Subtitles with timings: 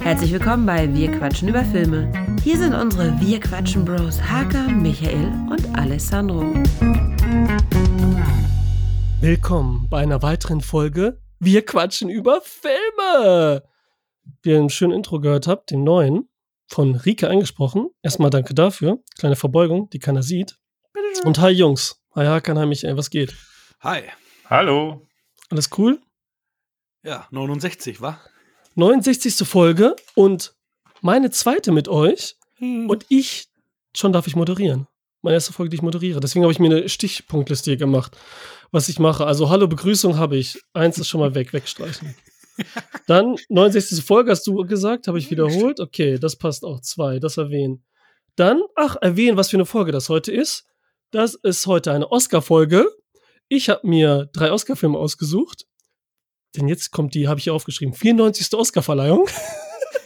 [0.00, 2.12] Herzlich willkommen bei Wir quatschen über Filme.
[2.42, 6.54] Hier sind unsere Wir quatschen Bros Hakan, Michael und Alessandro.
[9.20, 13.62] Willkommen bei einer weiteren Folge Wir quatschen über Filme.
[14.42, 16.28] Wie ihr ein schönes Intro gehört habt, den neuen,
[16.66, 17.88] von Rike eingesprochen.
[18.02, 18.98] Erstmal danke dafür.
[19.18, 20.58] Kleine Verbeugung, die keiner sieht.
[21.24, 22.00] Und hi Jungs.
[22.14, 23.34] Hi Hakan, hi Michael, was geht?
[23.80, 24.02] Hi.
[24.48, 25.06] Hallo.
[25.50, 26.00] Alles cool?
[27.04, 28.18] Ja, 69, wa?
[28.76, 29.46] 69.
[29.46, 30.54] Folge und
[31.02, 32.36] meine zweite mit euch.
[32.56, 32.88] Hm.
[32.88, 33.48] Und ich,
[33.94, 34.86] schon darf ich moderieren.
[35.20, 36.20] Meine erste Folge, die ich moderiere.
[36.20, 38.16] Deswegen habe ich mir eine Stichpunktliste hier gemacht,
[38.72, 39.26] was ich mache.
[39.26, 40.58] Also, hallo, Begrüßung habe ich.
[40.72, 42.14] Eins ist schon mal weg, wegstreichen.
[43.06, 44.02] Dann 69.
[44.02, 45.80] Folge hast du gesagt, habe ich wiederholt.
[45.80, 46.80] Okay, das passt auch.
[46.80, 47.84] Zwei, das erwähnen.
[48.34, 50.64] Dann, ach, erwähnen, was für eine Folge das heute ist.
[51.10, 52.88] Das ist heute eine Oscar-Folge.
[53.48, 55.66] Ich habe mir drei Oscar-Filme ausgesucht.
[56.56, 58.54] Denn jetzt kommt die, habe ich hier aufgeschrieben, 94.
[58.54, 59.26] Oscar-Verleihung.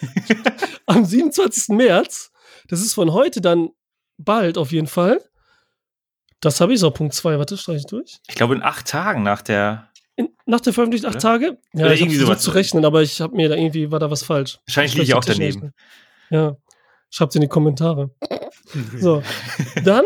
[0.86, 1.68] Am 27.
[1.76, 2.30] März.
[2.68, 3.70] Das ist von heute dann
[4.16, 5.20] bald auf jeden Fall.
[6.40, 7.38] Das habe ich so, Punkt 2.
[7.38, 8.18] Warte, streiche ich durch.
[8.28, 9.88] Ich glaube, in acht Tagen nach der.
[10.16, 11.20] In, nach der Veröffentlichung acht?
[11.20, 11.58] Tage?
[11.72, 12.42] Ja, Oder ich irgendwie sowas.
[12.42, 14.58] zu rechnen, aber ich habe mir da irgendwie, war da was falsch.
[14.66, 15.52] Wahrscheinlich liege ich auch daneben.
[15.52, 15.74] Technik.
[16.30, 16.56] Ja,
[17.10, 18.10] schreibt's in die Kommentare.
[18.98, 19.22] So,
[19.84, 20.04] dann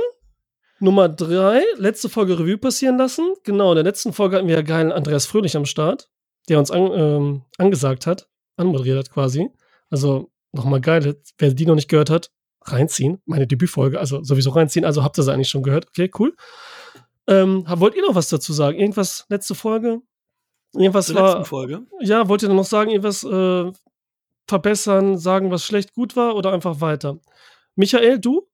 [0.80, 3.34] Nummer drei, letzte Folge Revue passieren lassen.
[3.44, 6.10] Genau, in der letzten Folge hatten wir ja geilen Andreas Fröhlich am Start,
[6.48, 9.48] der uns an, ähm, angesagt hat, anmoderiert hat quasi.
[9.90, 12.30] Also nochmal geil, wer die noch nicht gehört hat,
[12.62, 13.20] reinziehen.
[13.24, 14.84] Meine Debütfolge, also sowieso reinziehen.
[14.84, 15.88] Also habt ihr sie eigentlich schon gehört.
[15.88, 16.34] Okay, cool.
[17.26, 18.78] Ähm, wollt ihr noch was dazu sagen?
[18.78, 20.00] Irgendwas, letzte Folge?
[20.74, 21.28] Irgendwas Zur war.
[21.28, 21.82] letzten Folge.
[22.00, 23.72] Ja, wollt ihr noch sagen, irgendwas äh,
[24.46, 27.18] verbessern, sagen, was schlecht gut war oder einfach weiter?
[27.76, 28.48] Michael, du?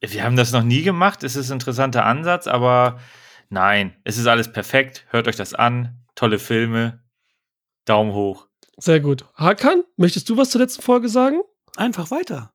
[0.00, 1.22] Wir haben das noch nie gemacht.
[1.24, 2.98] Es ist ein interessanter Ansatz, aber
[3.50, 5.06] nein, es ist alles perfekt.
[5.10, 5.98] Hört euch das an.
[6.14, 7.02] Tolle Filme.
[7.90, 8.46] Daumen hoch.
[8.78, 9.24] Sehr gut.
[9.34, 11.40] Hakan, möchtest du was zur letzten Folge sagen?
[11.76, 12.52] Einfach weiter.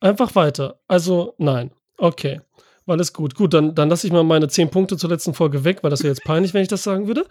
[0.00, 0.80] Einfach weiter.
[0.88, 1.72] Also, nein.
[1.96, 2.40] Okay.
[2.86, 3.34] Alles gut.
[3.34, 6.02] Gut, dann, dann lasse ich mal meine zehn Punkte zur letzten Folge weg, weil das
[6.02, 7.26] wäre jetzt peinlich, wenn ich das sagen würde.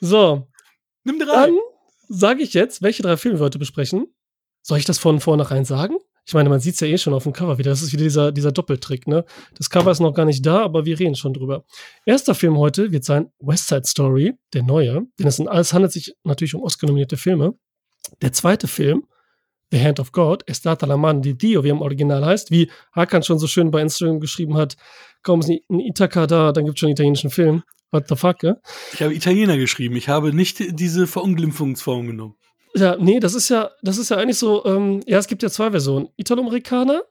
[0.00, 0.46] So,
[1.04, 1.46] Nimm drei.
[1.46, 1.58] dann
[2.08, 4.06] sage ich jetzt, welche drei Filme wir heute besprechen.
[4.62, 5.96] Soll ich das von vornherein sagen?
[6.28, 7.70] Ich meine, man sieht es ja eh schon auf dem Cover wieder.
[7.70, 9.24] Das ist wieder dieser, dieser Doppeltrick, ne?
[9.56, 11.64] Das Cover ist noch gar nicht da, aber wir reden schon drüber.
[12.04, 15.06] Erster Film heute wird sein West Side Story, der neue.
[15.18, 17.54] Denn es, sind, es handelt sich natürlich um Oscar-nominierte Filme.
[18.20, 19.06] Der zweite Film,
[19.70, 22.70] The Hand of God, Estata la Man di Dio, wie er im Original heißt, wie
[22.92, 24.76] Hakan schon so schön bei Instagram geschrieben hat,
[25.22, 27.62] kaum ist ein Ithaka da, dann gibt es schon einen italienischen Film.
[27.90, 28.58] What the fuck, ja?
[28.92, 29.96] Ich habe Italiener geschrieben.
[29.96, 32.34] Ich habe nicht diese Verunglimpfungsform genommen.
[32.78, 35.50] Ja, nee, das ist ja, das ist ja eigentlich so, ähm, ja, es gibt ja
[35.50, 36.08] zwei Versionen.
[36.16, 37.02] Italo-Amerikaner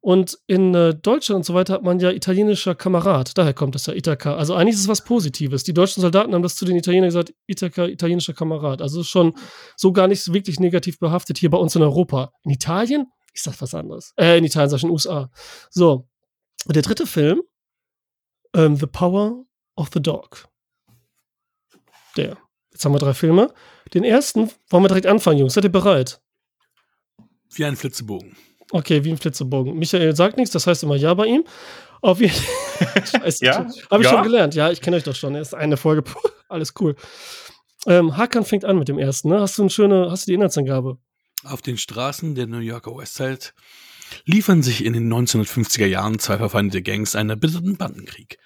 [0.00, 3.36] und in äh, Deutschland und so weiter hat man ja italienischer Kamerad.
[3.36, 4.36] Daher kommt das ja Ithaka.
[4.36, 5.64] Also eigentlich ist es was Positives.
[5.64, 8.82] Die deutschen Soldaten haben das zu den Italienern gesagt, Ithaka, italienischer Kamerad.
[8.82, 9.34] Also schon
[9.76, 12.32] so gar nicht wirklich negativ behaftet hier bei uns in Europa.
[12.44, 14.12] In Italien ist das was anderes.
[14.16, 15.30] Äh, in Italien, sag ich, in den USA.
[15.70, 16.08] So.
[16.66, 17.42] Und der dritte Film,
[18.54, 19.44] ähm, The Power
[19.76, 20.46] of the Dog.
[22.16, 22.36] Der.
[22.70, 23.52] Jetzt haben wir drei Filme.
[23.94, 25.54] Den ersten wollen wir direkt anfangen, Jungs.
[25.54, 26.20] Seid ihr bereit?
[27.54, 28.36] Wie ein Flitzebogen.
[28.72, 29.78] Okay, wie ein Flitzebogen.
[29.78, 31.44] Michael sagt nichts, das heißt immer ja bei ihm.
[32.02, 32.34] Auf jeden
[33.04, 33.44] Scheiße.
[33.44, 33.66] Ja?
[33.90, 34.14] Habe ich Ja?
[34.14, 34.54] schon gelernt.
[34.54, 35.34] Ja, ich kenne euch doch schon.
[35.34, 36.02] Erst eine Folge.
[36.02, 36.96] Puh, alles cool.
[37.86, 39.28] Ähm, Hakan fängt an mit dem ersten.
[39.28, 39.40] Ne?
[39.40, 40.98] Hast du eine schöne, hast du die Inhaltsangabe?
[41.44, 43.38] Auf den Straßen der New Yorker Westside
[44.24, 48.38] liefern sich in den 1950er Jahren zwei verfeindete Gangs einen erbitterten Bandenkrieg.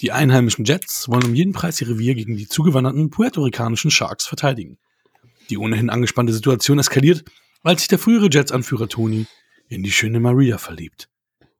[0.00, 4.78] Die einheimischen Jets wollen um jeden Preis ihr Revier gegen die zugewanderten puerto-ricanischen Sharks verteidigen.
[5.50, 7.24] Die ohnehin angespannte Situation eskaliert,
[7.62, 9.26] als sich der frühere Jets-Anführer Tony
[9.68, 11.08] in die schöne Maria verliebt,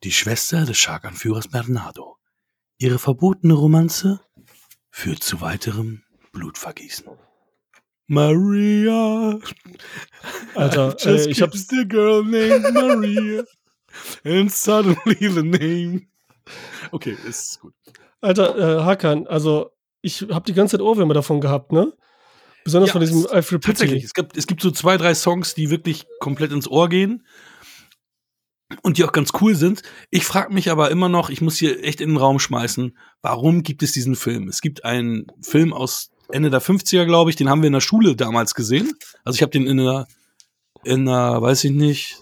[0.02, 2.16] die Schwester des Shark-Anführers Bernardo.
[2.78, 4.20] Ihre verbotene Romanze
[4.90, 6.02] führt zu weiterem
[6.32, 7.06] Blutvergießen.
[8.06, 9.38] Maria.
[10.54, 13.44] Alter, äh, ich hab's- a girl named Maria.
[14.24, 16.02] And suddenly the name.
[16.90, 17.72] Okay, ist gut.
[18.20, 19.70] Alter, äh, Hakan, also
[20.02, 21.92] ich habe die ganze Zeit Ohrwürmer davon gehabt, ne?
[22.64, 25.14] Besonders Ja, von diesem es- I Feel Tatsächlich, es gibt, es gibt so zwei, drei
[25.14, 27.26] Songs, die wirklich komplett ins Ohr gehen
[28.82, 29.82] und die auch ganz cool sind.
[30.10, 33.62] Ich frage mich aber immer noch, ich muss hier echt in den Raum schmeißen, warum
[33.62, 34.48] gibt es diesen Film?
[34.48, 37.80] Es gibt einen Film aus Ende der 50er, glaube ich, den haben wir in der
[37.80, 38.92] Schule damals gesehen.
[39.24, 40.06] Also ich habe den in der,
[40.84, 42.16] in der, weiß ich nicht,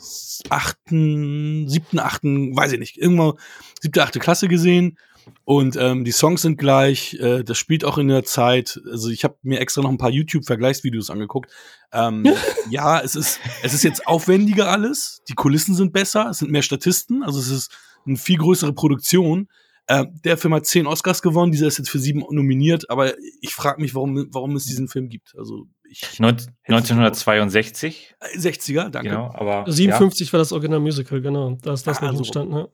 [0.48, 3.34] achten, siebten, achten, weiß ich nicht, irgendwann
[3.80, 4.98] siebte, achte Klasse gesehen.
[5.44, 8.80] Und ähm, die Songs sind gleich, äh, das spielt auch in der Zeit.
[8.90, 11.50] Also ich habe mir extra noch ein paar YouTube-Vergleichsvideos angeguckt.
[11.92, 12.24] Ähm,
[12.70, 15.22] ja, es ist, es ist jetzt aufwendiger alles.
[15.28, 17.70] Die Kulissen sind besser, es sind mehr Statisten, also es ist
[18.06, 19.48] eine viel größere Produktion.
[19.88, 23.52] Äh, der Film hat zehn Oscars gewonnen, dieser ist jetzt für sieben nominiert, aber ich
[23.52, 25.34] frage mich, warum, warum es diesen Film gibt.
[25.36, 26.36] Also ich Neun-
[26.68, 29.10] 1962, 60er, danke.
[29.10, 31.58] genau, aber 57 war das Original Musical, genau.
[31.62, 32.18] Da ist das Ah, noch so.
[32.18, 32.54] entstanden.
[32.56, 32.68] Ja.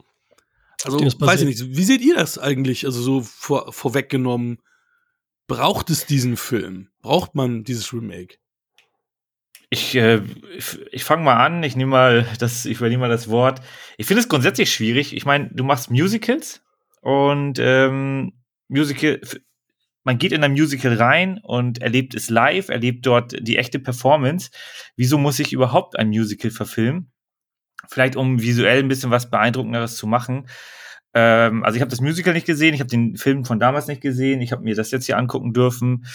[0.84, 1.76] Also weiß ich nicht.
[1.76, 2.84] Wie seht ihr das eigentlich?
[2.84, 4.58] Also so vor, vorweggenommen,
[5.46, 6.88] braucht es diesen Film?
[7.00, 8.36] Braucht man dieses Remake?
[9.70, 10.22] Ich, äh,
[10.56, 13.60] ich, ich fange mal an, ich nehme mal das, ich übernehme mal das Wort.
[13.98, 15.14] Ich finde es grundsätzlich schwierig.
[15.14, 16.62] Ich meine, du machst Musicals
[17.02, 18.32] und ähm,
[18.68, 19.20] Musical,
[20.04, 24.50] man geht in ein Musical rein und erlebt es live, erlebt dort die echte Performance.
[24.96, 27.12] Wieso muss ich überhaupt ein Musical verfilmen?
[27.88, 30.48] Vielleicht um visuell ein bisschen was Beeindruckenderes zu machen.
[31.14, 34.02] Ähm, also ich habe das Musical nicht gesehen, ich habe den Film von damals nicht
[34.02, 36.06] gesehen, ich habe mir das jetzt hier angucken dürfen.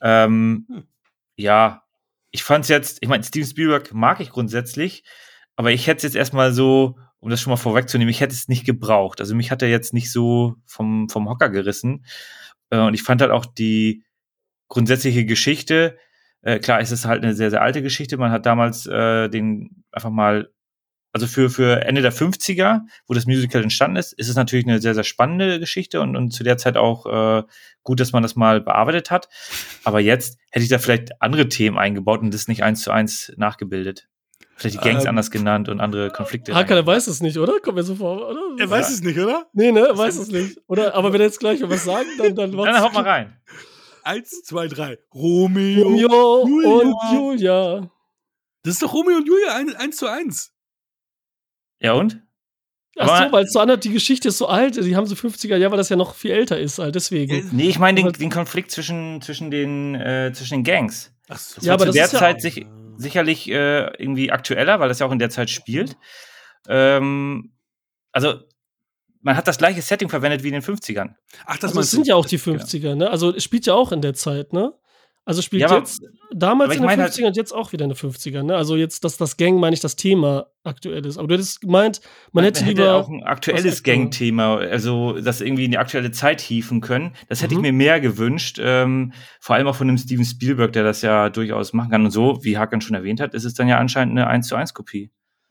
[0.00, 0.84] Ähm, Hm.
[1.36, 1.84] Ja,
[2.32, 5.04] ich fand's jetzt, ich meine, Steven Spielberg mag ich grundsätzlich,
[5.56, 8.48] aber ich hätte es jetzt erstmal so, um das schon mal vorwegzunehmen, ich hätte es
[8.48, 9.20] nicht gebraucht.
[9.20, 12.04] Also mich hat er jetzt nicht so vom, vom Hocker gerissen.
[12.70, 14.04] Äh, und ich fand halt auch die
[14.68, 15.96] grundsätzliche Geschichte,
[16.42, 18.16] äh, klar, es ist halt eine sehr, sehr alte Geschichte.
[18.16, 20.50] Man hat damals äh, den einfach mal,
[21.12, 24.80] also für, für Ende der 50er, wo das Musical entstanden ist, ist es natürlich eine
[24.80, 27.42] sehr, sehr spannende Geschichte und, und zu der Zeit auch äh,
[27.82, 29.28] gut, dass man das mal bearbeitet hat.
[29.84, 33.32] Aber jetzt hätte ich da vielleicht andere Themen eingebaut und das nicht eins zu eins
[33.36, 34.08] nachgebildet.
[34.56, 36.52] Vielleicht die Gangs Ähm, anders genannt und andere Konflikte.
[36.54, 37.60] Hacker, der weiß es nicht, oder?
[37.60, 38.40] Kommt mir so vor, oder?
[38.58, 39.46] Er weiß es nicht, oder?
[39.52, 39.86] Nee, ne?
[39.86, 40.58] Er weiß es nicht.
[40.66, 43.36] Oder, aber wenn er jetzt gleich was sagen, dann, dann Dann haut mal rein.
[44.02, 44.98] Eins, zwei, drei.
[45.14, 45.82] Romeo.
[45.84, 46.68] Romeo Julia.
[46.80, 47.90] und Julia.
[48.64, 50.52] Das ist doch Romeo und Julia, ein- eins zu eins.
[51.80, 52.20] Ja und?
[53.00, 55.56] Ach so, weil es so anders, die Geschichte ist so alt, die haben so 50er
[55.56, 57.48] Jahre, weil das ja noch viel älter ist, halt, deswegen.
[57.52, 61.12] Nee, ich meine den, den Konflikt zwischen, zwischen, den, äh, zwischen den Gangs.
[61.28, 61.54] Ach so.
[61.56, 62.66] Das Ja, war aber zu das der ist ja Zeit auch- sich,
[62.96, 65.96] sicherlich äh, irgendwie aktueller, weil das ja auch in der Zeit spielt.
[66.68, 67.52] Ähm,
[68.10, 68.40] also,
[69.20, 71.14] man hat das gleiche Setting verwendet wie in den 50ern.
[71.46, 72.62] Ach, das Also sind ja auch die genau.
[72.64, 73.10] 50er, ne?
[73.10, 74.72] Also es spielt ja auch in der Zeit, ne?
[75.24, 76.00] Also spielt Ja, aber- jetzt
[76.34, 78.56] damals in den meine 50ern und jetzt auch wieder in den 50ern, ne?
[78.56, 81.18] Also jetzt, dass das Gang, meine ich, das Thema aktuell ist.
[81.18, 82.00] Aber du hättest gemeint,
[82.32, 82.94] man hätte lieber.
[82.94, 83.96] auch ein aktuelles aktuell.
[83.98, 87.12] Gang-Thema, also das irgendwie in die aktuelle Zeit hieven können.
[87.28, 87.60] Das hätte Mhm.
[87.60, 91.28] ich mir mehr gewünscht, ähm, vor allem auch von dem Steven Spielberg, der das ja
[91.28, 92.04] durchaus machen kann.
[92.06, 94.56] Und so, wie Hakan schon erwähnt hat, ist es dann ja anscheinend eine 1 zu
[94.56, 95.10] 1 Kopie.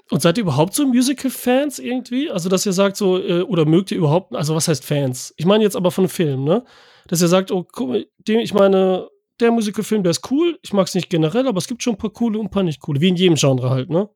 [0.09, 2.31] Und seid ihr überhaupt so Musical-Fans irgendwie?
[2.31, 5.33] Also, dass ihr sagt so, äh, oder mögt ihr überhaupt, also was heißt Fans?
[5.37, 6.63] Ich meine jetzt aber von Film, ne?
[7.07, 9.07] Dass ihr sagt, oh, guck mal, dem, ich meine,
[9.39, 10.57] der Musical-Film, der ist cool.
[10.62, 12.63] Ich mag es nicht generell, aber es gibt schon ein paar coole und ein paar
[12.63, 13.01] nicht coole.
[13.01, 14.10] Wie in jedem Genre halt, ne?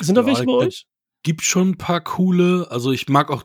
[0.00, 0.86] Sind da Ja, welche bei euch?
[1.22, 2.66] Gibt schon ein paar coole.
[2.70, 3.44] Also ich mag auch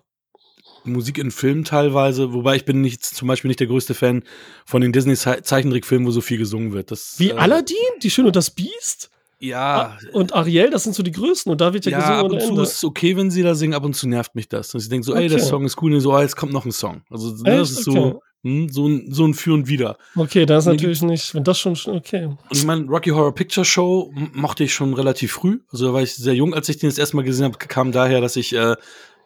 [0.83, 4.23] Musik in Filmen teilweise, wobei ich bin nicht, zum Beispiel nicht der größte Fan
[4.65, 6.91] von den Disney-Zeichentrickfilmen, wo so viel gesungen wird.
[6.91, 9.09] Das, Wie äh, Aladdin, Die Schöne und das Biest?
[9.39, 11.51] Ja, Und Ariel, das sind so die größten.
[11.51, 12.61] Und da wird ja, ja, gesungen ab und zu Ende.
[12.61, 14.73] ist es okay, wenn sie da singen, ab und zu nervt mich das.
[14.73, 15.47] Und ich denke so, ey, der Okay.
[15.49, 17.03] Song ist cool, und so, ah, jetzt kommt noch ein Song.
[17.09, 17.99] Also ne, das ist Okay.
[17.99, 19.97] so, hm, so, ein, so ein Für und Wider.
[20.15, 22.25] Okay, das ist natürlich nicht, wenn das schon, okay.
[22.25, 25.61] Und ich meine, Rocky Horror Picture Show mochte ich schon relativ früh.
[25.71, 27.91] Also da war ich sehr jung, als ich den das erste Mal gesehen habe, kam
[27.91, 28.75] daher, dass ich, äh,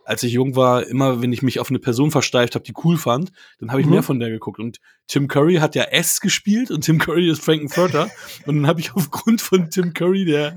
[0.05, 2.95] als ich jung war, immer, wenn ich mich auf eine Person versteift habe, die cool
[2.97, 3.93] fand, dann habe ich Mhm.
[3.93, 4.57] mehr von der geguckt.
[4.59, 4.77] Und
[5.07, 8.09] Tim Curry hat ja S gespielt und Tim Curry ist Frankenfurter.
[8.47, 10.55] und dann habe ich aufgrund von Tim Curry, der,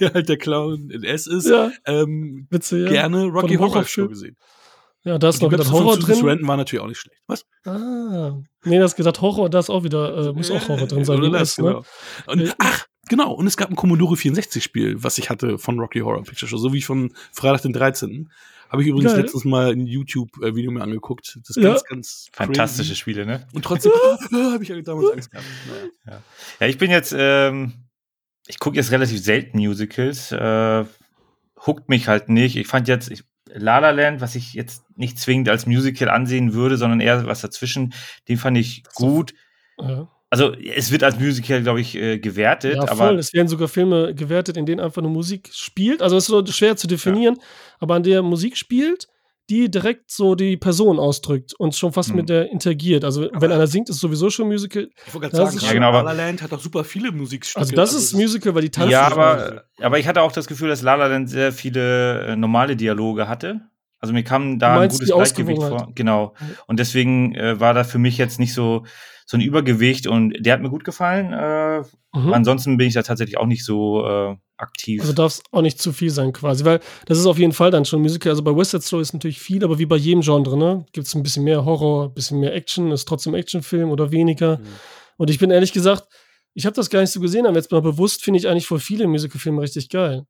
[0.00, 2.88] der halt der Clown in S ist, Ja, ähm, Witze, ja.
[2.88, 4.36] gerne Rocky Horror Show gesehen.
[5.06, 6.16] Ja, da ist noch gedacht Horror drin.
[6.16, 7.22] Sarandon war natürlich auch nicht schlecht.
[7.28, 7.46] Was?
[7.64, 8.38] Ah.
[8.64, 11.18] Nee, das gedacht Horror, da ist auch wieder, äh, muss auch Horror drin sein.
[11.18, 11.64] Oder wie das, S, ne?
[11.64, 11.84] genau.
[12.26, 13.32] Und, Äh, ach, genau.
[13.32, 16.56] Und es gab ein Commodore 64 Spiel, was ich hatte von Rocky Horror Picture Show,
[16.56, 18.30] so wie von Freitag den 13.
[18.68, 19.20] Habe ich übrigens Geil.
[19.22, 21.38] letztens mal ein YouTube-Video mir angeguckt.
[21.46, 21.70] Das ist Ja.
[21.70, 23.00] ganz, ganz Fantastische crazy.
[23.00, 23.46] Spiele, ne?
[23.54, 23.92] Und trotzdem
[24.32, 25.46] habe ich ja damals Angst gehabt.
[26.04, 26.20] Naja.
[26.58, 27.74] Ja, ich bin jetzt, ähm,
[28.48, 30.84] ich gucke jetzt relativ selten Musicals, äh,
[31.64, 32.56] huckt mich halt nicht.
[32.56, 33.22] Ich fand jetzt ich,
[33.56, 37.40] La La Land, was ich jetzt nicht zwingend als Musical ansehen würde, sondern eher was
[37.40, 37.94] dazwischen,
[38.28, 39.34] den fand ich gut.
[39.78, 43.18] Ja, Also es wird als Musical, glaube ich, äh, gewertet, ja aber voll.
[43.18, 46.02] Es werden sogar Filme gewertet, in denen einfach nur Musik spielt.
[46.02, 47.38] Also es ist so schwer zu definieren,
[47.78, 49.08] aber an der Musik spielt,
[49.48, 52.16] die direkt so die Person ausdrückt und schon fast Mhm.
[52.16, 53.04] mit der interagiert.
[53.04, 54.88] Also wenn einer singt, ist sowieso schon Musical.
[55.06, 57.60] Ich wollte gerade sagen, Ja, genau, La aber- La Land hat auch super viele Musikstücke.
[57.60, 58.90] Also das ist Musical, weil die tanzen.
[58.90, 62.36] ja, aber, aber ich hatte auch das Gefühl, dass La La Land sehr viele äh,
[62.36, 63.60] normale Dialoge hatte.
[63.98, 65.90] Also mir kam da ein gutes Gleichgewicht vor.
[65.94, 66.34] Genau.
[66.66, 68.84] Und deswegen äh, war da für mich jetzt nicht so,
[69.26, 71.32] so ein Übergewicht und der hat mir gut gefallen.
[71.32, 71.82] Äh,
[72.14, 72.32] Mhm.
[72.32, 75.00] Ansonsten bin ich da tatsächlich auch nicht so äh, aktiv.
[75.00, 77.70] Also darf es auch nicht zu viel sein quasi, weil das ist auf jeden Fall
[77.70, 78.30] dann schon Musical.
[78.30, 80.86] Also bei West Side Story ist natürlich viel, aber wie bei jedem Genre, ne?
[80.92, 84.58] Gibt es ein bisschen mehr Horror, ein bisschen mehr Action, ist trotzdem Actionfilm oder weniger.
[84.58, 84.66] Mhm.
[85.18, 86.04] Und ich bin ehrlich gesagt,
[86.54, 88.80] ich habe das gar nicht so gesehen, aber jetzt mal bewusst finde ich eigentlich voll
[88.80, 90.24] viele Musicalfilme richtig geil.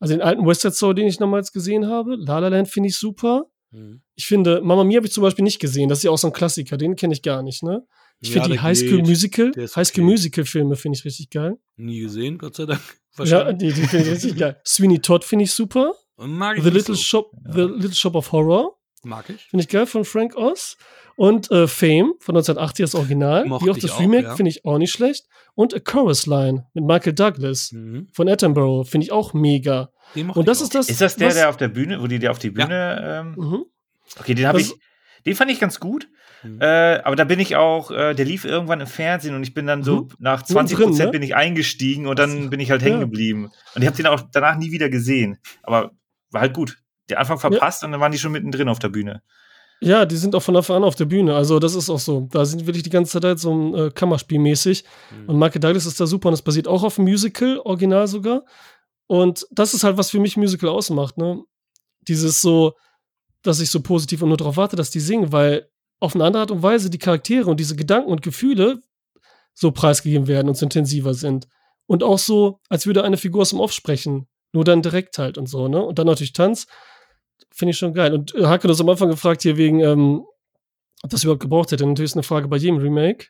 [0.00, 2.88] Also den alten West Side Story, den ich nochmals gesehen habe, La La Land finde
[2.88, 3.46] ich super.
[3.70, 4.00] Mhm.
[4.14, 5.88] Ich finde, Mama Mia habe ich zum Beispiel nicht gesehen.
[5.88, 7.82] Das ist ja auch so ein Klassiker, den kenne ich gar nicht, ne?
[8.20, 9.06] Ich Ja, finde die High School geht.
[9.06, 10.10] Musical, High School okay.
[10.10, 11.56] Musical Filme finde ich richtig geil.
[11.76, 12.80] Nie gesehen, Gott sei Dank.
[13.24, 14.60] Ja, die, die finde ich richtig geil.
[14.66, 15.92] Sweeney Todd finde ich super.
[16.16, 17.02] Und mag ich The Little so.
[17.02, 19.42] Shop, The Little Shop of Horror Mag ich.
[19.46, 20.76] finde ich geil von Frank Oz.
[21.16, 23.44] Und äh, Fame von 1980 das Original.
[23.46, 24.36] Mochte Wie auch das Remake ja.
[24.36, 25.26] finde ich auch nicht schlecht.
[25.54, 28.08] Und A Chorus Line mit Michael Douglas Mhm.
[28.12, 29.90] von Attenborough finde ich auch mega.
[30.14, 30.88] Und das ist das.
[30.88, 33.00] Ist das der, was- der auf der Bühne, wo die der auf die Bühne.
[33.02, 33.64] Ähm, Mhm.
[34.20, 34.72] okay, den habe ich.
[35.26, 36.08] Den fand ich ganz gut.
[36.42, 36.60] Mhm.
[36.60, 39.66] Äh, aber da bin ich auch, äh, der lief irgendwann im Fernsehen und ich bin
[39.66, 40.08] dann so Mhm.
[40.18, 41.12] nach 20 Mittendrin, Prozent ne?
[41.12, 43.04] bin ich eingestiegen und dann bin ich halt hängen Ja.
[43.04, 43.50] geblieben.
[43.74, 45.38] Und ich habe den auch danach nie wieder gesehen.
[45.62, 45.90] Aber
[46.30, 46.78] war halt gut.
[47.08, 49.22] Der Anfang verpasst und dann waren die schon mittendrin auf der Bühne.
[49.80, 51.34] Ja, die sind auch von Anfang an auf der Bühne.
[51.36, 52.28] Also, das ist auch so.
[52.32, 54.84] Da sind wirklich die ganze Zeit so ein äh, Kammerspielmäßig.
[55.22, 55.28] Mhm.
[55.28, 58.44] Und Michael Douglas ist da super und es basiert auch auf einem Musical, original sogar.
[59.06, 61.42] Und das ist halt, was für mich Musical ausmacht, ne?
[62.08, 62.74] Dieses so,
[63.42, 65.68] dass ich so positiv und nur darauf warte, dass die singen, weil
[66.00, 68.80] auf eine andere Art und Weise die Charaktere und diese Gedanken und Gefühle
[69.54, 71.48] so preisgegeben werden und so intensiver sind.
[71.86, 74.28] Und auch so, als würde eine Figur aus dem Off sprechen.
[74.52, 75.82] Nur dann direkt halt und so, ne?
[75.82, 76.66] Und dann natürlich Tanz.
[77.52, 78.14] Finde ich schon geil.
[78.14, 80.24] Und äh, Hake hat uns am Anfang gefragt hier wegen, ähm,
[81.02, 81.86] ob das überhaupt gebraucht hätte.
[81.86, 83.26] Natürlich ist eine Frage bei jedem Remake.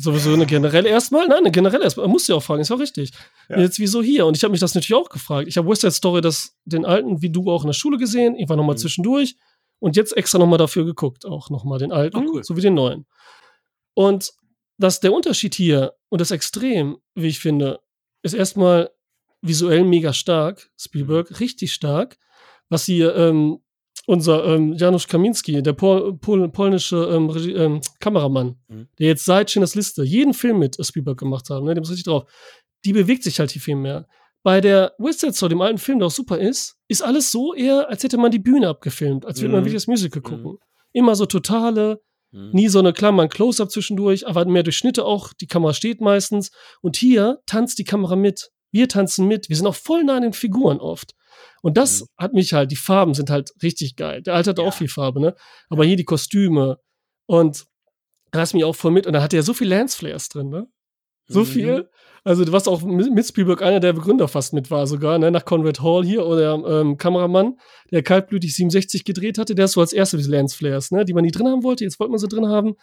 [0.00, 1.26] Sowieso eine generelle erstmal?
[1.26, 2.06] Nein, eine generelle erstmal.
[2.06, 3.10] Man muss ja auch fragen, ist auch richtig.
[3.48, 3.58] Ja.
[3.58, 4.26] Jetzt wieso hier?
[4.26, 5.48] Und ich habe mich das natürlich auch gefragt.
[5.48, 8.36] Ich habe West Side Story, das, den alten, wie du auch in der Schule gesehen.
[8.36, 8.80] Ich war nochmal Mhm.
[8.80, 9.36] zwischendurch
[9.80, 11.24] und jetzt extra nochmal dafür geguckt.
[11.26, 12.44] Auch nochmal den alten, Ach, cool.
[12.44, 13.06] sowie den neuen.
[13.94, 14.32] Und
[14.78, 17.80] dass der Unterschied hier und das Extrem, wie ich finde,
[18.22, 18.90] ist erstmal
[19.42, 20.70] visuell mega stark.
[20.78, 22.18] Spielberg, richtig stark.
[22.68, 23.60] Was hier ähm,
[24.08, 28.88] unser ähm, Janusz Kaminski, der Pol Pol polnische ähm, ähm, Kameramann, Mhm.
[28.98, 32.06] der jetzt seit Schindlers Liste jeden Film mit Spielberg gemacht hat, ne, dem ist richtig
[32.06, 32.24] drauf,
[32.86, 34.06] die bewegt sich halt hier viel mehr.
[34.42, 37.52] Bei der West Side Story, dem alten Film, der auch super ist, ist alles so
[37.52, 39.64] eher, als hätte man die Bühne abgefilmt, als würde man Mhm.
[39.66, 40.24] wirklich das Musical Mhm.
[40.42, 40.58] gucken.
[40.92, 42.00] Immer so totale,
[42.32, 42.50] Mhm.
[42.52, 45.34] nie so eine Klammer, ein Close-Up zwischendurch, aber mehr durch Schnitte auch.
[45.34, 46.50] Die Kamera steht meistens.
[46.80, 48.50] Und hier tanzt die Kamera mit.
[48.70, 49.48] Wir tanzen mit.
[49.48, 51.14] Wir sind auch voll nah an den Figuren oft.
[51.62, 52.06] Und das Mhm.
[52.18, 54.22] hat mich halt, die Farben sind halt richtig geil.
[54.22, 54.64] Der alte hat Ja.
[54.64, 55.34] auch viel Farbe, ne?
[55.70, 56.78] Aber hier die Kostüme.
[57.26, 57.66] Und
[58.30, 59.06] da ist mich auch voll mit.
[59.06, 60.66] Und da hat er so viel Lance-Flares drin, ne?
[61.28, 61.44] So Mhm.
[61.44, 61.90] viel.
[62.24, 65.30] Also, was auch mit Spielberg einer der Begründer fast mit war, sogar, ne?
[65.30, 67.56] Nach Conrad Hall hier oder ähm, Kameramann,
[67.90, 71.04] der kaltblütig 67 gedreht hatte, der ist so als erster diese Lance-Flares, ne?
[71.04, 72.74] Die man nie drin haben wollte, jetzt wollte man sie drin haben.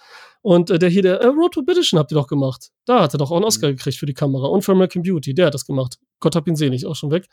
[0.42, 2.70] Und äh, der hier, der äh, Road to Perdition habt ihr doch gemacht.
[2.86, 4.48] Da hat er doch auch einen Oscar gekriegt für die Kamera.
[4.48, 6.00] Und für American Beauty, der hat das gemacht.
[6.20, 7.28] Gott hab ihn selig, auch schon weg.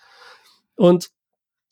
[0.76, 1.08] Und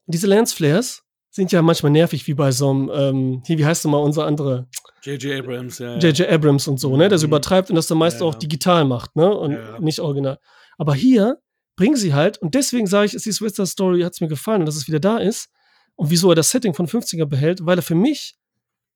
[0.06, 3.92] diese Lance-Flares sind ja manchmal nervig, wie bei so einem, ähm, hier, wie heißt denn
[3.92, 4.68] mal unser andere?
[5.02, 5.38] J.J.
[5.40, 5.92] Abrams, ja.
[5.94, 5.98] ja.
[5.98, 6.28] J.J.
[6.28, 7.08] Abrams und so, ne?
[7.08, 7.30] Der so Mhm.
[7.30, 8.38] übertreibt und das dann meist Ja, auch ja.
[8.40, 9.32] digital macht, ne?
[9.32, 9.78] Und Ja, ja.
[9.80, 10.38] nicht original.
[10.76, 11.38] Aber hier
[11.76, 14.66] bringen sie halt, und deswegen sage ich, ist die Swiss Story, hat es mir gefallen
[14.66, 15.48] dass es wieder da ist.
[15.94, 18.34] Und wieso er das Setting von 50er behält, weil er für mich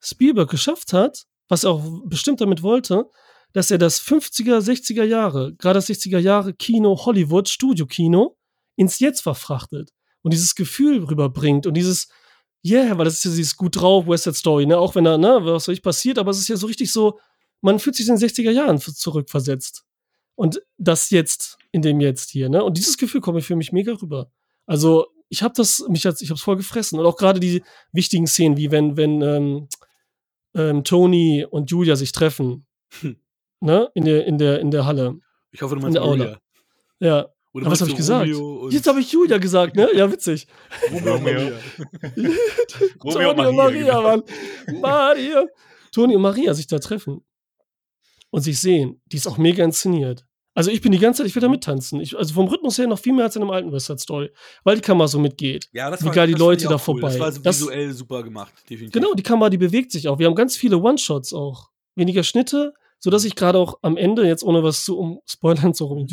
[0.01, 3.05] Spielberg geschafft hat, was er auch bestimmt damit wollte,
[3.53, 8.37] dass er das 50er, 60er Jahre, gerade das 60er Jahre Kino, Hollywood, Studio-Kino
[8.77, 9.91] ins Jetzt verfrachtet
[10.23, 12.09] und dieses Gefühl rüberbringt und dieses,
[12.65, 15.19] yeah, weil das ist ja dieses gut drauf, West Side Story, ne, auch wenn da,
[15.19, 17.19] ne, was soll ich passiert, aber es ist ja so richtig so,
[17.61, 19.85] man fühlt sich in den 60er Jahren zurückversetzt.
[20.37, 23.73] Und das jetzt, in dem Jetzt hier, ne, und dieses Gefühl kommt mir für mich
[23.73, 24.31] mega rüber.
[24.67, 28.27] Also, ich habe das, mich hat's, ich hab's voll gefressen und auch gerade die wichtigen
[28.27, 29.69] Szenen, wie wenn, wenn, ähm,
[30.55, 32.67] ähm, Tony und Julia sich treffen,
[33.01, 33.17] Hm.
[33.61, 35.19] ne, in der, in der, in der Halle.
[35.51, 36.25] Ich hoffe, du In meinst der Aula.
[36.25, 36.39] Julia.
[37.01, 38.31] Ja, Oder aber was habe ich du gesagt?
[38.73, 39.89] Jetzt habe ich Julia gesagt, ne?
[39.95, 40.47] Ja, witzig.
[40.93, 41.41] Romeo Romeo.
[41.41, 41.53] Maria.
[43.05, 44.03] Romeo Toni und Maria, genau.
[44.03, 44.23] Mann.
[44.81, 45.47] Maria.
[45.93, 47.23] Toni und Maria sich da treffen
[48.31, 49.01] und sich sehen.
[49.07, 50.27] Die ist auch mega inszeniert.
[50.57, 52.01] Also ich bin die ganze Zeit, ich will da mittanzen.
[52.01, 54.31] Ich, also vom Rhythmus her noch viel mehr als in einem alten West Side Story,
[54.65, 55.69] weil die Kamera so mitgeht.
[55.73, 57.01] Ja, das Wie war, geil die das Leute da auch cool.
[57.01, 57.09] vorbei.
[57.09, 58.93] Das war Das- visuell super gemacht, definitiv.
[59.01, 60.19] Genau, die Kamera, die bewegt sich auch.
[60.19, 61.71] Wir haben ganz viele One-Shots auch.
[61.97, 62.73] Weniger Schnitte,
[63.05, 66.07] sodass ich gerade auch am Ende, jetzt ohne was zu um spoilern, so rum,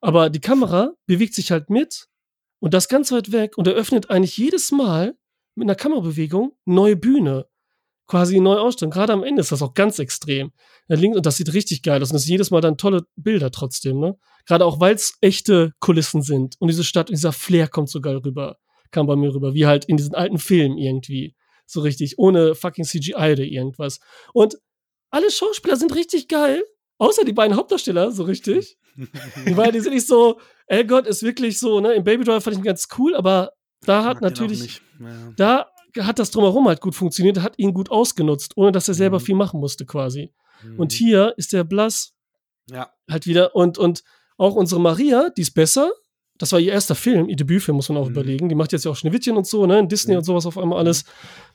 [0.00, 2.08] aber die Kamera bewegt sich halt mit
[2.58, 5.14] und das ganz weit weg und eröffnet eigentlich jedes Mal
[5.54, 7.46] mit einer Kamerabewegung neue Bühne.
[8.08, 8.90] Quasi eine neue Ausstellung.
[8.90, 10.50] Gerade am Ende ist das auch ganz extrem.
[10.88, 12.10] Da links, und das sieht richtig geil aus.
[12.10, 14.18] Und das sind jedes Mal dann tolle Bilder trotzdem, ne?
[14.44, 16.56] Gerade auch, weil es echte Kulissen sind.
[16.58, 18.58] Und diese Stadt, dieser Flair kommt so geil rüber.
[18.90, 19.54] Kam bei mir rüber.
[19.54, 21.36] Wie halt in diesen alten Filmen irgendwie.
[21.64, 22.18] So richtig.
[22.18, 24.00] Ohne fucking CGI oder irgendwas.
[24.32, 24.58] Und
[25.14, 26.64] alle Schauspieler sind richtig geil.
[26.98, 28.78] Außer die beiden Hauptdarsteller, so richtig.
[29.46, 31.94] Die beiden, die sind nicht so, Elgott ist wirklich so, ne?
[31.94, 33.52] Im Baby Driver fand ich ihn ganz cool, aber
[33.82, 34.80] da hat natürlich.
[35.36, 35.66] Ja.
[35.94, 39.18] da hat das drumherum halt gut funktioniert, hat ihn gut ausgenutzt, ohne dass er selber
[39.18, 39.24] Mhm.
[39.24, 40.32] viel machen musste quasi.
[40.62, 40.78] Mhm.
[40.78, 42.14] Und hier ist der Blass
[42.70, 42.92] Ja.
[43.10, 44.02] halt wieder und, und
[44.36, 45.90] auch unsere Maria, die ist besser,
[46.36, 48.10] Das war ihr erster Film, ihr Debütfilm, muss man auch Mhm.
[48.10, 48.48] überlegen.
[48.48, 49.78] Die macht jetzt ja auch Schneewittchen und so, ne?
[49.78, 50.18] In Disney Mhm.
[50.18, 51.04] und sowas auf einmal alles.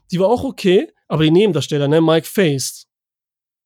[0.10, 2.00] Die war auch okay, aber die Nebendarsteller, ne?
[2.00, 2.88] Mike Face,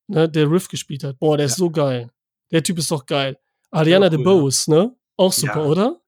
[0.07, 0.29] ne?
[0.29, 1.19] Der Riff gespielt hat.
[1.19, 1.57] Boah, der ist Ja.
[1.65, 2.09] so geil.
[2.51, 3.37] Der Typ ist doch geil.
[3.71, 4.95] Ariana Ja, cool, DeBose, ne?
[5.17, 5.65] Auch super, Ja.
[5.65, 5.99] oder?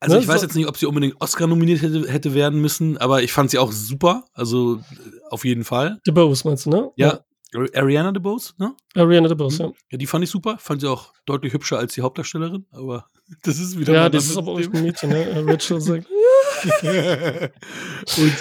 [0.00, 2.96] Also Ne, ich weiß jetzt nicht, ob sie unbedingt Oscar nominiert hätte, hätte werden müssen,
[2.98, 4.24] aber ich fand sie auch super.
[4.32, 4.80] Also
[5.30, 6.00] auf jeden Fall.
[6.06, 6.90] DeBose meinst du, ne?
[6.96, 7.20] Ja.
[7.74, 8.74] Ariana DeBose, ne?
[8.96, 9.72] Ariana DeBose, ja.
[9.92, 10.56] Ja, die fand ich super.
[10.58, 13.08] Fand sie auch deutlich hübscher als die Hauptdarstellerin, aber
[13.42, 15.22] das ist wieder Ja, mal das ist aber auch ein Mädchen, ne?
[15.30, 16.06] Äh, Rachel sagt.
[18.18, 18.32] Und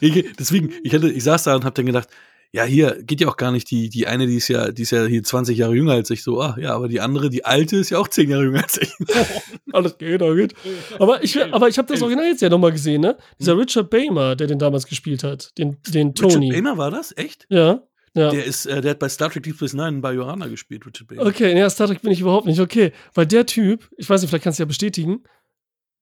[0.00, 2.08] ich, deswegen, ich hatte, ich saß da und hab dann gedacht,
[2.52, 4.90] ja, hier geht ja auch gar nicht die, die eine, die ist ja, die ist
[4.90, 6.22] ja hier 20 Jahre jünger als ich.
[6.22, 8.80] So, ah, ja, aber die andere, die alte, ist ja auch 10 Jahre jünger als
[8.80, 8.92] ich.
[9.72, 10.54] alles geht, alles geht.
[10.98, 13.18] Aber ich, aber ich habe das Original jetzt ja nochmal gesehen, ne?
[13.38, 16.48] Dieser Richard Bamer, der den damals gespielt hat, den, den Tony.
[16.48, 17.14] Richard Bamer war das?
[17.16, 17.46] Echt?
[17.50, 17.82] Ja,
[18.14, 18.30] ja.
[18.30, 21.08] Der ist, äh, der hat bei Star Trek Deep Space Nine bei Johanna gespielt, Richard
[21.08, 21.26] Bamer.
[21.26, 22.60] Okay, ja, Star Trek bin ich überhaupt nicht.
[22.60, 25.22] Okay, weil der Typ, ich weiß nicht, vielleicht kannst du ja bestätigen,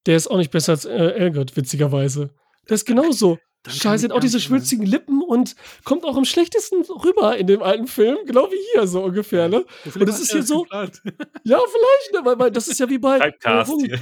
[0.06, 2.30] der ist auch nicht besser als äh, Elgert, witzigerweise.
[2.68, 3.38] Der ist genauso.
[3.66, 7.62] Dann Scheiße, hat auch diese schwitzigen Lippen und kommt auch am schlechtesten rüber in dem
[7.62, 9.64] alten Film, genau wie hier so ungefähr, ne?
[9.84, 12.20] Ja, Und das ist hier so- Ja, vielleicht, ne?
[12.24, 14.00] Weil, weil das ist ja wie bei, bei, Romy, hier.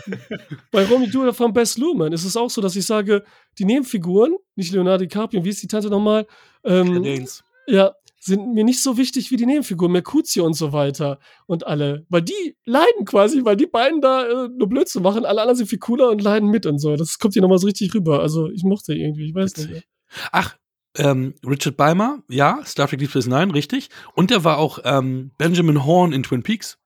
[0.71, 2.13] bei Romy Dura von Best Luhrmann.
[2.13, 3.25] Ist es auch so, dass ich sage,
[3.59, 6.27] die Nebenfiguren, nicht Leonardo DiCaprio, wie ist die Tante nochmal?
[6.65, 7.43] Ähm, Danes.
[7.67, 12.07] ja, sind mir nicht so wichtig wie die Nebenfiguren, Mercutio und so weiter und alle.
[12.09, 15.67] Weil die leiden quasi, weil die beiden da äh, nur Blödsinn machen, alle anderen sind
[15.69, 16.97] viel cooler und leiden mit und so.
[16.97, 18.21] Das kommt hier nochmal so richtig rüber.
[18.21, 19.69] Also ich mochte irgendwie, ich weiß nicht.
[19.71, 19.89] Witzig.
[20.33, 20.57] Ach,
[20.97, 23.89] ähm, Richard Beimer, ja, Star Trek Deep Space Nine, richtig.
[24.15, 26.79] Und der war auch ähm, Benjamin Horn in Twin Peaks.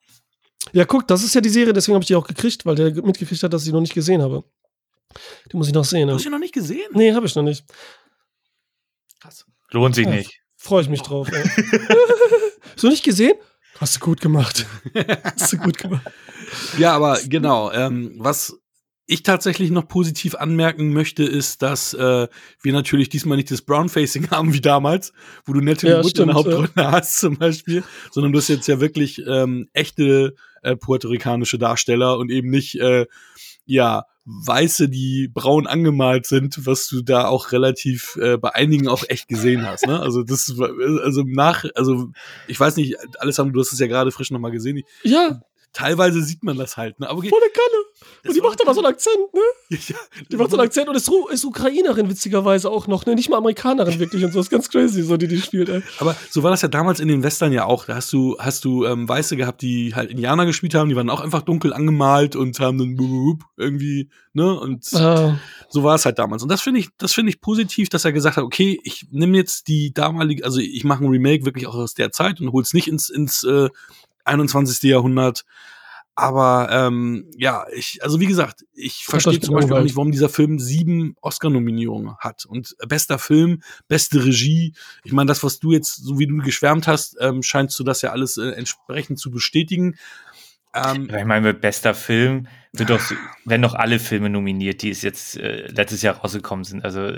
[0.73, 2.87] Ja, guck, das ist ja die Serie, deswegen habe ich die auch gekriegt, weil der
[3.05, 4.45] mitgekriegt hat, dass ich die noch nicht gesehen habe.
[5.53, 6.01] Die muss ich noch sehen.
[6.03, 6.15] Du Ne?
[6.15, 6.91] hast ihn noch nicht gesehen?
[6.95, 7.65] Nee, habe ich noch nicht.
[9.21, 9.47] Krass.
[9.71, 10.15] Lohnt sich Ja.
[10.15, 10.41] nicht.
[10.61, 11.29] Freue ich mich drauf.
[11.33, 11.43] ey.
[12.75, 13.35] Hast du nicht gesehen?
[13.79, 14.67] Hast du gut gemacht.
[15.39, 16.03] Hast du gut gemacht.
[16.79, 17.71] Ja, aber genau.
[17.71, 18.59] Ähm, was
[19.07, 22.27] ich tatsächlich noch positiv anmerken möchte, ist, dass äh,
[22.61, 25.13] wir natürlich diesmal nicht das Brownfacing haben wie damals,
[25.47, 28.67] wo du Natalie Ja, Wood in der Hauptrolle hast zum Beispiel, sondern du hast jetzt
[28.67, 33.07] ja wirklich ähm, echte äh, puerto-ricanische Darsteller und eben nicht äh,
[33.65, 39.03] ja Weiße, die braun angemalt sind, was du da auch relativ äh, bei einigen auch
[39.09, 39.87] echt gesehen hast.
[39.87, 39.99] Ne?
[39.99, 40.55] Also das
[41.03, 42.11] also nach, also
[42.47, 44.77] ich weiß nicht, Alessandro, du hast es ja gerade frisch nochmal gesehen.
[44.77, 45.41] Ich, Ja,
[45.73, 47.01] teilweise sieht man das halt.
[47.01, 47.09] Ne?
[47.09, 47.85] Aber okay, volle Kanne.
[48.23, 49.41] Das Und die macht aber so einen Akzent, ne?
[49.89, 49.97] ja,
[50.31, 53.15] Die macht so einen Akzent und ist, ist Ukrainerin witzigerweise auch noch, ne?
[53.15, 54.41] Nicht mal Amerikanerin wirklich und so.
[54.41, 55.83] ist ganz crazy, so die die spielt, ey.
[55.99, 57.85] Aber so war das ja damals in den Western ja auch.
[57.85, 61.11] Da hast du, hast du ähm, Weiße gehabt, die halt Indianer gespielt haben, die waren
[61.11, 64.59] auch einfach dunkel angemalt und haben dann irgendwie, ne?
[64.59, 66.43] Und Ah, so war es halt damals.
[66.43, 69.37] Und das finde ich, das finde ich positiv, dass er gesagt hat, okay, ich nehme
[69.37, 72.75] jetzt die damalige, also ich mache ein Remake wirklich auch aus der Zeit und hol's
[72.75, 73.69] nicht ins, ins äh,
[74.25, 74.83] 21.
[74.83, 75.45] Jahrhundert.
[76.21, 80.29] Aber ähm, ja, ich, also wie gesagt, ich verstehe zum Beispiel auch nicht, warum dieser
[80.29, 82.45] Film sieben Oscar-Nominierungen hat.
[82.45, 84.75] Und bester Film, beste Regie.
[85.05, 88.03] Ich meine, das, was du jetzt, so wie du geschwärmt hast, ähm, scheinst du das
[88.03, 89.95] ja alles äh, entsprechend zu bestätigen.
[90.75, 93.13] Ähm, Aber ich meine, bester Film wird doch,
[93.45, 96.85] werden doch alle Filme nominiert, die es jetzt äh, letztes Jahr rausgekommen sind.
[96.85, 97.13] Also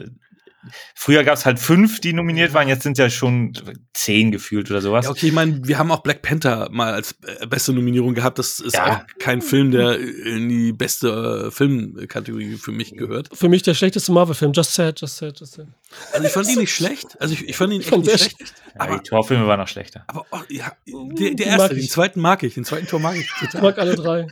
[0.94, 3.52] früher gab es halt fünf, die nominiert waren, jetzt sind ja schon
[3.94, 5.06] zehn gefühlt oder sowas.
[5.06, 8.38] Ja, okay, ich meine, wir haben auch Black Panther mal als äh, beste Nominierung gehabt.
[8.38, 8.86] Das ist Ja.
[9.04, 13.28] auch kein Film, der in die beste äh, Filmkategorie für mich gehört.
[13.32, 14.52] für mich der schlechteste Marvel-Film.
[14.52, 15.66] Just sad, just sad, just sad.
[16.12, 17.20] Also ich fand ihn nicht schlecht.
[17.20, 18.54] Also ich, ich fand ihn echt fand nicht sehr schlecht.
[18.74, 20.04] Ja, Aber, die Torfilme waren noch schlechter.
[20.06, 21.86] aber oh, ja, der, der erste, ich.
[21.86, 22.54] den zweiten mag ich.
[22.54, 23.62] Den zweiten Tor mag ich Ich total.
[23.62, 24.26] mag alle drei.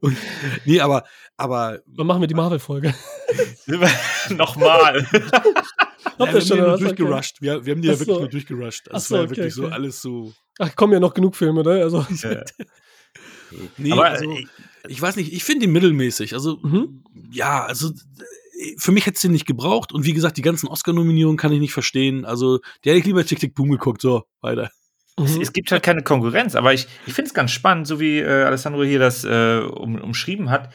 [0.00, 0.16] Und,
[0.64, 1.04] nee, aber,
[1.40, 2.94] aber Dann machen wir die Marvel-Folge.
[4.30, 5.06] Nochmal.
[6.18, 7.40] Habt ja, wir schon haben die nur durchgerusht.
[7.40, 8.20] Wir, wir haben die ja wirklich so.
[8.20, 8.90] nur durchgerusht.
[8.90, 9.72] Also Ach es so, war ja okay, wirklich so okay.
[9.72, 10.32] alles so.
[10.58, 11.82] Ach, kommen ja noch genug Filme, ne?
[11.82, 12.42] Also, Ja.
[13.78, 14.46] Nee, Aber also, äh,
[14.86, 16.34] ich weiß nicht, ich finde ihn mittelmäßig.
[16.34, 17.02] Also, Mhm.
[17.32, 19.92] ja, also äh, für mich hätte es den nicht gebraucht.
[19.92, 22.24] Und wie gesagt, die ganzen Oscar-Nominierungen kann ich nicht verstehen.
[22.24, 24.02] Also, der hätte ich lieber Tick Tick Boom geguckt.
[24.02, 24.70] So, weiter.
[25.16, 25.40] Es, mhm.
[25.42, 28.44] es gibt halt keine Konkurrenz, aber ich, ich finde es ganz spannend, so wie äh,
[28.44, 30.72] Alessandro hier das äh, um, umschrieben hat,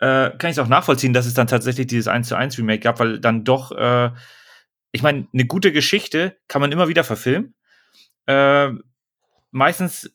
[0.00, 2.80] äh, kann ich es auch nachvollziehen, dass es dann tatsächlich dieses 1 zu 1 Remake
[2.80, 4.10] gab, weil dann doch, äh,
[4.92, 7.54] ich meine, eine gute Geschichte kann man immer wieder verfilmen.
[8.26, 8.70] Äh,
[9.50, 10.10] meistens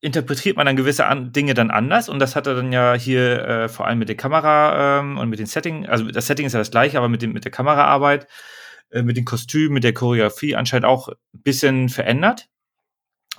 [0.00, 3.42] interpretiert man dann gewisse an Dinge dann anders und das hat er dann ja hier
[3.46, 6.52] äh, vor allem mit der Kamera ähm, und mit den Setting, also das Setting ist
[6.52, 8.26] ja das gleiche, aber mit, dem, mit der Kameraarbeit,
[8.90, 12.48] äh, mit den Kostümen, mit der Choreografie anscheinend auch ein bisschen verändert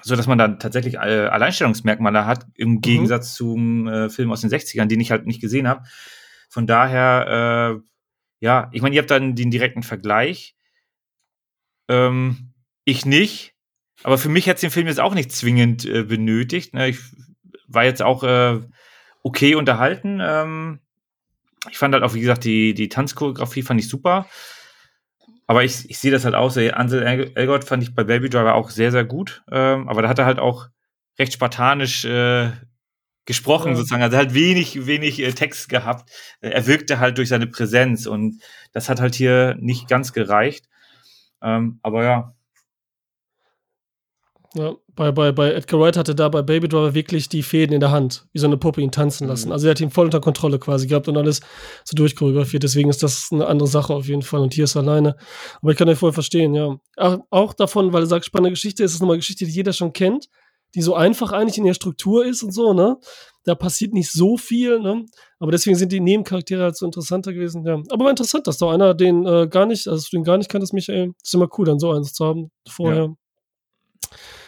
[0.05, 4.85] so dass man dann tatsächlich Alleinstellungsmerkmale hat im Gegensatz zum äh, Film aus den 60ern,
[4.85, 5.81] den ich halt nicht gesehen habe.
[6.47, 7.89] Von daher, äh,
[8.39, 10.55] ja, ich meine, ihr habt dann den direkten Vergleich.
[11.89, 13.55] Ähm, ich nicht.
[14.03, 16.75] Aber für mich hätte es den Film jetzt auch nicht zwingend äh, benötigt.
[16.75, 16.89] Ne?
[16.89, 16.99] Ich
[17.67, 18.61] war jetzt auch äh,
[19.23, 20.19] okay unterhalten.
[20.21, 20.81] Ähm,
[21.71, 24.27] ich fand halt auch, wie gesagt, die, die Tanzchoreografie fand ich super.
[25.47, 26.59] Aber ich, ich sehe das halt auch so.
[26.61, 27.03] Ansel
[27.35, 29.43] Elgott fand ich bei Baby Driver auch sehr, sehr gut.
[29.51, 30.67] Ähm, aber da hat er halt auch
[31.19, 32.51] recht spartanisch äh,
[33.25, 33.75] gesprochen ja.
[33.75, 34.03] sozusagen.
[34.03, 36.09] Also halt wenig, wenig äh, Text gehabt.
[36.41, 40.65] Er wirkte halt durch seine Präsenz und das hat halt hier nicht ganz gereicht.
[41.41, 42.35] Ähm, aber ja.
[44.55, 47.81] Ja, bei, bei, bei Edgar Wright hatte da bei Baby Driver wirklich die Fäden in
[47.81, 49.47] der Hand, wie so eine Puppe ihn tanzen lassen.
[49.47, 49.51] Mhm.
[49.51, 51.41] Also er hat ihn voll unter Kontrolle quasi gehabt und alles
[51.83, 52.63] so durchchoreografiert.
[52.63, 54.39] Deswegen ist das eine andere Sache auf jeden Fall.
[54.39, 55.17] Und hier ist er alleine.
[55.61, 56.77] Aber ich kann euch voll verstehen, ja.
[56.95, 59.91] Auch, auch davon, weil er sagt, spannende Geschichte, ist es nochmal Geschichte, die jeder schon
[59.91, 60.29] kennt
[60.75, 62.97] die so einfach eigentlich in der Struktur ist und so, ne?
[63.45, 65.05] Da passiert nicht so viel, ne?
[65.39, 67.81] Aber deswegen sind die Nebencharaktere halt so interessanter gewesen, ja.
[67.89, 70.73] Aber war interessant, dass da einer den äh, gar nicht, also den gar nicht kanntest,
[70.73, 71.13] Michael.
[71.23, 73.03] Ist immer cool, dann so eins zu haben vorher.
[73.03, 73.13] Ja.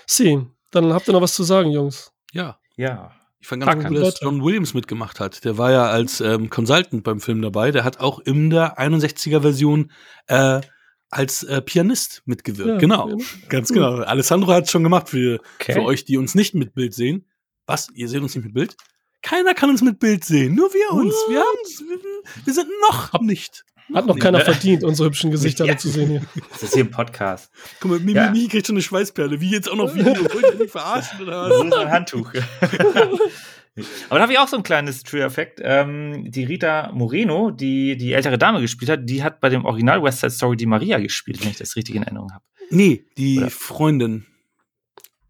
[0.08, 2.12] Sie, dann habt ihr noch was zu sagen, Jungs.
[2.32, 2.60] Ja.
[2.78, 3.12] Ja.
[3.40, 5.46] Ich fand ganz cool, dass John Williams mitgemacht hat.
[5.46, 7.72] Der war ja als ähm, Consultant beim Film dabei.
[7.72, 9.92] Der hat auch in der 61er Version
[10.28, 10.62] äh,
[11.10, 12.70] als äh, Pianist mitgewirkt.
[12.70, 13.16] Ja, genau, ja.
[13.50, 13.98] ganz genau.
[13.98, 15.74] Alessandro hat es schon gemacht für, okay.
[15.74, 17.26] für euch, die uns nicht mit Bild sehen.
[17.66, 17.90] Was?
[17.94, 18.76] Ihr seht uns nicht mit Bild?
[19.22, 21.14] Keiner kann uns mit Bild sehen, nur wir uns.
[21.14, 21.30] What?
[21.30, 23.66] Wir, haben's, wir, wir sind noch nicht.
[23.94, 25.78] Hat noch keiner verdient, unsere hübschen Gesichter ja.
[25.78, 26.22] zu sehen hier.
[26.52, 27.52] Das ist hier ein Podcast.
[27.80, 28.50] Guck mal, Mimi ja.
[28.50, 29.40] kriegt schon eine Schweißperle.
[29.40, 30.14] Wie jetzt auch noch Video.
[30.34, 31.58] Wollt ihr mich verarschen oder was?
[31.58, 32.32] So ein Handtuch.
[34.10, 35.60] Aber da habe ich auch so ein kleines True-Effekt.
[35.64, 40.02] Ähm, die Rita Moreno, die die ältere Dame gespielt hat, die hat bei dem Original
[40.04, 42.44] West Side Story die Maria gespielt, wenn ich das richtig in Erinnerung habe.
[42.70, 43.50] Nee, die Oder?
[43.50, 44.26] Freundin.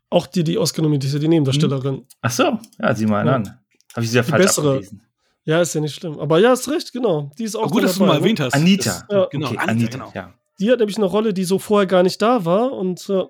[0.10, 1.96] Auch die, die Oscar nominiert ist, die Nebendarstellerin.
[1.96, 2.06] Hm.
[2.22, 3.36] Ach so, ja, sieh mal ja.
[3.36, 3.60] an.
[3.93, 4.76] Habe ich sie ja falsch bessere.
[4.76, 5.07] abgelesen.
[5.47, 6.19] Ja, ist ja nicht schlimm.
[6.19, 7.31] Aber ja, ist recht, genau.
[7.39, 8.19] Die ist auch gut, dass du mal ne?
[8.19, 8.53] erwähnt hast.
[8.53, 8.83] Anita.
[8.83, 9.27] Das, ja.
[9.31, 10.12] Genau, okay, Anita, Anita, genau.
[10.13, 10.33] ja.
[10.60, 13.23] Die hat nämlich eine Rolle, die so vorher gar nicht da war und äh,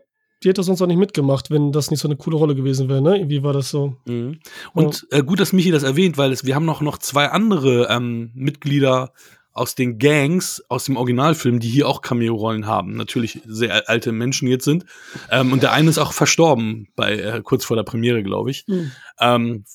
[0.44, 3.02] die hätte sonst auch nicht mitgemacht, wenn das nicht so eine coole Rolle gewesen wäre,
[3.02, 3.26] ne?
[3.28, 3.98] Wie war das so?
[4.06, 4.40] Mhm.
[4.74, 7.88] Und äh, gut, dass Michi das erwähnt, weil es, wir haben noch, noch zwei andere
[7.92, 9.14] ähm, Mitglieder
[9.58, 12.96] aus den Gangs aus dem Originalfilm, die hier auch Cameo-Rollen haben.
[12.96, 14.86] Natürlich sehr alte Menschen jetzt sind.
[15.32, 18.66] Ähm, und der eine ist auch verstorben bei äh, kurz vor der Premiere, glaube ich.
[18.68, 18.92] Mhm.
[19.20, 19.66] Ähm,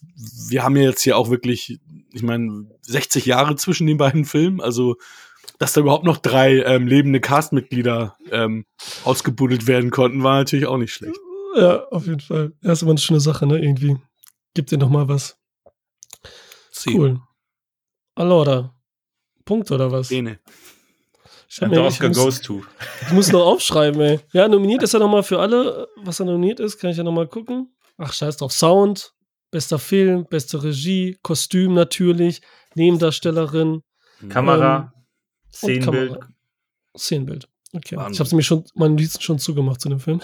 [0.48, 1.80] wir haben ja jetzt hier auch wirklich,
[2.12, 4.60] ich meine, 60 Jahre zwischen den beiden Filmen.
[4.60, 4.96] Also
[5.58, 8.64] dass da überhaupt noch drei ähm, lebende Castmitglieder ähm,
[9.04, 11.18] ausgebuddelt werden konnten, war natürlich auch nicht schlecht.
[11.56, 12.52] Ja, auf jeden Fall.
[12.62, 13.58] Ja, ist immer eine schöne Sache, ne?
[13.58, 13.96] Irgendwie.
[14.54, 15.38] Gibt dir noch mal was.
[16.72, 16.98] Sie.
[16.98, 17.20] Cool.
[18.14, 18.74] Allora.
[19.44, 20.08] Punkt oder was?
[20.08, 20.38] Bene.
[21.48, 24.20] Ich, mir, ich, muss, ich muss noch aufschreiben, ey.
[24.32, 25.86] Ja, nominiert ist er nochmal für alle.
[25.96, 27.74] Was er nominiert ist, kann ich ja nochmal gucken.
[27.98, 28.52] Ach, scheiß drauf.
[28.52, 29.12] Sound,
[29.50, 32.40] bester Film, beste Regie, Kostüm natürlich,
[32.74, 33.82] Nebendarstellerin.
[34.30, 34.94] Kamera.
[34.94, 35.02] Ähm,
[35.52, 36.18] Szenenbild.
[36.96, 37.48] Szenenbild.
[37.74, 37.96] Okay.
[37.96, 38.12] Wahnsinn.
[38.14, 40.20] Ich habe mir schon meinen Notizen schon zugemacht zu dem Film.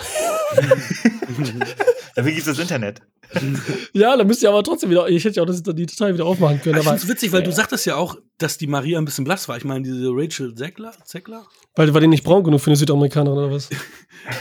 [2.14, 3.02] Dafür gibt es das Internet.
[3.92, 6.24] ja, dann müsst ihr aber trotzdem wieder, ich hätte ja auch das, die Datei wieder
[6.24, 6.78] aufmachen können.
[6.78, 9.24] Ich finde es witzig, weil äh, du sagtest ja auch, dass die Maria ein bisschen
[9.24, 9.56] blass war.
[9.56, 11.46] Ich meine, diese Rachel Zegler, Zegler?
[11.74, 13.68] Weil, weil die nicht braun genug für eine Südamerikanerin oder was?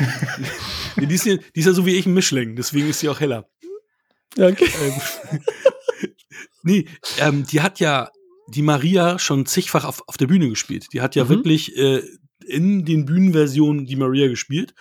[0.96, 3.10] nee, die, ist ja, die ist ja so wie ich ein Mischling, deswegen ist sie
[3.10, 3.48] auch heller.
[4.36, 4.70] Ja, okay.
[4.84, 5.42] Ähm,
[6.64, 6.86] nee,
[7.20, 8.10] ähm, die hat ja
[8.48, 10.88] die Maria schon zigfach auf, auf der Bühne gespielt.
[10.94, 11.30] Die hat ja mhm.
[11.30, 12.02] wirklich äh,
[12.46, 14.74] in den Bühnenversionen die Maria gespielt.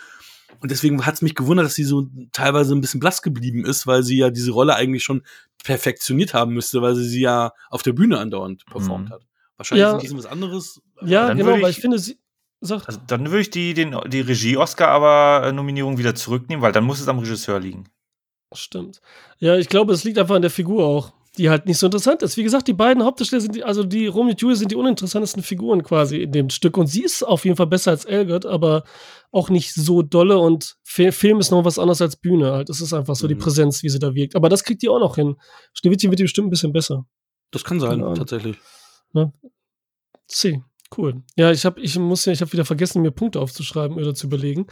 [0.60, 3.86] Und deswegen hat es mich gewundert, dass sie so teilweise ein bisschen blass geblieben ist,
[3.86, 5.22] weil sie ja diese Rolle eigentlich schon
[5.62, 9.12] perfektioniert haben müsste, weil sie sie ja auf der Bühne andauernd performt mhm.
[9.12, 9.26] hat.
[9.56, 9.90] Wahrscheinlich ja.
[9.90, 10.80] ist ein bisschen was anderes.
[11.02, 12.18] Ja, genau, ich, weil ich finde, sie.
[12.62, 16.84] Also dann würde ich die, den, die Regie-Oscar aber äh, Nominierung wieder zurücknehmen, weil dann
[16.84, 17.84] muss es am Regisseur liegen.
[18.54, 19.00] Stimmt.
[19.38, 22.22] Ja, ich glaube, es liegt einfach an der Figur auch die halt nicht so interessant
[22.22, 22.36] ist.
[22.36, 25.42] Wie gesagt, die beiden Hauptdarsteller sind, die, also die Romeo und Julia sind die uninteressantesten
[25.42, 26.76] Figuren quasi in dem Stück.
[26.76, 28.84] Und sie ist auf jeden Fall besser als Elgert, aber
[29.30, 30.38] auch nicht so dolle.
[30.38, 32.68] Und Film ist noch was anderes als Bühne halt.
[32.68, 33.30] Das ist einfach so mhm.
[33.30, 34.36] die Präsenz, wie sie da wirkt.
[34.36, 35.36] Aber das kriegt die auch noch hin.
[35.74, 37.06] Schneewittchen wird die bestimmt ein bisschen besser.
[37.50, 38.56] Das kann sein, tatsächlich.
[39.12, 39.32] Ne?
[40.28, 40.62] C.
[40.96, 41.22] Cool.
[41.36, 44.26] Ja, ich habe, ich muss ja, ich habe wieder vergessen, mir Punkte aufzuschreiben oder zu
[44.26, 44.66] überlegen.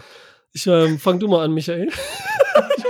[0.53, 1.89] Ich ähm, fang du mal an, Michael.
[2.77, 2.85] ich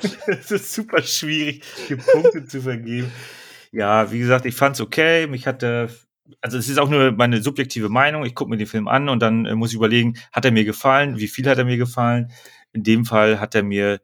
[0.26, 3.10] Es ist super schwierig, hier Punkte zu vergeben.
[3.72, 5.26] Ja, wie gesagt, ich fand es okay.
[5.26, 5.90] Mich hatte,
[6.40, 8.24] also es ist auch nur meine subjektive Meinung.
[8.24, 10.64] Ich gucke mir den Film an und dann äh, muss ich überlegen, hat er mir
[10.64, 11.18] gefallen?
[11.18, 12.32] Wie viel hat er mir gefallen?
[12.72, 14.00] In dem Fall hat er mir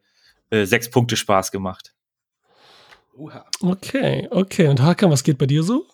[0.49, 1.93] äh, sechs Punkte Spaß gemacht.
[3.61, 4.67] Okay, okay.
[4.67, 5.85] Und Hakan, was geht bei dir so?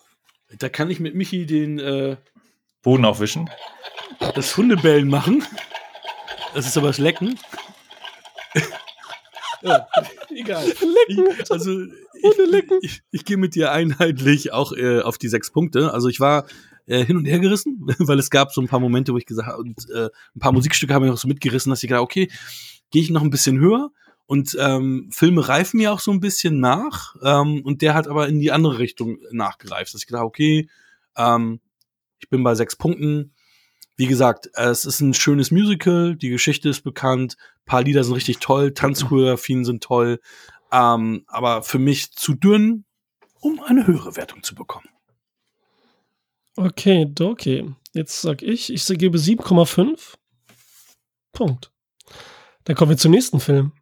[0.58, 2.16] Da kann ich mit Michi den äh,
[2.82, 3.48] Boden aufwischen.
[4.34, 5.44] Das Hundebellen machen.
[6.54, 7.38] Das ist aber das Lecken.
[9.62, 9.86] Ja,
[10.30, 10.64] egal.
[10.66, 11.26] Lecken.
[11.38, 15.92] Ich, also ich, ich, ich gehe mit dir einheitlich auch äh, auf die sechs Punkte.
[15.92, 16.46] Also ich war
[16.86, 19.48] äh, hin und her gerissen, weil es gab so ein paar Momente, wo ich gesagt
[19.48, 22.30] habe, und äh, ein paar Musikstücke haben mich auch so mitgerissen, dass ich gedacht, okay,
[22.90, 23.90] gehe ich noch ein bisschen höher.
[24.26, 27.16] Und ähm, Filme reifen mir auch so ein bisschen nach.
[27.22, 29.92] Ähm, und der hat aber in die andere Richtung nachgereift.
[29.92, 30.68] Dass ich gedacht, okay,
[31.16, 31.60] Ähm,
[32.20, 33.32] ich bin bei sechs Punkten.
[33.96, 38.38] Wie gesagt, es ist ein schönes Musical, die Geschichte ist bekannt, paar Lieder sind richtig
[38.38, 40.20] toll, Tanzchoreografien sind toll,
[40.72, 42.84] ähm, aber für mich zu dünn,
[43.40, 44.88] um eine höhere Wertung zu bekommen.
[46.56, 47.74] Okay, okay.
[47.92, 50.14] Jetzt sag ich, ich gebe 7,5.
[51.32, 51.72] Punkt.
[52.64, 53.72] Dann kommen wir zum nächsten Film.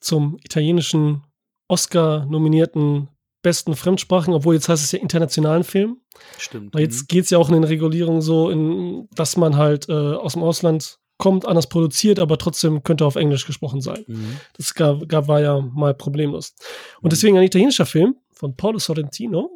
[0.00, 1.24] Zum italienischen
[1.68, 3.08] Oscar-nominierten
[3.48, 6.02] besten Fremdsprachen, obwohl jetzt heißt es ja internationalen Film.
[6.36, 6.74] Stimmt.
[6.74, 9.92] Weil jetzt geht es ja auch in den Regulierungen so, in, dass man halt äh,
[9.92, 14.04] aus dem Ausland kommt, anders produziert, aber trotzdem könnte auf Englisch gesprochen sein.
[14.06, 14.36] Mhm.
[14.56, 16.54] Das gab, gab, war ja mal problemlos.
[16.58, 17.04] Mhm.
[17.04, 19.50] Und deswegen ein italienischer Film von Paulo Sorrentino.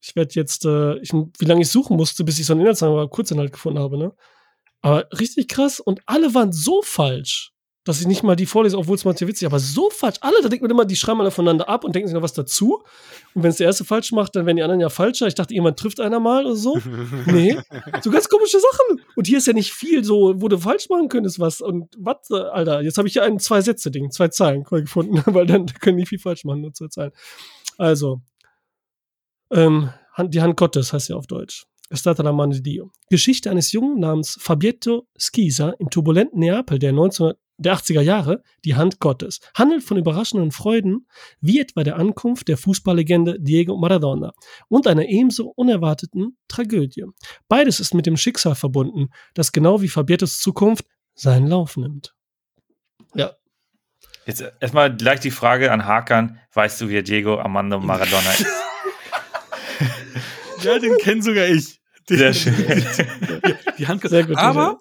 [0.00, 3.08] Ich werde jetzt, äh, ich, wie lange ich suchen musste, bis ich so einen Inhaltsangabe
[3.08, 4.12] Kurzinhalt gefunden habe, ne?
[4.80, 7.51] Aber richtig krass und alle waren so falsch,
[7.84, 10.16] dass ich nicht mal die vorlese, obwohl es manchmal witzig aber so falsch.
[10.20, 12.32] Alle, da denkt man immer, die schreiben alle voneinander ab und denken sich noch was
[12.32, 12.82] dazu.
[13.34, 15.26] Und wenn es der erste falsch macht, dann werden die anderen ja falscher.
[15.26, 16.78] Ich dachte, jemand trifft einer mal oder so.
[17.26, 17.58] nee,
[18.00, 19.00] so ganz komische Sachen.
[19.16, 21.60] Und hier ist ja nicht viel so, wo du falsch machen könntest was.
[21.60, 25.98] Und was, Alter, jetzt habe ich hier ein Zwei-Sätze-Ding, zwei Zeilen gefunden, weil dann können
[25.98, 27.12] die viel falsch machen, nur zwei Zeilen.
[27.78, 28.20] Also,
[29.50, 31.66] ähm, die Hand Gottes heißt ja auf Deutsch.
[31.94, 32.90] Stata la mano di Dio.
[33.10, 38.74] Geschichte eines Jungen namens Fabietto Schisa im turbulenten Neapel der 19 der 80er Jahre, die
[38.74, 41.06] Hand Gottes, handelt von überraschenden Freuden,
[41.40, 44.32] wie etwa der Ankunft der Fußballlegende Diego Maradona
[44.68, 47.04] und einer ebenso unerwarteten Tragödie.
[47.48, 52.14] Beides ist mit dem Schicksal verbunden, das genau wie Fabiettos Zukunft seinen Lauf nimmt.
[53.14, 53.32] Ja.
[54.26, 58.46] Jetzt erstmal gleich die Frage an Hakan: Weißt du, wer Diego Armando Maradona ist?
[60.62, 61.80] ja, den kenne sogar ich.
[62.08, 62.54] Den, Sehr schön.
[62.56, 64.80] Die, die Hand Sehr gut, Aber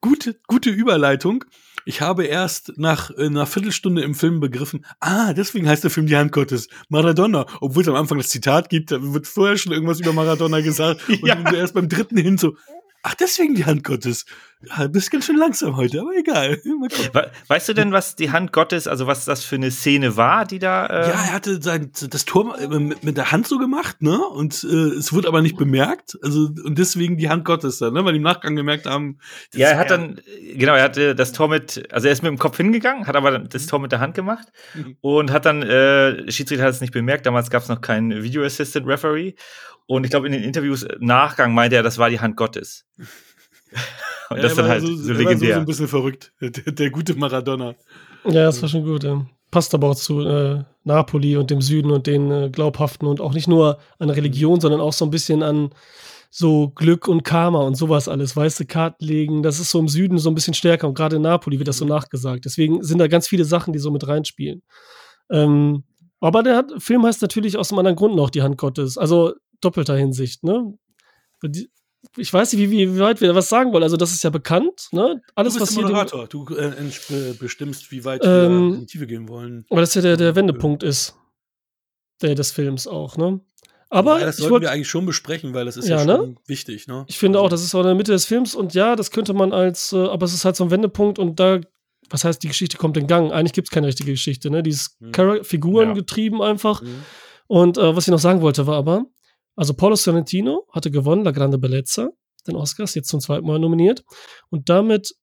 [0.00, 1.44] gute, gute Überleitung.
[1.86, 6.06] Ich habe erst nach äh, einer Viertelstunde im Film begriffen, ah, deswegen heißt der Film
[6.06, 7.46] Die Hand Gottes, Maradona.
[7.60, 11.08] Obwohl es am Anfang das Zitat gibt, da wird vorher schon irgendwas über Maradona gesagt.
[11.08, 11.52] Und Ja.
[11.52, 12.56] erst beim dritten hin so,
[13.02, 14.24] ach, deswegen die Hand Gottes.
[14.68, 16.60] Ja, bist ganz schön langsam heute, aber egal.
[17.48, 20.58] Weißt du denn, was die Hand Gottes, also was das für eine Szene war, die
[20.58, 20.86] da.
[20.86, 24.18] Äh, Ja, er hatte sein, das Tor äh, mit, mit der Hand so gemacht, ne?
[24.18, 26.16] Und äh, es wurde aber nicht bemerkt.
[26.22, 28.04] Also, und deswegen die Hand Gottes dann, ne?
[28.04, 29.18] Weil die im Nachgang gemerkt haben.
[29.52, 30.20] das Ja, er ist hat dann,
[30.54, 33.38] genau, er hatte das Tor mit, also er ist mit dem Kopf hingegangen, hat aber
[33.38, 34.96] das Tor mit der Hand gemacht Mhm.
[35.00, 38.44] und hat dann, äh, Schiedsrichter hat es nicht bemerkt, damals gab es noch keinen Video
[38.44, 39.34] Assistant Referee
[39.86, 42.86] und ich glaube in den Interviews Nachgang meinte er, das war die Hand Gottes.
[44.30, 45.54] Und das ist dann halt so, so, er war so, legendär.
[45.54, 46.32] so ein bisschen verrückt.
[46.40, 47.74] Der, der gute Maradona.
[48.24, 49.04] Ja, das war schon gut.
[49.04, 49.26] Ja.
[49.50, 53.34] Passt aber auch zu äh, Napoli und dem Süden und den äh, Glaubhaften und auch
[53.34, 55.70] nicht nur an Religion, sondern auch so ein bisschen an
[56.30, 58.36] so Glück und Karma und sowas alles.
[58.36, 61.22] Weiße Karten legen, das ist so im Süden so ein bisschen stärker und gerade in
[61.22, 62.44] Napoli wird das so nachgesagt.
[62.44, 64.62] Deswegen sind da ganz viele Sachen, die so mit reinspielen.
[65.30, 65.84] Ähm,
[66.18, 68.98] aber der hat, Film heißt natürlich aus einem anderen Grund noch die Hand Gottes.
[68.98, 70.74] Also doppelter Hinsicht, ne?
[71.44, 71.68] Die,
[72.16, 73.82] ich weiß nicht, wie, wie weit wir da was sagen wollen.
[73.82, 75.20] Also, das ist ja bekannt, ne?
[75.34, 75.86] Alles, du was bist hier.
[75.86, 76.26] der Moderator.
[76.28, 78.30] Du äh, bestimmst, wie weit Ähm,
[78.70, 79.64] wir in die Tiefe gehen wollen.
[79.70, 81.14] Weil das ja der, der Wendepunkt ist.
[82.22, 83.40] Der des Films auch, ne?
[83.90, 86.04] Aber Wobei, das ich, sollten wollt, wir eigentlich schon besprechen, weil das ist ja, Ja,
[86.04, 86.16] ne?
[86.16, 87.04] schon wichtig, ne?
[87.06, 89.34] ich finde auch, das ist auch in der Mitte des Films und ja, das könnte
[89.34, 91.60] man als, äh, aber es ist halt so ein Wendepunkt und da,
[92.10, 93.30] was heißt, die Geschichte kommt in Gang.
[93.32, 94.62] Eigentlich gibt es keine richtige Geschichte, ne?
[94.62, 95.44] Die ist Hm.
[95.44, 95.94] Figuren Ja.
[95.94, 96.82] getrieben einfach.
[96.82, 97.04] Mhm.
[97.46, 99.04] Und äh, was ich noch sagen wollte, war aber,
[99.56, 102.10] also Paulo Sorrentino hatte gewonnen, La Grande Bellezza,
[102.46, 104.04] den Oscars, jetzt zum zweiten Mal nominiert.
[104.50, 105.14] Und damit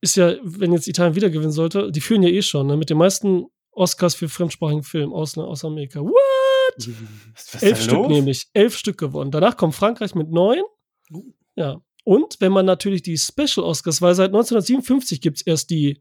[0.00, 2.90] ist ja, wenn jetzt Italien wieder gewinnen sollte, die führen ja eh schon, ne, mit
[2.90, 6.00] den meisten Oscars für fremdsprachigen Film aus, aus Amerika.
[6.00, 6.88] What?
[7.62, 8.08] Elf Stück los?
[8.08, 9.30] nämlich, elf Stück gewonnen.
[9.30, 10.62] Danach kommt Frankreich mit neun.
[11.10, 11.32] Uh.
[11.54, 11.80] Ja.
[12.04, 16.00] Und wenn man natürlich die Special Oscars, weil seit 1957 gibt es erst die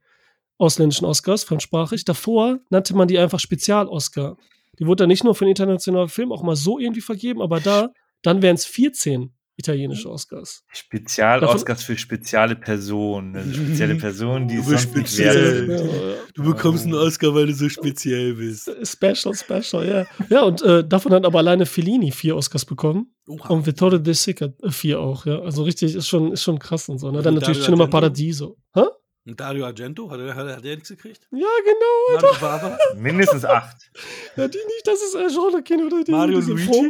[0.58, 2.06] ausländischen Oscars, fremdsprachig.
[2.06, 4.38] Davor nannte man die einfach Spezial-Oscar.
[4.79, 7.59] Die wurde dann nicht nur für den internationalen Film auch mal so irgendwie vergeben, aber
[7.59, 7.89] da,
[8.21, 10.63] dann wären es 14 italienische Oscars.
[10.73, 13.35] Spezial-Oscars für spezielle Personen.
[13.35, 15.69] Also spezielle Personen, die nicht speziell.
[15.69, 18.69] Ja, Du bekommst einen Oscar, weil du so speziell bist.
[18.83, 20.05] Special, special, ja.
[20.29, 23.13] Ja, und äh, davon hat aber alleine Fellini vier Oscars bekommen.
[23.27, 23.49] Oha.
[23.49, 25.39] Und Vittorio De Sica äh, vier auch, ja.
[25.39, 27.09] Also richtig, ist schon, ist schon krass und so.
[27.11, 27.21] Ne?
[27.21, 27.97] Dann Und natürlich Cinema Argento?
[27.97, 28.57] Paradiso.
[28.73, 28.83] Hä?
[29.27, 31.27] Und Dario Argento, hat er, hat er, hat er nichts gekriegt?
[31.31, 32.38] Ja, genau.
[32.39, 32.77] Mario?
[32.95, 33.89] Mindestens acht.
[34.35, 35.63] Ja, die nicht, das ist äh, oder
[36.03, 36.63] die, Mario Luigi?
[36.63, 36.83] Frau.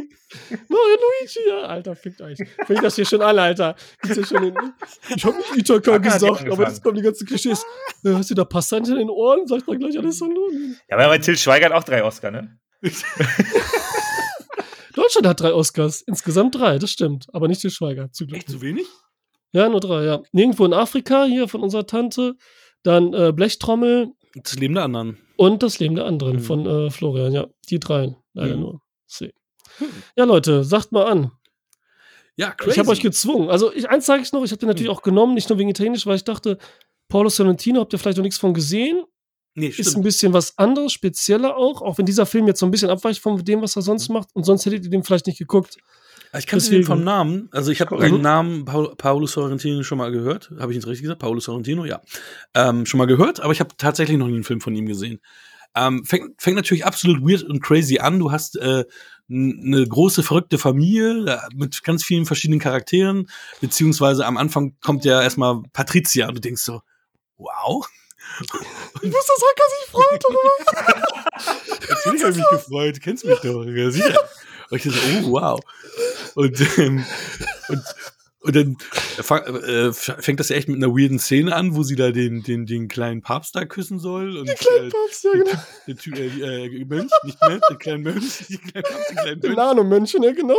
[0.68, 2.36] Mario Luigi, ja, Alter, fickt euch.
[2.66, 3.74] Find das hier schon alle, Alter.
[4.02, 4.54] Gibt's ja schon in,
[5.16, 7.64] ich hab nicht ja gesagt, aber das kommen die ganzen Klischees.
[8.04, 9.46] Äh, hast du da Pasta hinter den Ohren?
[9.46, 10.50] Sagt doch gleich alles Hallo.
[10.90, 12.58] Ja, aber bei Till Schweiger hat auch drei Oscar, ne?
[14.94, 16.02] Deutschland hat drei Oscars.
[16.02, 17.28] Insgesamt drei, das stimmt.
[17.32, 18.26] Aber nicht der Schweiger, zu.
[18.26, 18.86] Echt so wenig?
[19.56, 20.22] Ja, nur drei, ja.
[20.32, 22.34] Nirgendwo in Afrika, hier von unserer Tante.
[22.82, 25.18] Dann äh, Blechtrommel Das Leben der anderen.
[25.36, 26.40] und das Leben der anderen Mhm.
[26.40, 27.46] von äh, Florian, ja.
[27.70, 28.60] Die drei, leider Mhm.
[28.62, 28.80] nur.
[29.06, 29.32] See.
[30.16, 31.30] Ja, Leute, sagt mal an.
[32.36, 32.72] Ja, crazy.
[32.72, 33.48] Ich habe euch gezwungen.
[33.48, 35.70] Also, ich, eins sage ich noch, ich habe den natürlich auch genommen, nicht nur wegen
[35.70, 36.58] Italienisch, weil ich dachte,
[37.08, 39.04] Paulo Sorrentino, habt ihr vielleicht noch nichts von gesehen?
[39.54, 40.04] nee, Ist ein stimmt.
[40.04, 43.42] bisschen was anderes, spezieller auch, auch wenn dieser Film jetzt so ein bisschen abweicht von
[43.42, 44.28] dem, was er sonst macht.
[44.34, 45.78] Und sonst hättet ihr den vielleicht nicht geguckt.
[46.38, 47.48] Ich kannte deswegen- den vom Namen.
[47.52, 50.50] Also ich habe den Namen Paul, Paolo Sorrentino schon mal gehört.
[50.58, 51.20] Habe ich jetzt richtig gesagt?
[51.20, 52.00] Paolo Sorrentino, ja.
[52.54, 55.20] Ähm, schon mal gehört, aber ich habe tatsächlich noch nie einen Film von ihm gesehen.
[55.74, 58.18] Ähm, fängt, fängt natürlich absolut weird und crazy an.
[58.18, 58.84] Du hast äh,
[59.30, 63.28] eine große, verrückte Familie äh, mit ganz vielen verschiedenen Charakteren,
[63.60, 66.80] beziehungsweise am Anfang kommt ja erstmal Patricia und du denkst so,
[67.36, 67.86] wow.
[68.40, 71.80] Ich wusste, dass Hacker sich freut darüber.
[71.88, 74.18] Natürlich habe ich mich gefreut, du kennst mich doch, ja, sicher.
[74.70, 75.60] Und ich so, oh, wow.
[76.34, 77.04] Und, ähm,
[77.68, 77.82] und,
[78.40, 78.76] und dann
[79.64, 82.64] äh, fängt das ja echt mit einer weirden Szene an, wo sie da den, den,
[82.66, 84.36] den kleinen Papst da küssen soll.
[84.36, 85.62] Und, Kleinen äh, Papst, ja, genau.
[85.86, 89.40] den, Ty- äh, äh, Mönch, nicht Mönch, den kleinen Mönch, den kleinen Papst, den kleinen
[89.40, 89.56] Den Mönch.
[89.56, 90.58] Nano-Mönchen, ja, genau.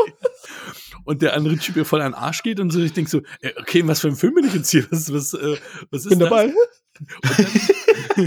[1.05, 3.21] Und der andere Typ ihr voll an den Arsch geht und so, ich denk so,
[3.41, 4.85] äh, okay, was für ein Film bin ich jetzt hier?
[4.91, 5.57] Was, was, äh,
[5.91, 6.29] was ist Bin das?
[6.29, 6.53] dabei.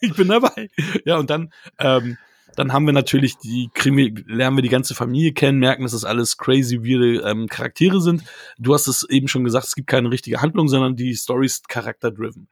[0.00, 0.68] ich bin dabei.
[1.04, 2.18] Ja, und dann, ähm,
[2.60, 6.04] dann haben wir natürlich die Krimi, lernen wir die ganze Familie kennen, merken, dass das
[6.04, 8.22] alles crazy, weirde ähm, Charaktere sind.
[8.58, 11.70] Du hast es eben schon gesagt, es gibt keine richtige Handlung, sondern die Story ist
[11.70, 12.48] charakter-driven.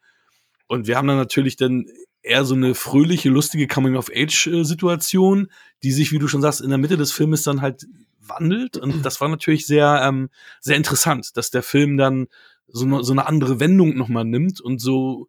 [0.66, 1.84] Und wir haben dann natürlich dann
[2.22, 5.48] eher so eine fröhliche, lustige Coming-of-Age-Situation,
[5.82, 7.84] die sich, wie du schon sagst, in der Mitte des Filmes dann halt
[8.18, 8.78] wandelt.
[8.78, 10.30] Und das war natürlich sehr, ähm,
[10.62, 12.28] sehr interessant, dass der Film dann
[12.66, 15.28] so eine, so eine andere Wendung nochmal nimmt und so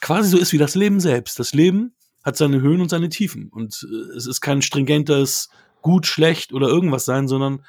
[0.00, 1.38] quasi so ist wie das Leben selbst.
[1.38, 3.48] Das Leben hat seine Höhen und seine Tiefen.
[3.50, 5.50] Und äh, es ist kein stringentes
[5.82, 7.64] gut, schlecht oder irgendwas sein, sondern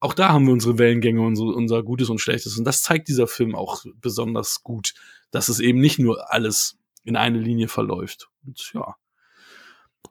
[0.00, 2.58] auch da haben wir unsere Wellengänge, unsere, unser Gutes und Schlechtes.
[2.58, 4.94] Und das zeigt dieser Film auch besonders gut,
[5.30, 8.28] dass es eben nicht nur alles in eine Linie verläuft.
[8.46, 8.96] Und ja.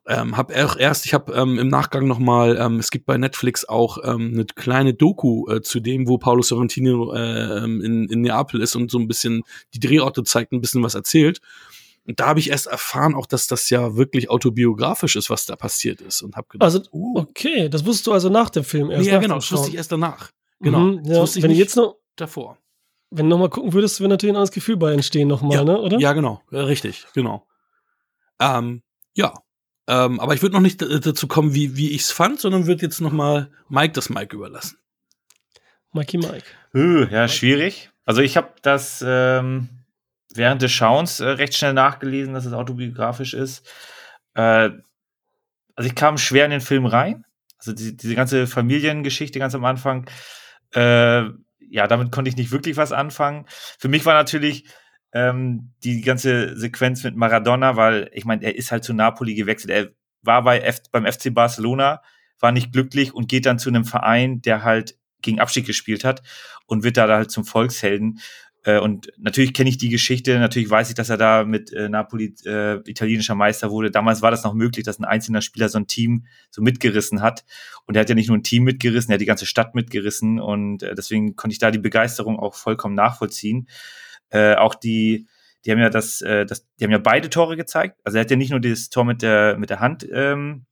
[0.08, 3.18] Ähm, hab auch erst, ich habe ähm, im Nachgang noch mal, ähm, es gibt bei
[3.18, 8.08] Netflix auch ähm, eine kleine Doku äh, zu dem, wo Paulo Sorrentino äh, ähm, in,
[8.08, 11.42] in Neapel ist und so ein bisschen die Drehorte zeigt, ein bisschen was erzählt.
[12.10, 15.56] Und da habe ich erst erfahren, auch dass das ja wirklich autobiografisch ist, was da
[15.56, 16.24] passiert ist.
[16.24, 19.04] Und habe gedacht, Also, uh, okay, das wusstest du also nach dem Film erst.
[19.04, 20.32] nee, ja, nach genau, das wusste ich erst danach.
[20.60, 21.22] Genau, Mhm, das ja.
[21.22, 22.58] wusste ich Wenn nicht jetzt noch, davor.
[23.12, 25.64] wenn du noch mal gucken würdest, wäre natürlich ein anderes Gefühl bei entstehen nochmal, Ja,
[25.64, 26.00] ne, oder?
[26.00, 27.46] Ja, genau, richtig, genau.
[28.40, 28.82] Ähm,
[29.14, 29.32] ja,
[29.88, 32.82] ähm, aber ich würde noch nicht dazu kommen, wie, wie ich es fand, sondern würde
[32.82, 34.78] jetzt noch mal Mike das Mike überlassen.
[35.92, 37.10] Mikey Mike.
[37.12, 37.92] Ja, schwierig.
[38.06, 39.70] Also ich habe das ähm,
[40.34, 43.68] während des Schauens äh, recht schnell nachgelesen, dass es autobiografisch ist.
[44.36, 44.70] Äh,
[45.76, 47.26] also ich kam schwer in den Film rein.
[47.58, 50.10] Also die, diese ganze Familiengeschichte ganz am Anfang,
[50.74, 51.24] äh,
[51.72, 53.46] ja, damit konnte ich nicht wirklich was anfangen.
[53.50, 54.66] Für mich war natürlich
[55.14, 59.72] ähm, die ganze Sequenz mit Maradona, weil ich meine, er ist halt zu Napoli gewechselt.
[59.72, 59.90] Er
[60.22, 62.02] war bei F beim FC Barcelona,
[62.40, 66.22] war nicht glücklich und geht dann zu einem Verein, der halt gegen Abstieg gespielt hat
[66.66, 68.20] und wird da halt zum Volkshelden.
[68.64, 71.88] Äh, und natürlich kenne ich die Geschichte, natürlich weiß ich, dass er da mit äh,
[71.88, 73.92] Napoli äh, italienischer Meister wurde.
[73.92, 77.46] Damals war das noch möglich, dass ein einzelner Spieler so ein Team so mitgerissen hat.
[77.86, 80.40] Und er hat ja nicht nur ein Team mitgerissen, er hat die ganze Stadt mitgerissen.
[80.40, 83.68] Und äh, deswegen konnte ich da die Begeisterung auch vollkommen nachvollziehen.
[84.30, 85.28] Äh, auch die,
[85.66, 88.00] die haben ja das, äh, das, die haben ja beide Tore gezeigt.
[88.04, 90.66] Also er hat ja nicht nur das Tor mit der, mit der Hand, ähm,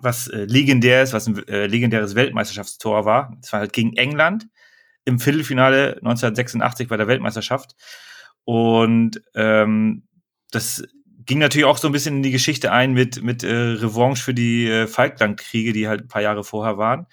[0.00, 3.36] was äh, legendär ist, was ein äh, legendäres Weltmeisterschaftstor war.
[3.40, 4.48] Das war halt gegen England
[5.06, 7.74] im Viertelfinale 1986 bei der Weltmeisterschaft.
[8.44, 10.02] Und ähm,
[10.50, 10.84] das
[11.24, 14.34] ging natürlich auch so ein bisschen in die Geschichte ein mit, mit äh, Revanche für
[14.34, 17.06] die äh, Falklandkriege, die halt ein paar Jahre vorher waren.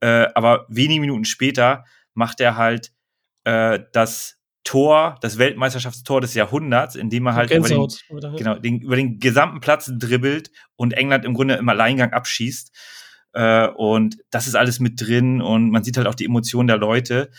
[0.00, 1.84] Äh, aber wenige Minuten später
[2.14, 2.92] macht er halt
[3.44, 7.88] äh, das Tor, das Weltmeisterschaftstor des Jahrhunderts, indem er halt über den,
[8.36, 12.74] genau, den, über den gesamten Platz dribbelt und England im Grunde im Alleingang abschießt.
[13.34, 16.78] Äh, und das ist alles mit drin und man sieht halt auch die Emotionen der
[16.78, 17.30] Leute.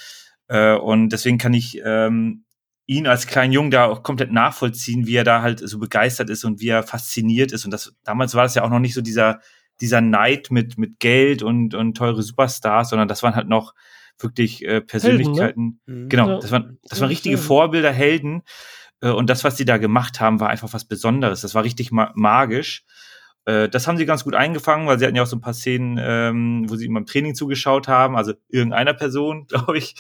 [0.48, 2.44] Äh, und deswegen kann ich ähm,
[2.86, 6.44] ihn als kleinen Jungen da auch komplett nachvollziehen, wie er da halt so begeistert ist
[6.44, 7.66] und wie er fasziniert ist.
[7.66, 9.40] Und das damals war das ja auch noch nicht so dieser,
[9.82, 13.74] dieser Neid mit, mit Geld und, und teure Superstars, sondern das waren halt noch
[14.20, 15.80] wirklich äh, Persönlichkeiten.
[15.86, 16.10] Mhm.
[16.10, 16.40] Genau, Ja.
[16.40, 17.38] das waren, das waren richtige.
[17.38, 18.44] Vorbilder, Helden.
[19.02, 21.42] Äh, Und das, was die da gemacht haben, war einfach was Besonderes.
[21.42, 22.84] Das war richtig ma magisch.
[23.46, 25.54] Äh, Das haben sie ganz gut eingefangen, weil sie hatten ja auch so ein paar
[25.54, 29.96] Szenen, ähm, wo sie ihm beim Training zugeschaut haben, also irgendeiner Person, glaube ich,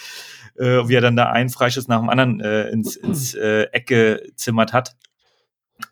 [0.55, 3.87] äh, wie er dann da einen Freischuss nach dem anderen äh, ins, ins äh, Eck
[3.87, 4.95] gezimmert hat.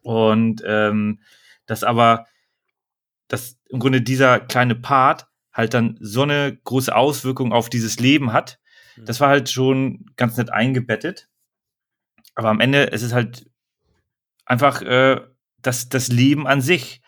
[0.02, 1.20] Und ähm,
[1.66, 2.28] das aber,
[3.28, 8.34] dass im Grunde dieser kleine Part halt dann so eine große Auswirkung auf dieses Leben
[8.34, 8.60] hat,
[8.98, 11.28] das war halt schon ganz nett eingebettet.
[12.36, 13.50] Aber am Ende ist es halt
[14.46, 15.22] einfach äh,
[15.62, 17.02] das, das Leben an sich.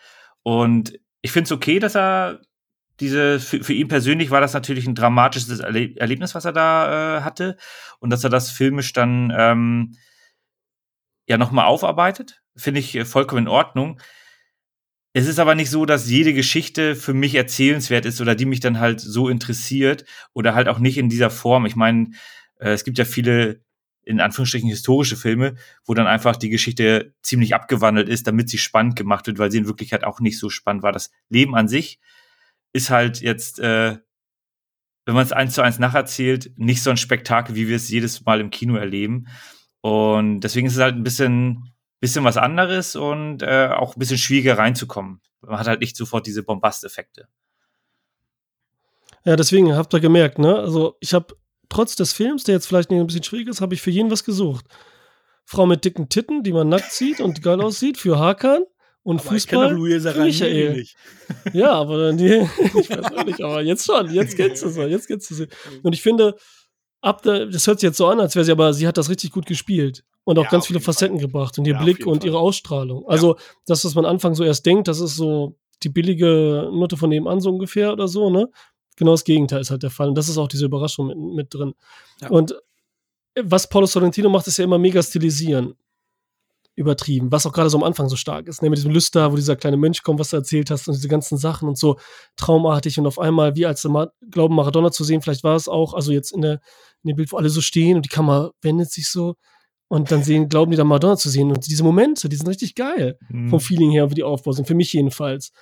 [0.46, 0.92] Und
[1.22, 2.40] ich finde es okay, dass er
[3.00, 7.16] diese, für, für ihn persönlich war das natürlich ein dramatisches Erle Erlebnis, was er da
[7.16, 7.56] äh, hatte.
[7.98, 9.96] Und dass er das filmisch dann ähm,
[11.26, 14.00] ja nochmal aufarbeitet, finde ich äh, vollkommen in Ordnung.
[15.14, 18.60] Es ist aber nicht so, dass jede Geschichte für mich erzählenswert ist oder die mich
[18.60, 21.66] dann halt so interessiert oder halt auch nicht in dieser Form.
[21.66, 22.10] Ich meine,
[22.60, 23.65] äh, es gibt ja viele
[24.06, 28.94] in Anführungsstrichen historische Filme, wo dann einfach die Geschichte ziemlich abgewandelt ist, damit sie spannend
[28.94, 30.92] gemacht wird, weil sie in Wirklichkeit auch nicht so spannend war.
[30.92, 31.98] Das Leben an sich
[32.72, 33.98] ist halt jetzt, äh,
[35.06, 38.24] wenn man es eins zu eins nacherzählt, nicht so ein Spektakel, wie wir es jedes
[38.24, 39.26] Mal im Kino erleben.
[39.80, 44.18] Und deswegen ist es halt ein bisschen, bisschen was anderes und äh, auch ein bisschen
[44.18, 45.20] schwieriger reinzukommen.
[45.40, 47.28] Man hat halt nicht sofort diese Bombasteffekte.
[49.24, 50.56] Ja, deswegen habt ihr gemerkt, ne?
[50.56, 51.36] Also ich habe
[51.68, 54.24] trotz des Films, der jetzt vielleicht ein bisschen schwierig ist, habe ich für jeden was
[54.24, 54.66] gesucht.
[55.44, 58.64] Frau mit dicken Titten, die man nackt sieht und geil aussieht, für Hakan.
[59.02, 59.76] Und aber Fußball.
[59.76, 60.74] Für Michael.
[60.74, 60.96] Nicht.
[61.52, 62.24] Ja, aber die,
[62.74, 65.46] ich weiß auch nicht, aber jetzt schon, jetzt kennst du sie, jetzt kennst du sie.
[65.84, 66.34] Und ich finde,
[67.00, 69.08] ab der, das hört sich jetzt so an, als wäre sie, aber sie hat das
[69.08, 71.26] richtig gut gespielt und auch ja, ganz viele Facetten Fall.
[71.26, 73.06] gebracht und ihr ja, Blick und ihre Ausstrahlung.
[73.06, 73.42] Also, ja.
[73.66, 77.40] das, was man Anfang so erst denkt, das ist so die billige Note von nebenan
[77.40, 78.48] so ungefähr oder so, ne?
[78.96, 80.08] Genau das Gegenteil ist halt der Fall.
[80.08, 81.74] Und das ist auch diese Überraschung mit, mit drin.
[82.20, 82.30] Ja.
[82.30, 82.54] Und
[83.40, 85.74] was Paulo Sorrentino macht, ist ja immer mega stilisieren.
[86.78, 88.60] Übertrieben, was auch gerade so am Anfang so stark ist.
[88.60, 88.68] Ne?
[88.68, 91.38] Mit diesem Lüster, wo dieser kleine Mönch kommt, was du erzählt hast, und diese ganzen
[91.38, 91.96] Sachen und so
[92.36, 95.94] traumartig und auf einmal, wie als Ma Glauben Maradona zu sehen, vielleicht war es auch,
[95.94, 96.60] also jetzt in, der,
[97.02, 99.36] in dem Bild, wo alle so stehen und die Kamera wendet sich so
[99.88, 101.50] und dann sehen, glauben die dann Maradona zu sehen.
[101.50, 103.48] Und diese Momente, die sind richtig geil mhm.
[103.48, 105.52] vom Feeling her, wie die aufbauen sind, für mich jedenfalls.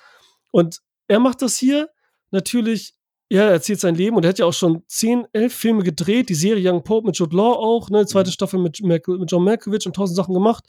[0.51, 1.89] Und er macht das hier
[2.31, 2.94] natürlich
[3.29, 6.29] ja, er erzählt sein Leben und er hat ja auch schon zehn, elf Filme gedreht.
[6.29, 8.05] Die Serie Young Pope mit Jude Law auch, ne?
[8.05, 8.33] Zweite mhm.
[8.33, 10.65] Staffel mit, mit John Malkovich und tausend Sachen gemacht.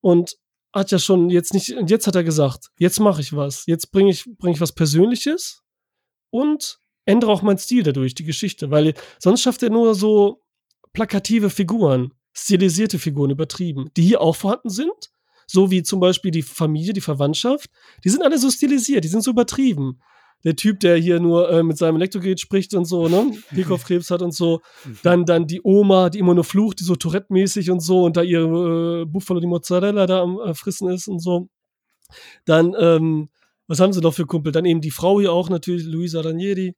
[0.00, 0.36] Und
[0.72, 3.64] hat ja schon jetzt nicht, und jetzt hat er gesagt, jetzt mache ich was.
[3.66, 5.62] Jetzt bringe ich, bring ich was Persönliches
[6.30, 8.70] und ändere auch meinen Stil dadurch, die Geschichte.
[8.70, 10.42] Weil sonst schafft er nur so
[10.92, 15.10] plakative Figuren, stilisierte Figuren, übertrieben, die hier auch vorhanden sind.
[15.46, 17.70] So wie zum Beispiel die Familie, die Verwandtschaft.
[18.04, 20.00] Die sind alle so stilisiert, die sind so übertrieben
[20.44, 23.32] der Typ, der hier nur äh, mit seinem Elektrogerät spricht und so, ne?
[23.54, 24.60] Kehlkopfkrebs hat und so.
[24.84, 24.98] Mhm.
[25.02, 28.22] Dann, dann die Oma, die immer nur flucht, die so Tourette-mäßig und so und da
[28.22, 31.48] ihre äh, Buffalo die Mozzarella da am äh, Frissen ist und so.
[32.44, 33.28] Dann, ähm,
[33.66, 34.52] was haben sie noch für Kumpel?
[34.52, 36.74] Dann eben die Frau hier auch natürlich, Luisa Ranieri.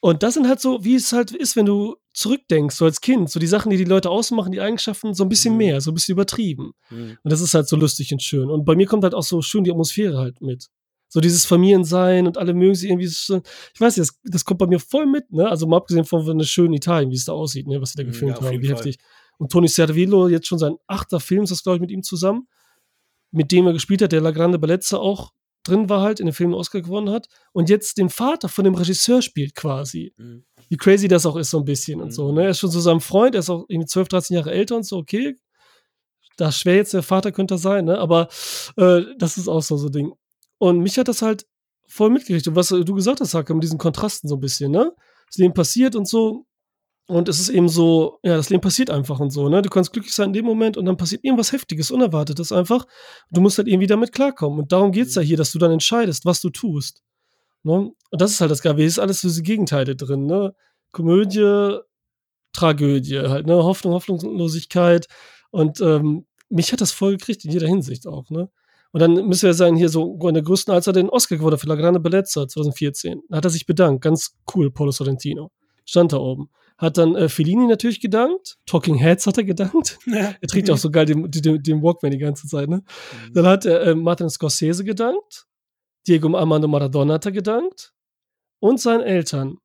[0.00, 3.30] Und das sind halt so, wie es halt ist, wenn du zurückdenkst, so als Kind,
[3.30, 5.58] so die Sachen, die die Leute ausmachen, die Eigenschaften, so ein bisschen mhm.
[5.58, 6.72] mehr, so ein bisschen übertrieben.
[6.90, 7.16] Mhm.
[7.22, 8.50] Und das ist halt so lustig und schön.
[8.50, 10.68] Und bei mir kommt halt auch so schön die Atmosphäre halt mit.
[11.14, 13.06] So dieses Familiensein und alle mögen sie irgendwie.
[13.06, 13.40] So,
[13.72, 15.48] ich weiß nicht, das, das, kommt bei mir voll mit, ne?
[15.48, 17.80] Also mal abgesehen von einer schönen Italien, wie es da aussieht, ne?
[17.80, 18.74] Was sie da mhm, gefilmt ja, haben, wie Fall.
[18.74, 18.98] heftig.
[19.38, 22.48] Und Tony Servillo, jetzt schon sein achter Film, ist das, glaube ich, mit ihm zusammen,
[23.30, 25.30] mit dem er gespielt hat, der La Grande Bellezza auch
[25.62, 27.28] drin war halt, in dem Film einen Oscar gewonnen hat.
[27.52, 30.14] Und jetzt den Vater von dem Regisseur spielt quasi.
[30.16, 30.44] Mhm.
[30.68, 32.06] Wie crazy das auch ist, so ein bisschen mhm.
[32.06, 32.32] und so.
[32.32, 32.42] Ne?
[32.42, 34.84] Er ist schon so sein Freund, er ist auch irgendwie 12, 13 Jahre älter und
[34.84, 35.36] so, okay.
[36.36, 37.96] Da schwer jetzt der Vater könnte er sein, ne?
[37.98, 38.26] Aber
[38.76, 40.12] äh, das ist auch so so ein Ding.
[40.58, 41.46] Und mich hat das halt
[41.88, 42.54] voll mitgerichtet.
[42.54, 44.92] was du gesagt hast, Hake, mit diesen Kontrasten so ein bisschen, ne?
[45.26, 46.46] Das Leben passiert und so.
[47.06, 49.60] Und es ist eben so, ja, das Leben passiert einfach und so, ne?
[49.60, 52.86] Du kannst glücklich sein in dem Moment und dann passiert irgendwas Heftiges, Unerwartetes einfach.
[53.30, 54.58] Du musst halt irgendwie damit klarkommen.
[54.58, 57.02] Und darum geht es ja hier, dass du dann entscheidest, was du tust.
[57.62, 57.90] Ne?
[58.10, 58.76] Und das ist halt das Geile.
[58.76, 60.54] Hier ist alles diese Gegenteile drin, ne?
[60.92, 61.78] Komödie,
[62.52, 63.54] Tragödie, halt, ne?
[63.56, 65.06] Hoffnung, Hoffnungslosigkeit.
[65.50, 68.50] Und ähm, mich hat das voll gekriegt in jeder Hinsicht auch, ne?
[68.94, 71.54] Und dann müssen wir sagen, hier so in der größten, als er den Oscar gewonnen
[71.54, 74.04] hat für La Grande Bellezza 2014, da hat er sich bedankt.
[74.04, 75.50] Ganz cool, Paulo Sorrentino.
[75.84, 76.48] Stand da oben.
[76.78, 78.56] Hat dann äh, Fellini natürlich gedankt.
[78.66, 79.98] Talking Heads hat er gedankt.
[80.06, 80.36] Ja.
[80.40, 82.76] Er trägt ja auch so geil den, den, den, Walkman die ganze Zeit, ne?
[82.76, 83.34] Mhm.
[83.34, 85.46] Dann hat er äh, Martin Scorsese gedankt.
[86.06, 87.92] Diego Armando Maradona hat er gedankt.
[88.60, 89.56] Und seinen Eltern.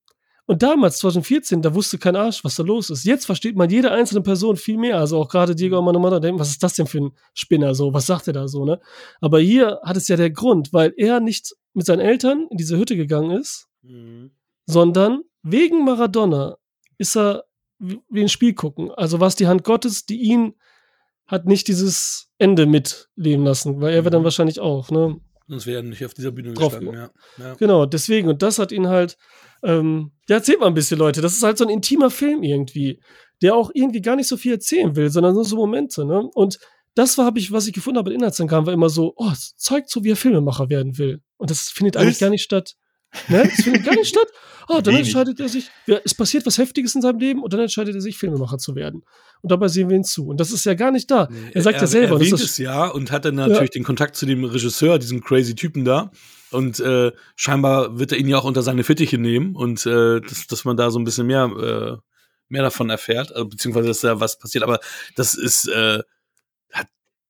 [0.49, 3.03] Und damals, 2014, da wusste kein Arsch, was da los ist.
[3.03, 4.97] Jetzt versteht man jede einzelne Person viel mehr.
[4.97, 7.93] Also auch gerade Diego Armando Maradona denkt, was ist das denn für ein Spinner so?
[7.93, 8.79] Was sagt er da so, ne?
[9.21, 12.79] Aber hier hat es ja der Grund, weil er nicht mit seinen Eltern in diese
[12.79, 14.31] Hütte gegangen ist, mhm.
[14.65, 16.57] sondern wegen Maradona
[16.97, 17.43] ist er
[17.77, 18.89] wie ein Spiel gucken.
[18.89, 20.55] Also war es die Hand Gottes, die ihn
[21.27, 24.05] hat nicht dieses Ende mitleben lassen, weil er mhm.
[24.05, 25.21] wird dann wahrscheinlich auch, ne?
[25.49, 27.09] Sonst wäre er nicht auf dieser Bühne gestanden, ja.
[27.37, 27.53] ja.
[27.55, 28.29] Genau, deswegen.
[28.29, 29.17] Und das hat ihn halt
[29.63, 31.21] ähm, ja, erzählt mal ein bisschen, Leute.
[31.21, 33.01] Das ist halt so ein intimer Film irgendwie,
[33.41, 36.21] der auch irgendwie gar nicht so viel erzählen will, sondern nur so Momente, ne?
[36.33, 36.59] Und
[36.95, 39.55] das war, habe ich, was ich gefunden habe in Inhaltsangaben, war immer so, oh, es
[39.57, 41.21] zeigt so, wie er Filmemacher werden will.
[41.37, 42.19] Und das findet eigentlich Was?
[42.19, 42.75] gar nicht statt.
[43.27, 43.43] Ne?
[43.43, 44.27] Das findet gar nicht statt.
[44.71, 47.59] Oh, dann entscheidet er sich, ja, es passiert was Heftiges in seinem Leben und dann
[47.59, 49.03] entscheidet er sich, Filmemacher zu werden.
[49.41, 50.27] Und dabei sehen wir ihn zu.
[50.27, 51.27] Und das ist ja gar nicht da.
[51.31, 52.17] Nee, er sagt er, ja selber.
[52.17, 53.79] Er erwähnt es ja und hat dann natürlich ja.
[53.79, 56.11] den Kontakt zu dem Regisseur, diesem crazy Typen da.
[56.51, 60.45] Und äh, scheinbar wird er ihn ja auch unter seine Fittiche nehmen und äh, dass,
[60.45, 61.97] dass man da so ein bisschen mehr, äh,
[62.47, 64.63] mehr davon erfährt, also, beziehungsweise dass da was passiert.
[64.63, 64.79] Aber
[65.15, 66.03] das ist, äh,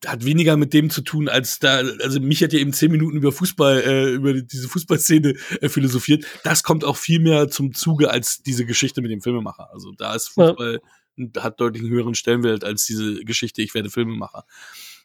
[0.06, 3.18] hat, weniger mit dem zu tun, als da, also mich hat ja eben zehn Minuten
[3.18, 6.26] über Fußball, äh, über diese Fußballszene äh, philosophiert.
[6.44, 9.70] Das kommt auch viel mehr zum Zuge als diese Geschichte mit dem Filmemacher.
[9.74, 10.80] Also da ist Fußball
[11.18, 11.42] ja.
[11.42, 14.46] hat deutlich einen höheren Stellenwert als diese Geschichte, ich werde Filmemacher.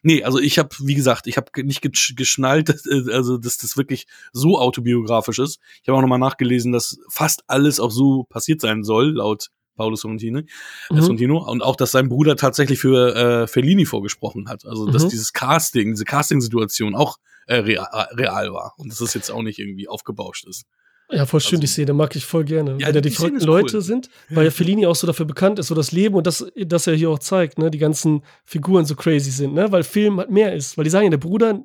[0.01, 4.07] Nee, also ich habe, wie gesagt, ich habe nicht geschnallt, äh, also dass das wirklich
[4.31, 5.59] so autobiografisch ist.
[5.81, 10.01] Ich habe auch nochmal nachgelesen, dass fast alles auch so passiert sein soll, laut Paulus
[10.01, 10.43] Sorrentino, äh,
[10.89, 11.01] mhm.
[11.01, 14.65] Sorrentino und auch, dass sein Bruder tatsächlich für äh, Fellini vorgesprochen hat.
[14.65, 15.09] Also, dass mhm.
[15.09, 17.17] dieses Casting, diese Casting-Situation auch
[17.47, 20.65] äh, real, real war und dass es jetzt auch nicht irgendwie aufgebauscht ist.
[21.11, 22.77] Ja, voll schön, also, die Szene mag ich voll gerne.
[22.79, 23.81] Ja, Wenn da die, die verrückten Leute cool.
[23.81, 26.87] sind, weil ja Fellini auch so dafür bekannt ist, so das Leben und das, das
[26.87, 30.31] er hier auch zeigt, ne, die ganzen Figuren so crazy sind, ne, weil Film halt
[30.31, 30.77] mehr ist.
[30.77, 31.63] Weil die sagen ja, der Bruder,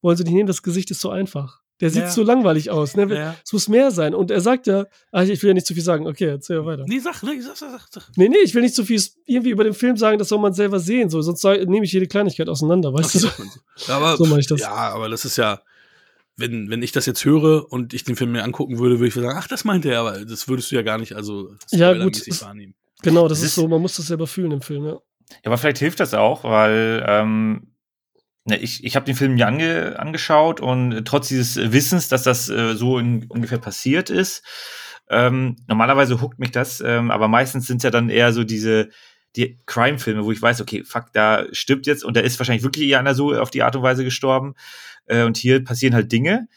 [0.00, 1.60] wollen sie nicht nehmen, das Gesicht ist so einfach.
[1.80, 2.10] Der sieht ja.
[2.10, 3.12] so langweilig aus, ne?
[3.12, 3.36] Ja.
[3.44, 4.14] Es muss mehr sein.
[4.14, 6.06] Und er sagt ja, ach, ich will ja nicht zu viel sagen.
[6.06, 6.84] Okay, erzähl ja weiter.
[6.86, 8.10] Nee, sag, nee, sag, sag, sag.
[8.16, 10.52] Nee, nee, ich will nicht zu viel irgendwie über den Film sagen, das soll man
[10.52, 11.10] selber sehen.
[11.10, 13.44] So, sonst nehme ich jede Kleinigkeit auseinander, weißt okay, du?
[13.74, 14.60] So, aber, so mache ich das.
[14.60, 15.62] Ja, aber das ist ja,
[16.36, 19.14] wenn, wenn ich das jetzt höre und ich den Film mir angucken würde, würde ich
[19.14, 22.20] sagen, ach, das meinte er, aber das würdest du ja gar nicht, also ja, gut,
[22.40, 22.74] wahrnehmen.
[23.02, 24.92] Genau, das, das ist so, man muss das selber fühlen im Film, ja.
[24.92, 27.73] Ja, aber vielleicht hilft das auch, weil ähm,
[28.46, 32.74] ich, ich habe den Film mir ange, angeschaut und trotz dieses Wissens, dass das äh,
[32.74, 34.44] so in, ungefähr passiert ist,
[35.08, 38.90] ähm, normalerweise huckt mich das, ähm, aber meistens sind es ja dann eher so diese
[39.36, 42.96] die Crime-Filme, wo ich weiß, okay, fuck, da stirbt jetzt und da ist wahrscheinlich wirklich
[42.96, 44.54] einer so auf die Art und Weise gestorben.
[45.06, 46.48] Äh, und hier passieren halt Dinge,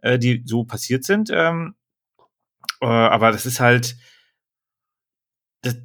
[0.00, 1.30] äh, die so passiert sind.
[1.32, 1.74] Ähm,
[2.80, 3.96] äh, aber das ist halt,
[5.62, 5.76] das,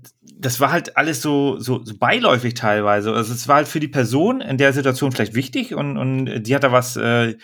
[0.45, 3.11] das war halt alles so, so, so beiläufig teilweise.
[3.11, 6.53] Also es war halt für die Person in der Situation vielleicht wichtig und, und die
[6.53, 7.35] hat da was äh,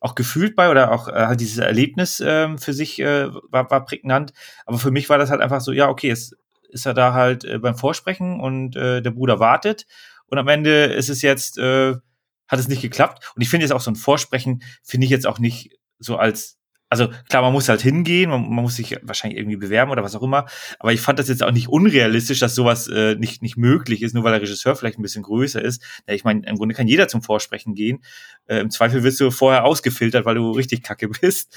[0.00, 4.32] auch gefühlt bei oder auch äh, dieses Erlebnis äh, für sich äh, war, war prägnant.
[4.64, 6.34] Aber für mich war das halt einfach so, ja, okay, es
[6.70, 9.86] ist er da halt äh, beim Vorsprechen und äh, der Bruder wartet.
[10.24, 11.96] Und am Ende ist es jetzt, äh,
[12.48, 13.30] hat es nicht geklappt.
[13.36, 16.58] Und ich finde jetzt auch so ein Vorsprechen, finde ich jetzt auch nicht so als,
[16.92, 20.14] also klar, man muss halt hingehen, man, man, muss sich wahrscheinlich irgendwie bewerben oder was
[20.14, 20.44] auch immer.
[20.78, 24.14] Aber ich fand das jetzt auch nicht unrealistisch, dass sowas äh, nicht, nicht möglich ist,
[24.14, 25.82] nur weil der Regisseur vielleicht ein bisschen größer ist.
[26.06, 28.04] Ja, ich meine, im Grunde kann jeder zum Vorsprechen gehen.
[28.46, 31.56] Äh, Im Zweifel wirst du vorher ausgefiltert, weil du richtig kacke bist.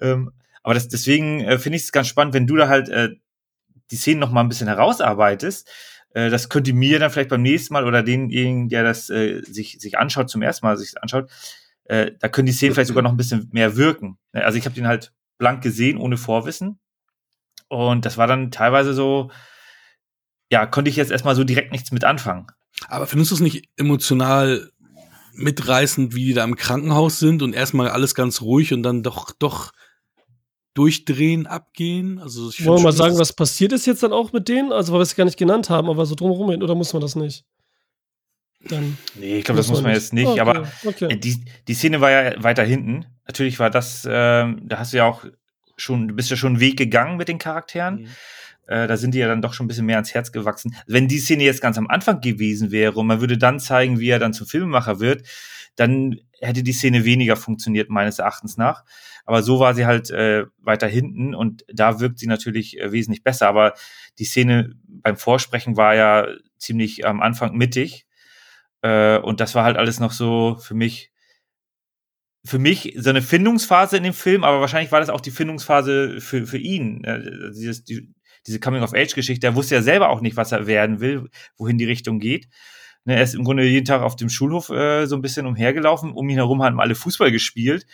[0.00, 0.32] Ähm,
[0.64, 3.10] aber das, deswegen äh, finde ich es ganz spannend, wenn du da halt äh,
[3.92, 5.70] die Szenen noch mal ein bisschen herausarbeitest,
[6.12, 9.78] äh, das könnte mir dann vielleicht beim nächsten Mal oder denjenigen, der das äh, sich,
[9.78, 11.30] sich anschaut, zum ersten Mal sich anschaut,
[11.90, 14.16] äh, da können die Szenen vielleicht sogar noch ein bisschen mehr wirken.
[14.32, 16.78] Ne, also ich habe den halt blank gesehen, ohne Vorwissen.
[17.68, 19.32] Und das war dann teilweise so,
[20.52, 22.46] ja, konnte ich jetzt erstmal so direkt nichts mit anfangen.
[22.86, 24.70] Aber findest du es nicht emotional
[25.34, 29.32] mitreißend, wie die da im Krankenhaus sind und erstmal alles ganz ruhig und dann doch,
[29.32, 29.72] doch
[30.74, 32.20] durchdrehen, abgehen.
[32.20, 34.72] Also ich Wollen wir mal sagen, was passiert ist jetzt dann auch mit denen?
[34.72, 37.02] Also, weil wir es gar nicht genannt haben, aber so drumherum hin, oder muss man
[37.02, 37.44] das nicht?
[38.68, 40.26] Dann nee, ich glaube, das muss man jetzt nicht.
[40.26, 41.06] Okay, aber okay.
[41.06, 43.06] Äh, die, die Szene war ja weiter hinten.
[43.26, 45.24] Natürlich war das, äh, da hast du ja auch
[45.76, 48.02] schon, du bist ja schon einen Weg gegangen mit den Charakteren.
[48.02, 48.08] Mhm.
[48.66, 50.76] Äh, da sind die ja dann doch schon ein bisschen mehr ans Herz gewachsen.
[50.86, 54.10] Wenn die Szene jetzt ganz am Anfang gewesen wäre und man würde dann zeigen, wie
[54.10, 55.26] er dann zum Filmemacher wird,
[55.76, 58.84] dann hätte die Szene weniger funktioniert, meines Erachtens nach.
[59.24, 63.22] Aber so war sie halt äh, weiter hinten und da wirkt sie natürlich äh, wesentlich
[63.22, 63.48] besser.
[63.48, 63.74] Aber
[64.18, 66.26] die Szene beim Vorsprechen war ja
[66.58, 68.06] ziemlich am Anfang mittig.
[68.82, 71.10] Äh, und das war halt alles noch so für mich,
[72.44, 76.20] für mich so eine Findungsphase in dem Film, aber wahrscheinlich war das auch die Findungsphase
[76.20, 77.04] für, für ihn.
[77.04, 78.12] Äh, dieses, die,
[78.46, 82.20] diese Coming-of-Age-Geschichte, er wusste ja selber auch nicht, was er werden will, wohin die Richtung
[82.20, 82.48] geht.
[83.04, 86.12] Ne, er ist im Grunde jeden Tag auf dem Schulhof äh, so ein bisschen umhergelaufen.
[86.12, 87.86] Um ihn herum haben alle Fußball gespielt.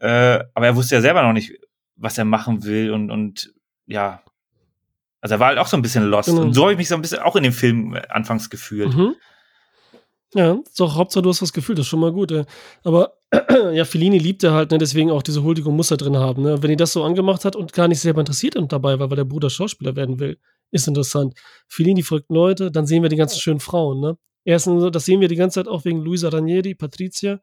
[0.00, 1.58] Äh, aber er wusste ja selber noch nicht,
[1.96, 3.52] was er machen will und, und
[3.86, 4.22] ja.
[5.20, 6.28] Also er war halt auch so ein bisschen lost.
[6.28, 6.42] Genau.
[6.42, 8.94] Und so habe ich mich so ein bisschen auch in dem Film äh, anfangs gefühlt.
[8.94, 9.16] Mhm.
[10.34, 12.30] Ja, doch, Hauptsache du hast das Gefühl, das ist schon mal gut.
[12.32, 12.44] Ey.
[12.84, 13.14] Aber
[13.72, 16.42] ja, Fellini liebt er halt, ne, deswegen auch diese Huldigung muss er drin haben.
[16.42, 16.62] Ne?
[16.62, 19.16] Wenn ihn das so angemacht hat und gar nicht selber interessiert und dabei war, weil
[19.16, 20.38] der Bruder Schauspieler werden will,
[20.70, 21.34] ist interessant.
[21.66, 24.00] Fellini folgt Leute, dann sehen wir die ganzen schönen Frauen.
[24.00, 24.18] Ne?
[24.44, 27.40] Erstens, das sehen wir die ganze Zeit auch wegen Luisa Ranieri, Patricia,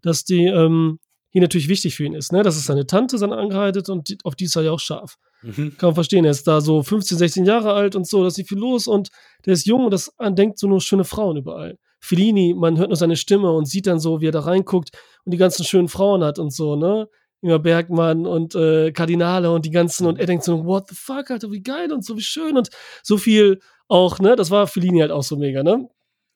[0.00, 0.98] dass die ähm,
[1.32, 2.42] hier natürlich wichtig für ihn ist, ne?
[2.42, 5.16] Das ist seine Tante, seine angeheiratet und die, auf die ist er ja auch scharf.
[5.40, 5.76] Mhm.
[5.78, 6.26] Kann man verstehen.
[6.26, 8.86] Er ist da so 15, 16 Jahre alt und so, da ist nicht viel los
[8.86, 9.08] und
[9.46, 11.78] der ist jung und das denkt so nur schöne Frauen überall.
[12.02, 14.90] Fellini, man hört nur seine Stimme und sieht dann so, wie er da reinguckt
[15.24, 17.08] und die ganzen schönen Frauen hat und so, ne?
[17.40, 21.30] Immer Bergmann und äh, Kardinale und die ganzen und er denkt so, what the fuck,
[21.30, 22.70] Alter, wie geil und so, wie schön und
[23.02, 24.36] so viel auch, ne?
[24.36, 25.88] Das war Fellini halt auch so mega, ne?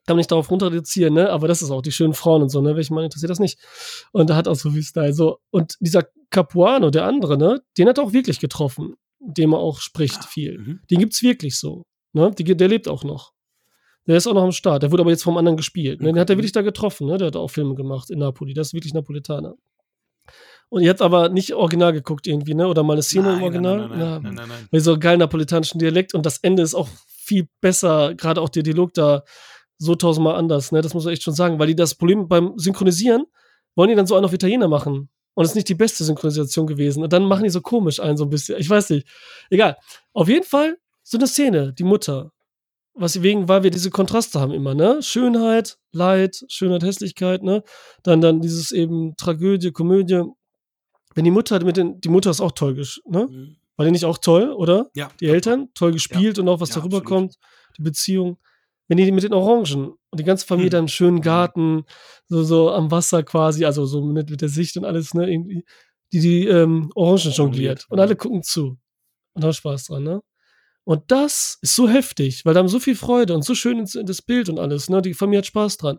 [0.07, 1.31] kann man nicht darauf runter reduzieren, ne?
[1.31, 2.77] Aber das ist auch die schönen Frauen und so, ne?
[2.77, 3.59] Welchen Mann interessiert das nicht?
[4.13, 5.13] Und da hat auch so viel Style.
[5.13, 5.41] So.
[5.51, 7.61] Und dieser Capuano, der andere, ne?
[7.77, 10.59] Den hat er auch wirklich getroffen, dem er auch spricht viel.
[10.59, 10.81] Mhm.
[10.91, 11.83] Den gibt's wirklich so.
[12.13, 12.31] Ne?
[12.31, 13.33] Die, der lebt auch noch.
[14.07, 14.83] Der ist auch noch am Start.
[14.83, 16.01] Der wurde aber jetzt vom anderen gespielt.
[16.01, 16.13] Ne?
[16.13, 17.07] Den hat er wirklich da getroffen.
[17.09, 17.19] Ne?
[17.19, 18.55] Der hat auch Filme gemacht in Napoli.
[18.55, 19.55] Das ist wirklich Napolitaner.
[20.69, 22.67] Und ihr habt aber nicht original geguckt irgendwie, ne?
[22.67, 23.79] Oder mal eine Szene im Original?
[23.79, 24.07] Nein, nein, Ja.
[24.07, 24.69] nein, nein, nein, nein.
[24.73, 28.49] Mit so einem geilen napolitanischen Dialekt und das Ende ist auch viel besser, gerade auch
[28.49, 29.23] der Dialog da
[29.79, 30.81] so tausendmal anders, ne?
[30.81, 33.27] Das muss man echt schon sagen, weil die das Problem beim Synchronisieren
[33.77, 35.09] wollen die dann so einen auf Italiener machen.
[35.35, 37.03] Und es ist nicht die beste Synchronisation gewesen.
[37.03, 38.59] Und dann machen die so komisch einen so ein bisschen.
[38.59, 39.07] Ich weiß nicht.
[39.51, 39.77] Egal.
[40.15, 42.33] Auf jeden Fall so eine Szene, die Mutter.
[42.99, 45.03] Was wegen, weil wir diese Kontraste haben immer, ne?
[45.03, 47.63] Schönheit, Leid, Schönheit, Hässlichkeit, ne?
[48.03, 50.23] Dann, dann dieses eben Tragödie, Komödie.
[51.15, 53.27] Wenn die Mutter mit den, die Mutter ist auch toll, ne?
[53.31, 53.57] Mhm.
[53.77, 54.89] War die nicht auch toll, oder?
[54.95, 55.11] Ja.
[55.21, 57.07] Die Eltern, toll gespielt und auch was Ja, darüber absolut.
[57.07, 57.35] kommt,
[57.77, 58.39] die Beziehung.
[58.89, 60.71] Wenn die mit den Orangen und die ganze Familie Hm.
[60.71, 61.85] dann einen schönen Garten,
[62.29, 65.65] so, so am Wasser quasi, also so mit, mit der Sicht und alles, ne, irgendwie,
[66.13, 67.87] die die ähm, Orangen jongliert.
[67.91, 68.05] Und ja.
[68.05, 68.79] alle gucken zu
[69.35, 70.23] und haben Spaß dran, ne?
[70.87, 73.97] Und das ist so heftig, weil da haben so viel Freude und so schön ins,
[73.97, 75.03] in das Bild und alles, ne?
[75.03, 75.99] Die Familie hat Spaß dran.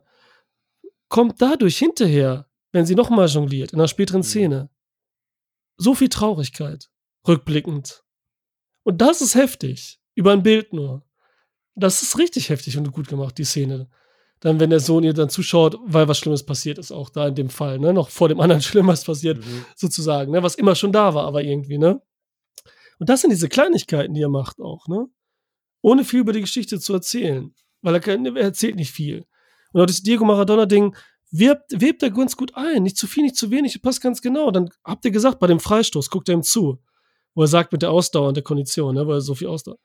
[1.09, 4.23] Kommt dadurch hinterher, wenn sie nochmal jongliert, in einer späteren Mhm.
[4.25, 4.69] Szene,
[5.75, 6.89] so viel Traurigkeit,
[7.27, 8.05] rückblickend.
[8.83, 9.99] Und das ist heftig.
[10.15, 11.03] Über ein Bild nur.
[11.75, 13.89] Das ist richtig heftig und gut gemacht, die Szene.
[14.39, 17.35] Dann, wenn der Sohn ihr dann zuschaut, weil was Schlimmes passiert ist, auch da in
[17.35, 17.93] dem Fall, ne?
[17.93, 19.65] Noch vor dem anderen Schlimmes passiert, Mhm.
[19.75, 20.41] sozusagen, ne?
[20.43, 22.01] Was immer schon da war, aber irgendwie, ne?
[22.99, 25.07] Und das sind diese Kleinigkeiten, die er macht auch, ne?
[25.81, 27.53] Ohne viel über die Geschichte zu erzählen.
[27.81, 29.25] Weil er, kann, er erzählt nicht viel.
[29.71, 30.95] Und auch das Diego Maradona-Ding
[31.31, 32.83] webt, webt er ganz gut ein.
[32.83, 34.51] Nicht zu viel, nicht zu wenig, passt ganz genau.
[34.51, 36.79] Dann habt ihr gesagt, bei dem Freistoß, guckt er ihm zu.
[37.35, 39.07] Wo er sagt, mit der Ausdauer und der Kondition, ne?
[39.07, 39.77] Weil er so viel Ausdauer.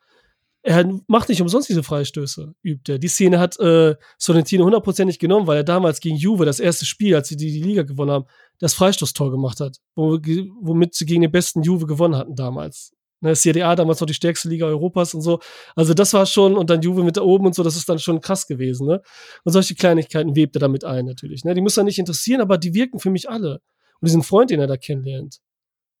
[0.65, 2.97] Er macht nicht umsonst diese Freistöße, übt er.
[2.97, 7.15] Die Szene hat äh, Sorrentino hundertprozentig genommen, weil er damals gegen Juve, das erste Spiel,
[7.15, 8.25] als sie die, die Liga gewonnen haben,
[8.59, 12.93] das Freistoßtor gemacht hat, wo, womit sie gegen den besten Juve gewonnen hatten damals.
[13.23, 15.39] Ne, CDA damals noch die stärkste Liga Europas und so.
[15.77, 17.97] Also das war schon, und dann Juve mit da oben und so, das ist dann
[17.97, 18.85] schon krass gewesen.
[18.85, 19.01] Ne?
[19.45, 21.45] Und solche Kleinigkeiten webt er damit ein natürlich.
[21.45, 21.53] Ne?
[21.53, 23.61] Die muss er nicht interessieren, aber die wirken für mich alle.
[24.01, 25.39] Und diesen Freund, den er da kennenlernt,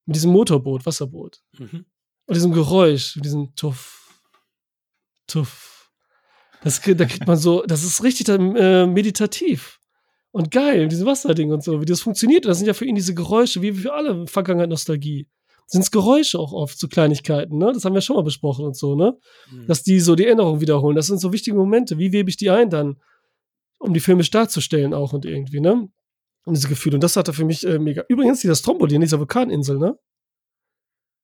[0.05, 1.85] mit diesem Motorboot, Wasserboot, Mhm.
[2.25, 4.21] und diesem Geräusch, mit diesem Tuff,
[5.27, 5.89] Tuff.
[6.61, 9.79] Das, da kriegt man so, das ist richtig dann, äh, meditativ
[10.31, 12.43] und geil, diese Wasserding und so, wie das funktioniert.
[12.45, 15.27] Das sind ja für ihn diese Geräusche, wie für alle Vergangenheit Nostalgie.
[15.67, 17.71] Sind es Geräusche auch oft, so Kleinigkeiten, ne?
[17.73, 19.17] Das haben wir schon mal besprochen und so, ne?
[19.51, 19.67] Mhm.
[19.67, 20.95] Dass die so die Erinnerung wiederholen.
[20.95, 21.97] Das sind so wichtige Momente.
[21.97, 22.97] Wie webe ich die ein dann?
[23.79, 25.89] Um die filmisch darzustellen auch und irgendwie, ne?
[26.45, 26.95] Und diese Gefühle.
[26.95, 28.03] Und das hat er für mich äh, mega.
[28.07, 29.97] Übrigens, dieser Stromboli in dieser Vulkaninsel, ne?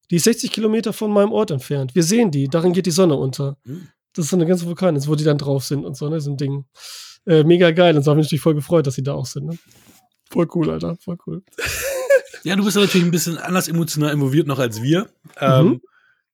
[0.10, 1.94] Die ist 60 Kilometer von meinem Ort entfernt.
[1.94, 3.58] Wir sehen die, darin geht die Sonne unter.
[3.64, 3.90] Mhm.
[4.14, 6.20] Das ist so eine ganze Vulkaninsel, wo die dann drauf sind und so, ne?
[6.20, 6.66] So ein Ding.
[7.26, 7.96] Äh, mega geil.
[7.96, 9.58] Und so habe ich mich natürlich voll gefreut, dass sie da auch sind, ne?
[10.30, 10.96] Voll cool, Alter.
[10.98, 11.44] Voll cool.
[12.44, 15.10] Ja, du bist natürlich ein bisschen anders emotional involviert noch als wir.
[15.40, 15.82] Ähm, Mhm.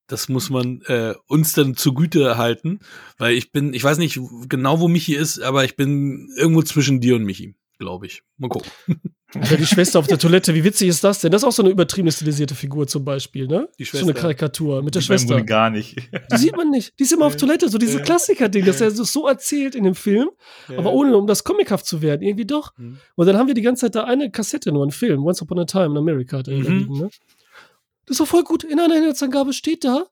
[0.07, 2.79] das muss man äh, uns dann zugute halten,
[3.17, 7.01] weil ich bin, ich weiß nicht genau, wo Michi ist, aber ich bin irgendwo zwischen
[7.01, 8.23] dir und Michi, glaube ich.
[8.37, 8.69] Mal gucken.
[9.41, 11.31] Alter, die Schwester auf der Toilette, wie witzig ist das denn?
[11.31, 13.67] Das ist auch so eine übertriebene stilisierte Figur zum Beispiel, ne?
[13.79, 14.21] Die So eine Schwester.
[14.21, 15.41] Karikatur mit der im Schwester.
[15.41, 15.95] Gar nicht.
[16.31, 16.97] Die sieht man nicht.
[16.99, 18.03] Die ist immer auf Toilette, so diese Ja.
[18.03, 20.29] Klassiker-Ding, dass er so erzählt in dem Film,
[20.75, 22.21] aber ohne um das comichaft zu werden.
[22.21, 22.71] Irgendwie doch.
[22.77, 22.97] Mhm.
[23.15, 25.59] Und dann haben wir die ganze Zeit da eine Kassette nur, einen Film, Once Upon
[25.59, 26.77] a Time in America, hat er da Mhm.
[26.77, 27.09] liegen, ne?
[28.05, 28.63] Das ist doch voll gut.
[28.63, 30.05] In einer Inhaltsangabe steht da,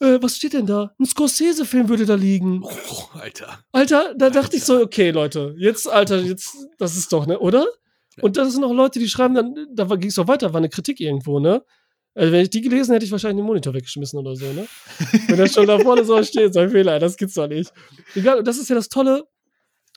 [0.00, 0.94] äh, was steht denn da?
[0.98, 2.62] Ein Scorsese-Film würde da liegen.
[2.62, 3.58] Oh, Alter.
[3.72, 7.66] Alter, da dachte ich so, okay, Leute, jetzt, Alter, jetzt, das ist doch, ne, oder?
[8.22, 10.68] Und das sind auch Leute, die schreiben dann, da ging es doch weiter, war eine
[10.68, 11.62] Kritik irgendwo, ne?
[12.14, 14.66] Also wenn ich die gelesen hätte, ich wahrscheinlich den Monitor weggeschmissen oder so, ne?
[15.28, 17.72] wenn das schon da vorne so steht, so ein Fehler, das gibt's doch nicht.
[18.16, 19.24] Egal, und das ist ja das Tolle,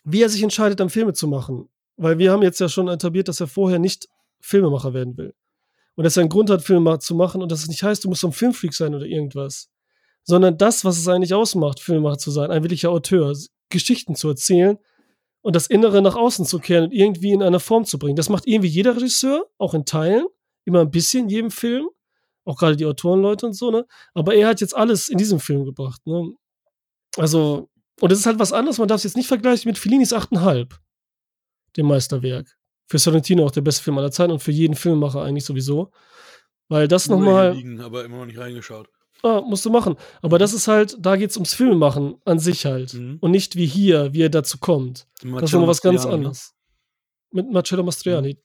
[0.03, 1.69] wie er sich entscheidet, dann Filme zu machen.
[1.97, 4.07] Weil wir haben jetzt ja schon etabliert, dass er vorher nicht
[4.39, 5.33] Filmemacher werden will.
[5.95, 8.09] Und dass er einen Grund hat, Filme zu machen und dass es nicht heißt, du
[8.09, 9.69] musst so ein Filmfreak sein oder irgendwas.
[10.23, 13.35] Sondern das, was es eigentlich ausmacht, Filmemacher zu sein, ein wirklicher Auteur,
[13.69, 14.77] Geschichten zu erzählen
[15.41, 18.15] und das Innere nach außen zu kehren und irgendwie in einer Form zu bringen.
[18.15, 20.25] Das macht irgendwie jeder Regisseur, auch in Teilen,
[20.65, 21.89] immer ein bisschen in jedem Film,
[22.45, 23.85] auch gerade die Autorenleute und so, ne?
[24.13, 26.33] Aber er hat jetzt alles in diesem Film gebracht, ne?
[27.17, 27.69] Also,
[27.99, 30.75] und es ist halt was anderes, man darf es jetzt nicht vergleichen mit Fellinis 8,5,
[31.77, 32.57] dem Meisterwerk.
[32.87, 35.91] Für Sorrentino auch der beste Film aller Zeiten und für jeden Filmemacher eigentlich sowieso.
[36.67, 37.53] Weil das nochmal.
[37.53, 38.89] liegen, aber immer noch nicht reingeschaut.
[39.23, 39.95] Ah, musst du machen.
[40.21, 42.93] Aber das ist halt, da geht's ums Filmemachen an sich halt.
[42.93, 43.17] Mhm.
[43.21, 45.07] Und nicht wie hier, wie er dazu kommt.
[45.21, 46.53] Das ist nochmal was ganz anderes.
[47.31, 48.37] Mit Marcello Mastroianni.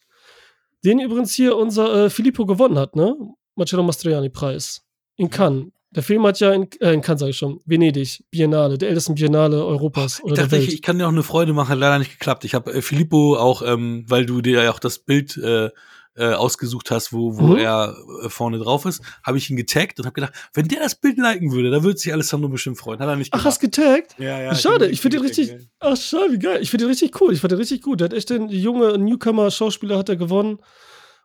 [0.85, 3.17] Den übrigens hier unser äh, Filippo gewonnen hat, ne?
[3.55, 4.83] Marcello Mastroianni-Preis.
[5.17, 5.73] In Cannes.
[5.91, 9.15] Der Film hat ja in, äh, in Cannes, sag ich schon, Venedig, Biennale, der ältesten
[9.15, 10.69] Biennale Europas Ich oder der dachte, Welt.
[10.69, 12.45] ich, ich kann dir auch eine Freude machen, hat leider nicht geklappt.
[12.45, 15.71] Ich habe äh, Filippo auch, ähm, weil du dir ja auch das Bild äh,
[16.17, 17.57] äh, ausgesucht hast, wo, wo Mhm.
[17.59, 20.95] er äh, vorne drauf ist, habe ich ihn getaggt und habe gedacht, wenn der das
[20.95, 22.99] Bild liken würde, da würde sich Alessandro bestimmt freuen.
[23.01, 23.47] Hat er nicht Ach, gemacht.
[23.47, 24.15] hast getaggt?
[24.19, 25.69] ja, ja, Schade, ich finde ihn getaggt, richtig.
[25.81, 26.59] Ach, schade, wie geil.
[26.63, 27.33] Ich finde ihn richtig cool.
[27.33, 28.01] Ich fand ihn richtig gut.
[28.01, 30.59] Der hat echt den junge Newcomer-Schauspieler hat er gewonnen.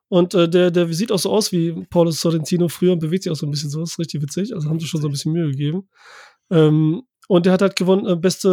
[0.10, 3.32] Und äh, der, der sieht auch so aus wie Paolo Sorrentino früher und bewegt sich
[3.32, 3.80] auch so ein bisschen so.
[3.80, 4.54] Das ist richtig witzig.
[4.54, 5.88] Also haben sie schon so ein bisschen Mühe gegeben.
[6.50, 8.50] Ähm, und der hat halt gewonnen, äh, beste,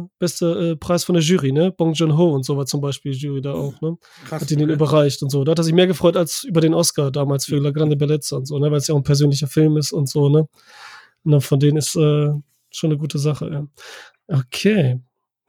[0.00, 1.72] äh, beste äh, Preis von der Jury, ne?
[1.72, 3.98] Bong Joon-ho und so war zum Beispiel die Jury da auch, ne?
[4.26, 4.74] Krass, Hat ihn den okay.
[4.74, 5.42] überreicht und so.
[5.42, 8.36] Da hat er sich mehr gefreut als über den Oscar damals für La Grande Bellezza
[8.36, 8.70] und so, ne?
[8.70, 10.46] Weil es ja auch ein persönlicher Film ist und so, ne?
[11.24, 12.30] Und dann von denen ist äh,
[12.70, 13.66] schon eine gute Sache, ja.
[14.28, 15.00] Okay.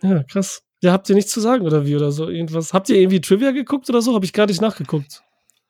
[0.02, 0.64] Ja, krass.
[0.82, 2.30] Ja, habt ihr nichts zu sagen oder wie oder so?
[2.30, 2.74] Irgendwas?
[2.74, 4.16] Habt ihr irgendwie Trivia geguckt oder so?
[4.16, 5.22] Habe ich gar nicht nachgeguckt.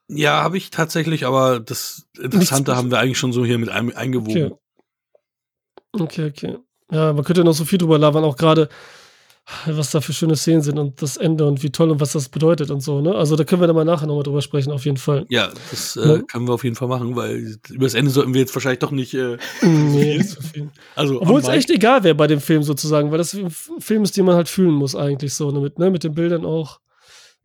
[0.08, 3.94] Ja, habe ich tatsächlich, aber das Interessante haben wir eigentlich schon so hier mit ein,
[3.94, 4.54] eingewoben.
[4.54, 4.56] Okay.
[5.92, 6.58] Okay, okay.
[6.92, 8.70] Ja, man könnte noch so viel drüber labern, auch gerade,
[9.66, 12.30] was da für schöne Szenen sind und das Ende und wie toll und was das
[12.30, 13.14] bedeutet und so, ne?
[13.16, 15.26] Also da können wir dann mal nachher nochmal drüber sprechen, auf jeden Fall.
[15.30, 16.22] Ja, das äh, Ja.
[16.24, 18.92] können wir auf jeden Fall machen, weil über das Ende sollten wir jetzt wahrscheinlich doch
[18.92, 19.14] nicht.
[19.14, 20.70] Äh, Nee, nicht so viel.
[20.96, 24.18] also Obwohl es echt egal wäre bei dem Film sozusagen, weil das ein Film ist,
[24.18, 26.80] den man halt fühlen muss eigentlich so, ne, mit, ne, mit den Bildern auch.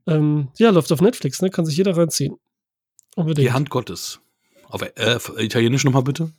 [0.07, 2.36] Ähm, ja, läuft auf Netflix, ne, kann sich jeder reinziehen.
[3.16, 3.47] Unbedingt.
[3.47, 4.20] die Hand Gottes.
[4.68, 6.30] Auf äh, auf Italienisch nochmal bitte.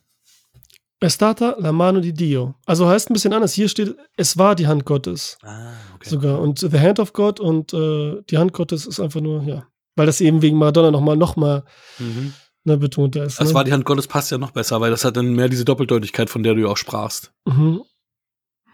[1.02, 2.54] Estata la mano di Dio.
[2.64, 3.52] Also heißt ein bisschen anders.
[3.52, 6.08] Hier steht, es war die Hand Gottes Ah, okay.
[6.08, 6.40] sogar.
[6.40, 9.66] Und The Hand of God und äh, die Hand Gottes ist einfach nur, ja.
[9.96, 11.64] Weil das eben wegen Maradona nochmal noch mal,
[11.98, 12.32] Mhm.
[12.64, 13.40] ne, betonter ist.
[13.40, 13.54] Das ne?
[13.54, 16.30] war die Hand Gottes passt ja noch besser, weil das hat dann mehr diese Doppeldeutigkeit,
[16.30, 17.32] von der du ja auch sprachst.
[17.46, 17.82] mhm.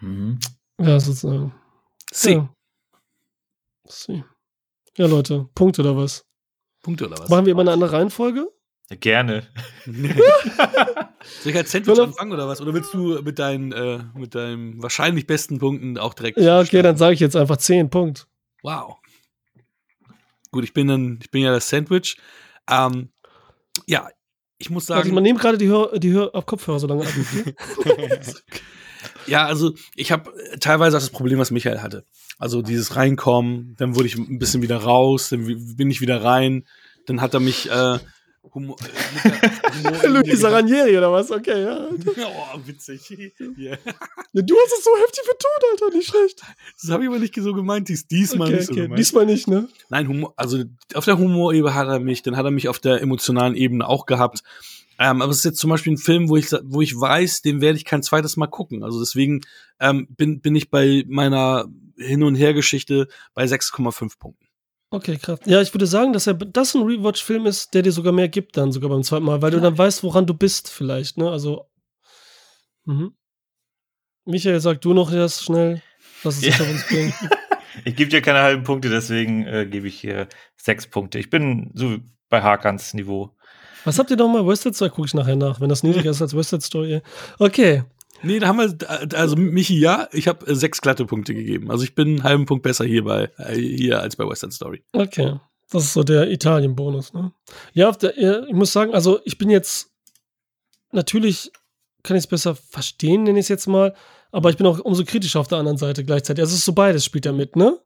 [0.01, 0.39] Mhm.
[0.81, 1.53] Ja, sozusagen.
[2.13, 2.33] Sie.
[2.35, 2.49] Ja.
[3.89, 4.23] Sie.
[4.97, 6.25] ja, Leute, Punkt oder was?
[6.83, 7.29] Punkte oder was?
[7.31, 8.49] Machen wir immer eine andere Reihenfolge?
[9.01, 9.47] Gerne.
[11.43, 12.61] Soll ich als Sandwich anfangen oder was?
[12.61, 16.39] Oder willst du mit deinen, äh, mit deinen wahrscheinlich besten Punkten auch direkt?
[16.39, 16.85] Ja, okay, starten?
[16.85, 18.27] dann sage ich jetzt einfach 10, Punkt.
[18.63, 18.97] Wow.
[20.51, 22.17] Gut, ich bin dann, ich bin ja das Sandwich.
[22.71, 23.11] Ähm,
[23.87, 24.09] ja,
[24.59, 25.15] ich muss sagen.
[25.15, 27.13] man nimmt gerade die, Hör die Hör auf Kopfhörer so lange ab.
[29.27, 32.05] Ja, also ich habe teilweise auch das Problem, was Michael hatte.
[32.39, 35.45] Also dieses Reinkommen, dann wurde ich ein bisschen wieder raus, dann
[35.77, 36.65] bin ich wieder rein,
[37.07, 37.99] dann hat er mich äh,
[38.55, 38.77] Humor,
[40.03, 41.31] äh, Luisa Ranieri oder was?
[41.31, 41.89] Okay, ja.
[41.91, 43.09] Oh, witzig.
[43.11, 43.73] Ja.
[43.73, 43.77] ja.
[44.33, 46.43] Du hast es so heftig betont, Alter, nicht schlecht.
[46.81, 48.83] Das habe ich aber nicht so gemeint, dies, diesmal okay, nicht so okay.
[48.83, 48.99] gemeint.
[48.99, 49.69] Diesmal nicht, ne?
[49.91, 50.65] Nein, Humor, also
[50.95, 54.07] auf der Humorebene hat er mich, dann hat er mich auf der emotionalen Ebene auch
[54.07, 54.43] gehabt.
[54.99, 57.61] Ähm, aber es ist jetzt zum Beispiel ein Film, wo ich, wo ich weiß, den
[57.61, 58.83] werde ich kein zweites Mal gucken.
[58.83, 59.43] Also deswegen
[59.79, 61.67] ähm, bin, bin ich bei meiner
[61.97, 64.48] Hin- und Her-Geschichte bei 6,5 Punkten.
[64.91, 65.41] Okay, krass.
[65.45, 68.57] Ja, ich würde sagen, dass er das ein Rewatch-Film ist, der dir sogar mehr gibt
[68.57, 71.31] dann, sogar beim zweiten Mal, weil du dann weißt, woran du bist, vielleicht, ne?
[71.31, 71.67] Also.
[72.87, 73.15] Mhm.
[74.25, 75.83] Michael, sag du noch erst schnell,
[76.25, 76.55] lass es Ja.
[76.55, 77.13] hinter uns bringen.
[77.85, 80.27] Ich gebe dir keine halben Punkte, deswegen äh, gebe ich hier
[80.57, 81.21] sechs Punkte.
[81.21, 83.37] Ich bin so bei Hakans Niveau.
[83.85, 84.45] Was habt ihr noch mal?
[84.45, 87.03] West Side Story gucke ich nachher nach, wenn das niedriger ist als West Side Story.
[87.39, 87.85] Okay.
[88.23, 88.77] Nee, da haben wir,
[89.19, 91.71] also Michi, ja, ich habe sechs glatte Punkte gegeben.
[91.71, 94.83] Also ich bin einen halben Punkt besser hier bei äh, hier als bei Western Story.
[94.93, 95.39] Okay.
[95.71, 97.33] Das ist so der Italien-Bonus, ne?
[97.75, 99.91] Ja, ich muss sagen, also ich bin jetzt
[100.93, 101.53] natürlich
[102.03, 103.95] kann ich es besser verstehen, nenne ich es jetzt mal,
[104.31, 106.41] aber ich bin auch umso kritischer auf der anderen Seite gleichzeitig.
[106.43, 107.79] Also es ist so beides spielt da mit, ne?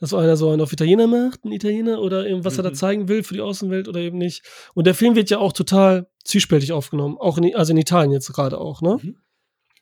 [0.00, 2.74] Dass einer so einen auf Italiener macht, ein Italiener, oder eben was er da Mhm.
[2.74, 4.42] zeigen will für die Außenwelt oder eben nicht.
[4.74, 8.32] Und der Film wird ja auch total zwiespältig aufgenommen, auch in, also in Italien jetzt
[8.32, 8.98] gerade auch, ne?
[9.02, 9.16] Mhm.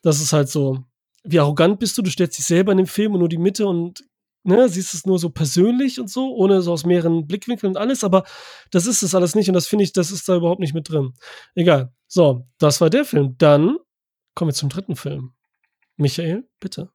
[0.01, 0.83] Das ist halt so,
[1.23, 3.67] wie arrogant bist du, du stellst dich selber in dem Film und nur die Mitte
[3.67, 4.03] und
[4.43, 8.03] ne, siehst es nur so persönlich und so, ohne so aus mehreren Blickwinkeln und alles,
[8.03, 8.23] aber
[8.71, 10.89] das ist es alles nicht und das finde ich, das ist da überhaupt nicht mit
[10.89, 11.13] drin.
[11.55, 11.93] Egal.
[12.07, 13.37] So, das war der Film.
[13.37, 13.77] Dann
[14.35, 15.33] kommen wir zum dritten Film.
[15.97, 16.89] Michael, bitte.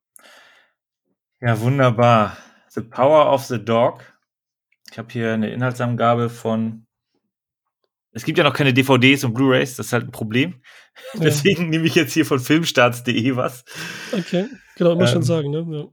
[1.40, 2.36] Ja, wunderbar.
[2.70, 4.02] The Power of the Dog.
[4.90, 6.83] Ich habe hier eine Inhaltsangabe von.
[8.14, 10.62] Es gibt ja noch keine DVDs und Blu-rays, das ist halt ein Problem.
[11.14, 11.20] Ja.
[11.20, 13.64] Deswegen nehme ich jetzt hier von filmstarts.de was.
[14.12, 14.46] Okay,
[14.76, 15.66] genau, immer schon Ähm, sagen, ne?
[15.68, 15.84] Ja.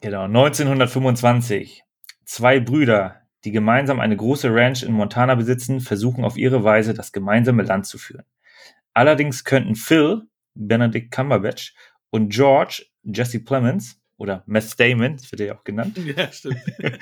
[0.00, 1.82] Genau, 1925.
[2.24, 7.12] Zwei Brüder, die gemeinsam eine große Ranch in Montana besitzen, versuchen auf ihre Weise das
[7.12, 8.24] gemeinsame Land zu führen.
[8.94, 10.22] Allerdings könnten Phil,
[10.54, 11.74] Benedict Cumberbatch,
[12.10, 16.60] und George, Jesse Plemons, oder Matt Damon, das wird er ja auch genannt, Ja, stimmt.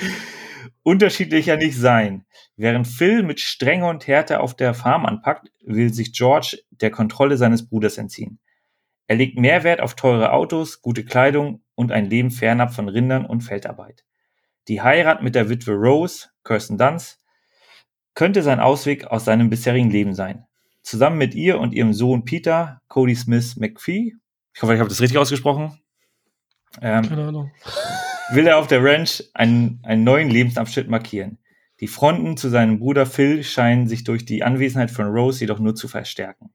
[0.82, 2.24] unterschiedlicher nicht sein.
[2.56, 7.36] Während Phil mit Strenge und Härte auf der Farm anpackt, will sich George der Kontrolle
[7.36, 8.38] seines Bruders entziehen.
[9.06, 13.42] Er legt Mehrwert auf teure Autos, gute Kleidung und ein Leben fernab von Rindern und
[13.42, 14.04] Feldarbeit.
[14.68, 17.20] Die Heirat mit der Witwe Rose, Kirsten Dunst,
[18.14, 20.46] könnte sein Ausweg aus seinem bisherigen Leben sein.
[20.82, 24.12] zusammen mit ihr und ihrem Sohn Peter, Cody Smith McPhee,
[24.54, 25.80] ich hoffe, ich habe das richtig ausgesprochen,
[26.80, 27.52] ähm, Keine Ahnung.
[28.30, 31.38] Will er auf der Ranch einen, einen neuen Lebensabschnitt markieren.
[31.80, 35.74] Die Fronten zu seinem Bruder Phil scheinen sich durch die Anwesenheit von Rose jedoch nur
[35.74, 36.54] zu verstärken.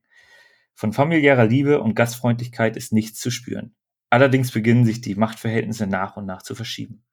[0.74, 3.74] Von familiärer Liebe und Gastfreundlichkeit ist nichts zu spüren.
[4.08, 7.04] Allerdings beginnen sich die Machtverhältnisse nach und nach zu verschieben.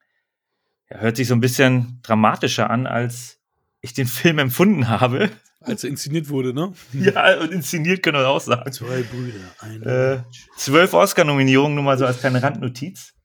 [0.87, 3.39] Er hört sich so ein bisschen dramatischer an, als
[3.81, 5.29] ich den Film empfunden habe.
[5.59, 6.71] Als er inszeniert wurde, ne?
[6.93, 8.71] Ja, und inszeniert können wir auch sagen.
[8.71, 10.23] Zwei Brüder, ein Äh,
[10.55, 13.16] zwölf Oscar-Nominierungen, nur mal so als kleine Randnotiz.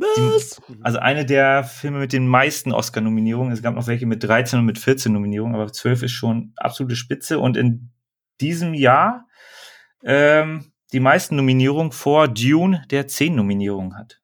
[0.00, 0.60] Was?
[0.82, 3.52] Also eine der Filme mit den meisten Oscar-Nominierungen.
[3.52, 6.96] Es gab noch welche mit 13 und mit 14 Nominierungen, aber 12 ist schon absolute
[6.96, 7.38] Spitze.
[7.38, 7.90] Und in
[8.40, 9.26] diesem Jahr
[10.02, 14.20] ähm, die meisten Nominierungen vor Dune, der 10 Nominierungen hat.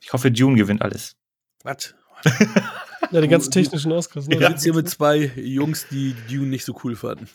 [0.00, 1.16] Ich hoffe, Dune gewinnt alles.
[1.62, 1.94] Was?
[3.12, 4.26] Ja, die ganzen technischen Oscars.
[4.26, 4.34] Ne?
[4.34, 7.28] Ich sitze hier mit zwei Jungs, die Dune nicht so cool fanden.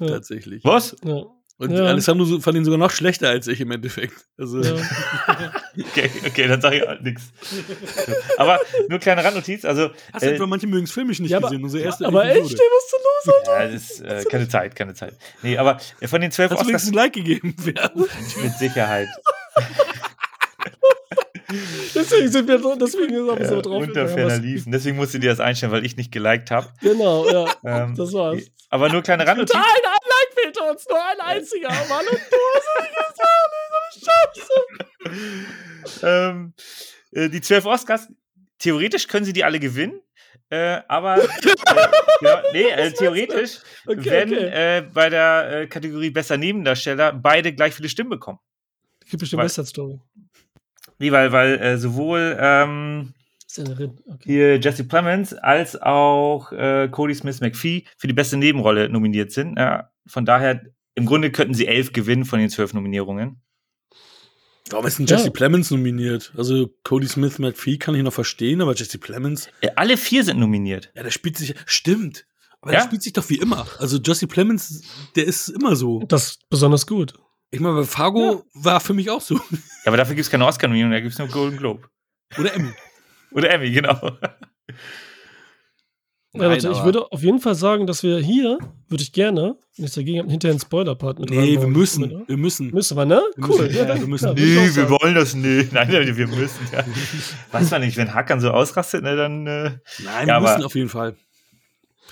[0.00, 0.08] Ja.
[0.08, 0.64] Tatsächlich.
[0.64, 0.96] Was?
[1.04, 1.26] Ja.
[1.62, 1.84] Und Ja.
[1.84, 4.14] Alessandro fand ihn sogar noch schlechter als ich im Endeffekt.
[4.36, 4.74] Also, Ja.
[5.78, 7.32] Okay, okay, dann sage ich halt nichts.
[8.36, 8.58] Aber
[8.88, 9.64] nur kleine Randnotiz.
[9.64, 11.64] Also, Hast du äh, etwa manche mögen es filmisch nicht Ja, aber- gesehen?
[11.64, 13.34] Unsere erste Aber echt, ey, was ist denn los?
[13.46, 15.16] ja, das ist äh, keine Zeit, keine Zeit.
[15.42, 17.56] Nee, aber von den zwölf Hast du Oscars wenigstens ein Like gegeben?
[17.76, 17.90] Ja.
[18.42, 19.08] mit Sicherheit.
[21.94, 23.82] Deswegen sind wir so, deswegen ist auch äh, so drauf.
[23.82, 24.72] unter ferner liefen.
[24.72, 26.68] Deswegen musst du dir das einstellen, weil ich nicht geliked habe.
[26.80, 27.46] Genau, ja.
[27.64, 28.40] Ähm, Das war's.
[28.70, 29.54] Aber nur kleine Randnotiz.
[29.54, 29.62] Ein
[30.70, 31.68] Uns, nur ein einziger.
[31.88, 33.22] Mann, und du hast so
[34.02, 36.02] eine Scheiße.
[36.02, 36.54] ähm,
[37.12, 38.08] äh, die zwölf Oscars,
[38.58, 40.00] theoretisch können sie die alle gewinnen.
[40.50, 41.26] Äh, aber äh,
[42.20, 44.78] genau, nee, äh, theoretisch, Okay, wenn okay.
[44.78, 48.38] Äh, bei der äh, Kategorie besser Nebendarsteller beide gleich viele Stimmen bekommen.
[49.08, 49.98] Gibt bestimmt Weil- West Side Story.
[50.98, 53.14] Nee, weil, weil sowohl ähm.
[53.58, 53.90] Okay.
[54.24, 56.48] hier Jesse Plemons als auch
[56.90, 59.58] Cody Smith McPhee für die beste Nebenrolle nominiert sind.
[59.58, 60.62] Ja, von daher,
[60.94, 63.40] im Grunde könnten sie elf gewinnen von den zwölf Nominierungen.
[64.70, 65.16] Warum ist denn Ja.
[65.16, 66.32] Jesse Plemons nominiert?
[66.36, 70.38] Also Cody Smith McPhee kann ich noch verstehen, aber Jesse Plemons, Äh, alle vier sind
[70.38, 70.90] nominiert.
[70.94, 72.26] ja, der spielt sich, stimmt.
[72.60, 72.78] Aber Ja?
[72.80, 73.66] der spielt sich doch wie immer.
[73.78, 74.82] Also Jesse Plemons,
[75.16, 76.00] der ist immer so.
[76.06, 77.14] Das ist besonders gut.
[77.50, 79.34] Ich meine, bei Fargo war für mich auch so.
[79.34, 79.40] Ja,
[79.86, 81.88] aber dafür gibt es keine Oscar-Nominierung, da gibt es nur Golden Globe.
[82.38, 82.70] Oder Emmy.
[83.32, 84.16] Oder Emmy, genau.
[86.34, 88.56] Ja, Leute, ich würde auf jeden Fall sagen, dass wir hier,
[88.88, 92.04] würde ich gerne, nichts dagegen haben, hinterher einen Spoiler-Part mit Nee, wir müssen.
[92.04, 92.22] Oder?
[92.26, 92.70] Wir müssen.
[92.70, 93.22] Müssen wir, ne?
[93.36, 93.60] Wir Cool.
[93.62, 94.24] müssen, ja, ja, wir müssen.
[94.36, 94.90] Ja, auch sagen.
[94.90, 95.72] wollen das nicht.
[95.74, 96.84] Nein, wir müssen, ja.
[97.50, 99.46] Weiß man nicht, wenn Hackern so ausrastet, ne, dann.
[99.46, 101.16] Äh, Nein, Ja, wir aber- müssen auf jeden Fall.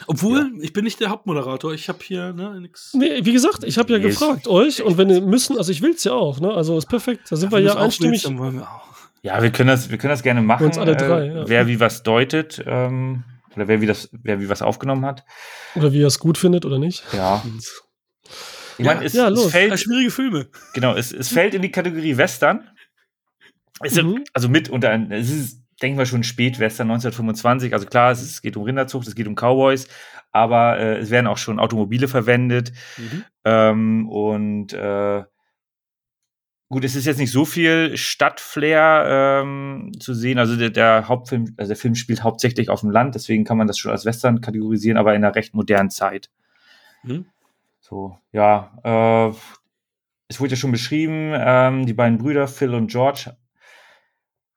[0.06, 1.72] Obwohl, ich bin nicht der Hauptmoderator.
[1.74, 2.92] Ich habe hier ne, nix.
[2.94, 5.82] Nee, wie gesagt, ich habe ja Nee, gefragt euch und wenn ihr müssen, also ich
[5.82, 6.52] will es ja auch, ne?
[6.52, 7.22] Also ist perfekt.
[7.30, 8.12] Da sind wir ja du's auch einstimmig.
[8.12, 8.96] willst, dann wollen wir auch.
[9.22, 10.64] ja, wir können das, wir können das gerne machen.
[10.66, 11.48] Uns alle drei, äh, ja.
[11.48, 13.24] Wer wie was deutet, ähm,
[13.56, 15.24] oder wer wie das, wer wie was aufgenommen hat.
[15.74, 17.02] Oder wie ihr es gut findet oder nicht.
[17.12, 17.42] Ja.
[18.78, 19.46] Ich meine, es, Ja, los.
[19.46, 20.48] es fällt, Ja, schwierige Filme.
[20.74, 22.68] genau, es, es fällt in die Kategorie Western.
[23.82, 24.24] Es ist, Mhm.
[24.32, 27.72] Also mit unter, es ist, denken wir schon Spätwestern 1925.
[27.74, 29.88] Also klar, es, ist, es geht um Rinderzucht, es geht um Cowboys,
[30.32, 32.72] aber äh, es werden auch schon Automobile verwendet.
[32.98, 33.24] Mhm.
[33.44, 35.24] Ähm, und äh,
[36.70, 40.38] gut, es ist jetzt nicht so viel Stadtflair ähm, zu sehen.
[40.38, 43.66] Also der, der Hauptfilm, also der Film spielt hauptsächlich auf dem Land, deswegen kann man
[43.66, 46.30] das schon als Western kategorisieren, aber in einer recht modernen Zeit.
[47.02, 47.26] Mhm.
[47.80, 49.36] So, ja, äh,
[50.28, 53.36] es wurde ja schon beschrieben, ähm, die beiden Brüder Phil und George.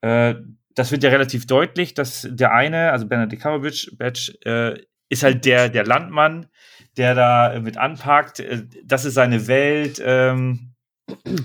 [0.02, 0.36] Äh,
[0.76, 5.46] das wird ja relativ deutlich, dass der eine, also Benedict Cumberbatch, Batch, äh, ist halt
[5.46, 6.48] der, der Landmann,
[6.96, 8.40] der da mit anpackt.
[8.40, 10.00] Äh, das ist seine Welt.
[10.06, 10.73] Ähm,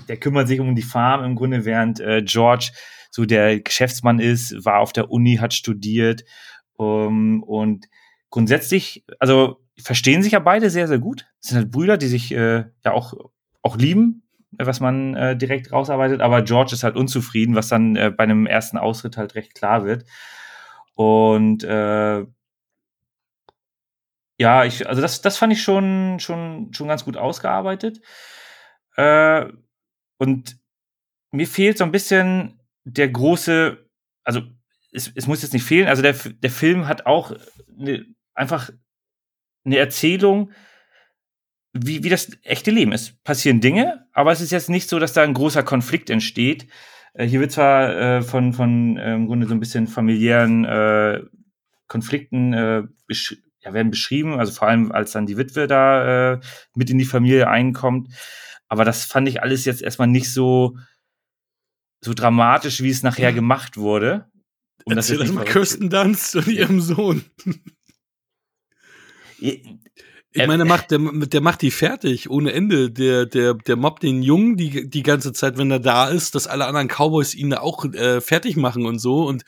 [0.07, 2.71] der kümmert sich um die Farm im Grunde, während äh, George
[3.11, 6.23] so der Geschäftsmann ist, war auf der Uni, hat studiert
[6.79, 7.87] ähm, und
[8.29, 11.25] grundsätzlich, also verstehen sich ja beide sehr, sehr gut.
[11.41, 13.13] Es sind halt Brüder, die sich äh, ja auch,
[13.61, 18.11] auch lieben, was man äh, direkt rausarbeitet, aber George ist halt unzufrieden, was dann äh,
[18.15, 20.05] bei einem ersten Ausritt halt recht klar wird.
[20.95, 22.25] Und äh,
[24.37, 28.01] ja, ich, also das, das fand ich schon, schon, schon ganz gut ausgearbeitet.
[28.99, 29.53] Äh,
[30.17, 30.57] und
[31.31, 33.77] mir fehlt so ein bisschen der große,
[34.25, 34.41] also
[34.91, 37.31] es, es muss jetzt nicht fehlen, also der, der Film hat auch
[37.79, 38.69] eine, einfach
[39.63, 40.51] eine Erzählung,
[41.71, 43.23] wie, wie das echte Leben ist.
[43.23, 46.67] Passieren Dinge, aber es ist jetzt nicht so, dass da ein großer Konflikt entsteht.
[47.13, 51.21] Äh, hier wird zwar äh, von, von äh, im Grunde so ein bisschen familiären äh,
[51.87, 56.39] Konflikten äh, besch ja, werden beschrieben, also vor allem als dann die Witwe da äh,
[56.75, 58.09] mit in die Familie einkommt.
[58.69, 60.77] Aber das fand ich alles jetzt erstmal nicht so,
[62.01, 64.29] so dramatisch, wie es nachher gemacht wurde.
[64.85, 67.25] Um das Erzähl das nicht mal Kirsten Dunst und ihrem Sohn.
[69.39, 72.91] Ich meine, der macht, der, der macht die fertig, ohne Ende.
[72.91, 76.47] Der, der, der mobbt den Jungen die, die ganze Zeit, wenn er da ist, dass
[76.47, 79.25] alle anderen Cowboys ihn da auch äh, fertig machen und so.
[79.27, 79.43] Und,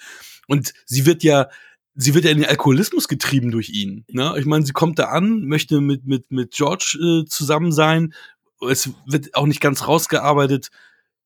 [0.48, 1.50] und sie wird ja,
[1.94, 4.06] sie wird ja in den Alkoholismus getrieben durch ihn.
[4.10, 4.34] Ne?
[4.40, 8.14] Ich meine, sie kommt da an, möchte mit, mit, mit George äh, zusammen sein.
[8.70, 10.70] Es wird auch nicht ganz rausgearbeitet,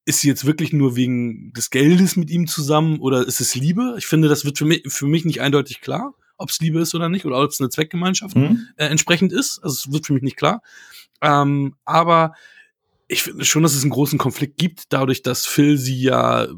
[0.05, 3.95] ist sie jetzt wirklich nur wegen des Geldes mit ihm zusammen oder ist es Liebe?
[3.97, 6.95] Ich finde, das wird für mich, für mich nicht eindeutig klar ob es Liebe ist
[6.95, 8.67] oder nicht, oder ob es eine Zweckgemeinschaft mhm.
[8.77, 9.59] äh, entsprechend ist.
[9.63, 10.61] Also es wird für mich nicht klar.
[11.21, 12.33] Ähm, aber
[13.07, 16.49] ich finde schon, dass es einen großen Konflikt gibt, dadurch, dass Phil sie ja äh,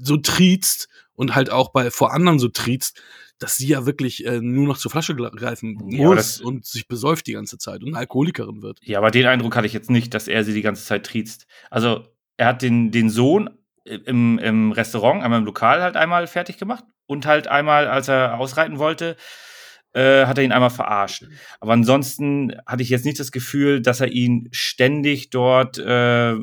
[0.00, 3.00] so triezt und halt auch bei vor anderen so triezt,
[3.38, 7.26] dass sie ja wirklich äh, nur noch zur Flasche greifen muss ja, und sich besäuft
[7.26, 8.80] die ganze Zeit und eine Alkoholikerin wird.
[8.82, 11.46] Ja, aber den Eindruck hatte ich jetzt nicht, dass er sie die ganze Zeit triezt.
[11.70, 13.50] Also er hat den, den Sohn
[13.84, 18.38] im, im Restaurant, einmal im Lokal halt einmal fertig gemacht und halt einmal, als er
[18.38, 19.16] ausreiten wollte,
[19.94, 21.24] äh, hat er ihn einmal verarscht.
[21.60, 26.34] Aber ansonsten hatte ich jetzt nicht das Gefühl, dass er ihn ständig dort äh,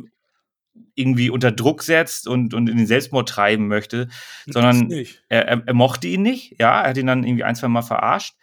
[0.95, 4.07] irgendwie unter Druck setzt und, und in den Selbstmord treiben möchte,
[4.47, 6.55] sondern er, er, er, mochte ihn nicht.
[6.59, 8.35] Ja, er hat ihn dann irgendwie ein, zwei Mal verarscht.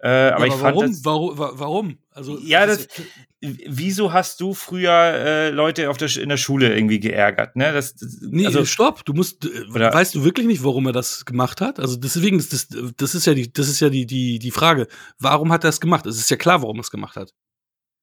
[0.00, 0.86] Äh, aber, aber, ich fand warum?
[0.86, 1.38] das, warum?
[1.38, 1.98] Warum?
[2.10, 3.06] Also ja, das, das
[3.40, 7.56] wieso hast du früher äh, Leute auf der, in der Schule irgendwie geärgert?
[7.56, 7.72] Ne?
[7.72, 10.92] Das, das, nee, also, stopp, du musst, äh, oder, weißt du wirklich nicht, warum er
[10.92, 11.78] das gemacht hat?
[11.80, 14.88] Also deswegen, das, das, das ist ja die, das ist ja die, die, die Frage.
[15.18, 16.06] Warum hat er es gemacht?
[16.06, 17.30] Es ist ja klar, warum er es gemacht hat.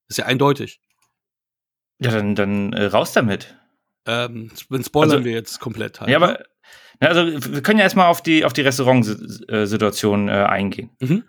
[0.08, 0.82] Das ist ja eindeutig.
[2.00, 3.56] Ja, dann, dann äh, raus damit.
[4.06, 6.10] Ähm, dann spoilern also, wir jetzt komplett halt.
[6.10, 6.26] Ja, ne?
[6.26, 6.44] aber
[7.00, 10.92] also wir können ja erstmal auf die auf die Restaurantsituation äh, eingehen.
[11.00, 11.24] Mhm.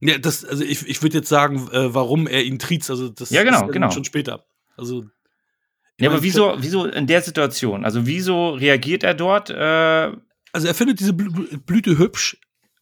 [0.00, 2.90] Ja, das, also ich, ich würde jetzt sagen, äh, warum er ihn triezt.
[2.90, 3.90] Also das ja, genau, ist genau.
[3.90, 4.44] schon später.
[4.76, 5.04] Also.
[6.00, 7.84] Ja, aber wieso, wieso in der Situation?
[7.84, 9.50] Also wieso reagiert er dort?
[9.50, 10.12] Äh
[10.52, 12.38] also er findet diese Blüte hübsch.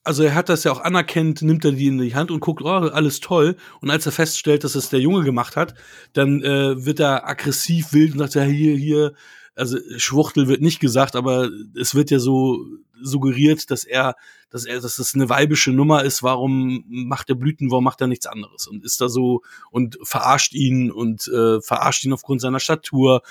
[0.06, 2.62] Also er hat das ja auch anerkennt, nimmt er die in die Hand und guckt,
[2.62, 3.56] oh, alles toll.
[3.80, 5.74] Und als er feststellt, dass es der Junge gemacht hat,
[6.12, 9.14] dann äh, wird er aggressiv wild und sagt, ja, hier, hier,
[9.56, 12.64] also Schwuchtel wird nicht gesagt, aber es wird ja so
[13.02, 14.14] suggeriert, dass er,
[14.48, 18.06] dass er, dass das eine weibische Nummer ist, warum macht er Blüten, warum macht er
[18.06, 18.68] nichts anderes?
[18.68, 19.42] Und ist da so
[19.72, 23.22] und verarscht ihn und äh, verarscht ihn aufgrund seiner Statur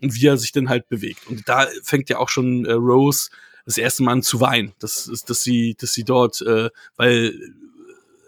[0.00, 1.26] und wie er sich dann halt bewegt.
[1.28, 3.28] Und da fängt ja auch schon äh, Rose
[3.64, 7.38] das erste Mal zu weinen, dass, dass sie, dass sie dort, äh, weil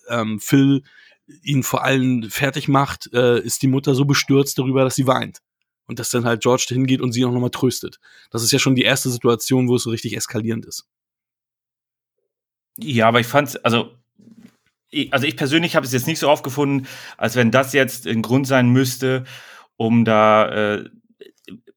[0.09, 0.82] ähm, Phil
[1.43, 5.39] ihn vor allem fertig macht, äh, ist die Mutter so bestürzt darüber, dass sie weint
[5.87, 7.99] und dass dann halt George hingeht und sie auch nochmal tröstet.
[8.30, 10.87] Das ist ja schon die erste Situation, wo es so richtig eskalierend ist.
[12.76, 13.97] Ja, aber ich fand's, also,
[15.11, 18.47] also ich persönlich habe es jetzt nicht so aufgefunden, als wenn das jetzt ein Grund
[18.47, 19.24] sein müsste,
[19.76, 20.91] um da äh,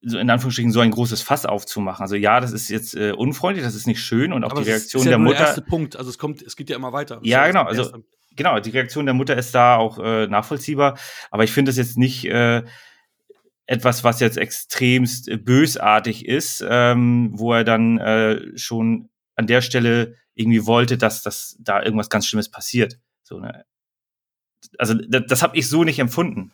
[0.01, 2.01] so in Anführungsstrichen so ein großes Fass aufzumachen.
[2.01, 4.69] Also ja, das ist jetzt äh, unfreundlich, das ist nicht schön und auch aber die
[4.69, 5.37] Reaktion ist ja der Mutter.
[5.37, 7.17] Der erste Punkt, also es kommt, es geht ja immer weiter.
[7.17, 8.03] Das ja, genau, also
[8.35, 10.97] genau, die Reaktion der Mutter ist da auch äh, nachvollziehbar,
[11.31, 12.63] aber ich finde das jetzt nicht äh,
[13.65, 20.15] etwas, was jetzt extremst bösartig ist, ähm, wo er dann äh, schon an der Stelle
[20.33, 22.97] irgendwie wollte, dass, dass da irgendwas ganz Schlimmes passiert.
[23.23, 23.65] So, ne?
[24.77, 26.53] Also das, das habe ich so nicht empfunden.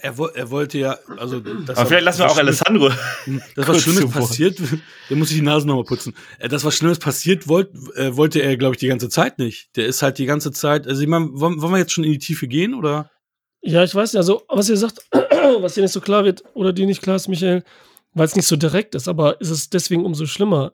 [0.00, 2.90] Er, er, wollte ja, also das Aber vielleicht lassen wir auch Alessandro.
[3.56, 4.58] Das was Schlimmes passiert,
[5.08, 6.14] der muss sich die Nase nochmal putzen.
[6.38, 9.74] Äh, das was Schlimmes passiert, wollt, äh, wollte er, glaube ich, die ganze Zeit nicht.
[9.76, 10.86] Der ist halt die ganze Zeit.
[10.86, 13.10] Also ich meine, wollen, wollen wir jetzt schon in die Tiefe gehen oder?
[13.62, 16.72] Ja, ich weiß nicht, also was ihr sagt, was dir nicht so klar wird oder
[16.72, 17.62] dir nicht klar ist, Michael,
[18.12, 20.72] weil es nicht so direkt ist, aber ist es deswegen umso schlimmer.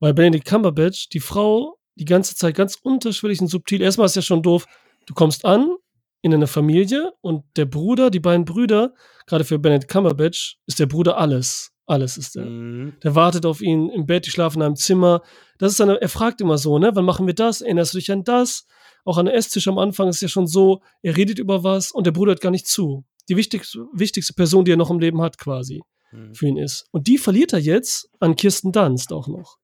[0.00, 4.22] Weil Benedict Cumberbatch, die Frau, die ganze Zeit ganz unterschwellig und subtil, erstmal ist ja
[4.22, 4.66] schon doof,
[5.06, 5.74] du kommst an
[6.20, 8.94] in eine Familie und der Bruder, die beiden Brüder,
[9.26, 11.72] gerade für Benedict Cumberbatch, ist der Bruder alles.
[11.86, 12.44] Alles ist der.
[12.44, 12.94] Mhm.
[13.02, 15.22] Der wartet auf ihn im Bett, die schlafen in einem Zimmer.
[15.58, 17.62] Das ist dann, er fragt immer so, ne, wann machen wir das?
[17.62, 18.66] Erinnerst du dich an das?
[19.04, 22.04] Auch an der Esstisch am Anfang ist ja schon so, er redet über was und
[22.04, 23.04] der Bruder hört gar nicht zu.
[23.30, 25.80] Die wichtigste, wichtigste Person, die er noch im Leben hat, quasi,
[26.12, 26.34] mhm.
[26.34, 26.86] für ihn ist.
[26.90, 29.56] Und die verliert er jetzt an Kirsten Dunst auch noch.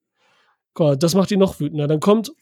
[0.73, 1.87] Gott, das macht ihn noch wütender.
[1.87, 2.33] Dann kommt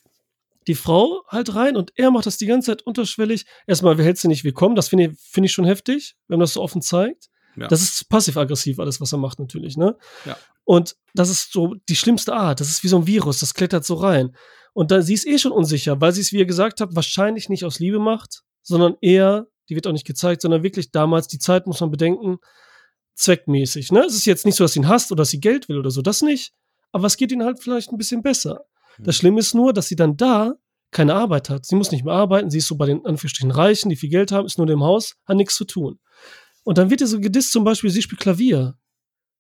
[0.67, 3.47] die Frau halt rein und er macht das die ganze Zeit unterschwellig.
[3.67, 4.77] Erstmal, wer hält sie nicht willkommen?
[4.77, 7.29] Das finde ich, find ich schon heftig, wenn man das so offen zeigt.
[7.57, 7.69] Ja.
[7.69, 9.97] Das ist passiv-aggressiv, alles, was er macht, natürlich, ne?
[10.25, 10.37] Ja.
[10.65, 12.61] Und das ist so die schlimmste Art.
[12.61, 14.35] Das ist wie so ein Virus, das klettert so rein.
[14.73, 17.49] Und da, sie ist eh schon unsicher, weil sie es, wie ihr gesagt habt, wahrscheinlich
[17.49, 21.39] nicht aus Liebe macht, sondern eher, die wird auch nicht gezeigt, sondern wirklich damals, die
[21.39, 22.39] Zeit muss man bedenken,
[23.15, 23.93] zweckmäßig.
[23.93, 24.05] Ne?
[24.07, 25.91] Es ist jetzt nicht so, dass sie ihn hasst oder dass sie Geld will oder
[25.91, 26.55] so, das nicht.
[26.93, 28.65] Aber es geht ihnen halt vielleicht ein bisschen besser.
[28.99, 29.05] Mhm.
[29.05, 30.55] Das Schlimme ist nur, dass sie dann da
[30.91, 31.65] keine Arbeit hat.
[31.67, 34.31] Sie muss nicht mehr arbeiten, sie ist so bei den Anführungsstrichen Reichen, die viel Geld
[34.33, 35.99] haben, ist nur im Haus, hat nichts zu tun.
[36.65, 38.77] Und dann wird ihr so gedisst, zum Beispiel, sie spielt Klavier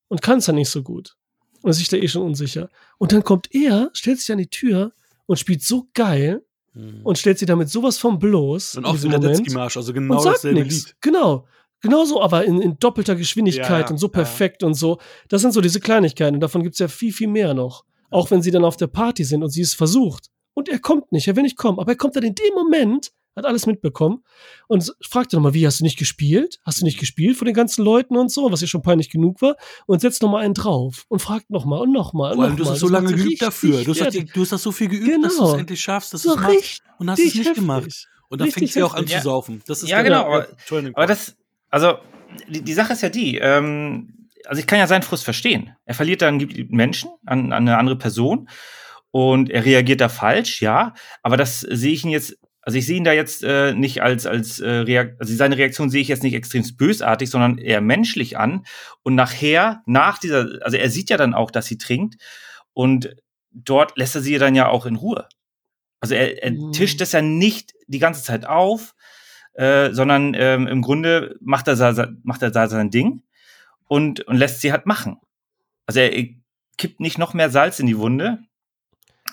[0.09, 1.17] und kann es dann nicht so gut.
[1.61, 2.71] Und ist sich da eh schon unsicher.
[2.99, 4.93] Und dann kommt er, stellt sich an die Tür
[5.27, 6.43] und spielt so geil,
[7.03, 8.77] und stellt sie damit sowas von bloß.
[8.77, 10.87] Und auch diesem der Moment Letzki-Marsch, also und genau sagt dasselbe nichts.
[10.87, 10.97] Lied.
[11.01, 11.47] Genau.
[11.81, 14.13] Genauso, aber in, in doppelter Geschwindigkeit Ja, ja, und so ja.
[14.13, 14.99] perfekt und so.
[15.29, 17.85] Das sind so diese Kleinigkeiten und davon gibt's ja viel, viel mehr noch.
[18.13, 20.29] Auch wenn sie dann auf der Party sind und sie es versucht.
[20.55, 23.11] Und er kommt nicht, er will nicht kommen, aber er kommt dann in dem Moment,
[23.35, 24.23] hat alles mitbekommen
[24.69, 26.61] und fragt dann nochmal, wie, hast du nicht gespielt?
[26.67, 29.41] Hast du nicht gespielt von den ganzen Leuten und so, was ja schon peinlich genug
[29.41, 29.57] war?
[29.87, 32.67] Und setzt nochmal einen drauf und fragt nochmal und nochmal und Vor allem, nochmal.
[32.67, 33.83] du hast so lange geübt dafür.
[33.85, 35.55] Du hast, du hast das so viel geübt, dass du Genau.
[35.55, 36.83] es endlich schaffst, dass so du es machst.
[36.99, 37.55] Und hast es nicht heftig.
[37.55, 38.09] gemacht.
[38.29, 39.17] Und dann fängt sie auch an heftig.
[39.19, 39.63] zu saufen.
[39.67, 41.35] Das ist Ja, genau, der aber- Aber das,
[41.71, 41.95] also,
[42.51, 45.75] die, die Sache ist ja die, ähm, also ich kann ja seinen Frust verstehen.
[45.85, 48.49] Er verliert dann geliebten Menschen an, an eine andere Person
[49.11, 50.95] und er reagiert da falsch, ja.
[51.23, 54.27] Aber das sehe ich ihn jetzt, also ich sehe ihn da jetzt äh, nicht als,
[54.27, 58.39] als äh, Reak also seine Reaktion sehe ich jetzt nicht extrem bösartig, sondern eher menschlich
[58.39, 58.65] an.
[59.03, 62.17] Und nachher, nach dieser, also er sieht ja dann auch, dass sie trinkt
[62.73, 63.15] und
[63.51, 65.29] dort lässt er sie dann ja auch in Ruhe.
[66.01, 66.73] Also er, er Mhm.
[66.73, 68.95] tischt das ja nicht die ganze Zeit auf,
[69.55, 73.23] äh, sondern ähm, im Grunde macht er, macht er da sein Ding
[73.93, 75.19] und, und lässt sie halt machen.
[75.87, 76.29] Also er, er
[76.79, 78.39] kippt nicht noch mehr Salz in die Wunde.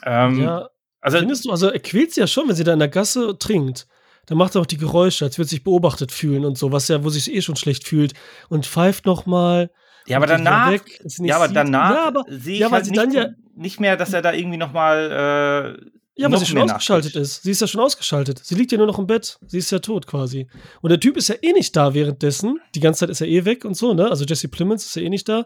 [0.04, 2.80] Ähm, Ja, also Findest du, also er quält sie ja schon, wenn sie da in
[2.80, 3.88] der Gasse trinkt.
[4.26, 7.04] Dann macht er auch die Geräusche, als würde sich beobachtet fühlen und so, was ja,
[7.06, 8.14] wo sich eh schon schlecht fühlt.
[8.50, 9.72] Und pfeift noch mal.
[10.08, 11.56] ja, aber danach, weg, ja, aber sieht.
[11.56, 14.22] danach Ja, aber, sehe ich ja, weil halt nicht, dann ja- nicht mehr, dass er
[14.22, 17.44] da irgendwie noch mal äh, ja, weil noch sie schon ausgeschaltet ist.
[17.44, 18.40] Sie ist ja schon ausgeschaltet.
[18.44, 19.40] Sie liegt ja nur noch im Bett.
[19.48, 20.48] Sie ist ja tot quasi.
[20.82, 22.60] Und der Typ ist ja eh nicht da währenddessen.
[22.76, 24.10] Die ganze Zeit ist er eh weg und so, ne?
[24.10, 25.46] Also Jesse Plemons ist ja eh nicht da.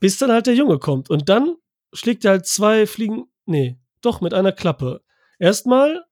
[0.00, 1.10] Bis dann halt der Junge kommt.
[1.10, 1.56] Und dann
[1.92, 3.26] schlägt er halt zwei Fliegen.
[3.46, 5.02] Nee, doch, mit einer Klappe.
[5.38, 6.04] Erstmal,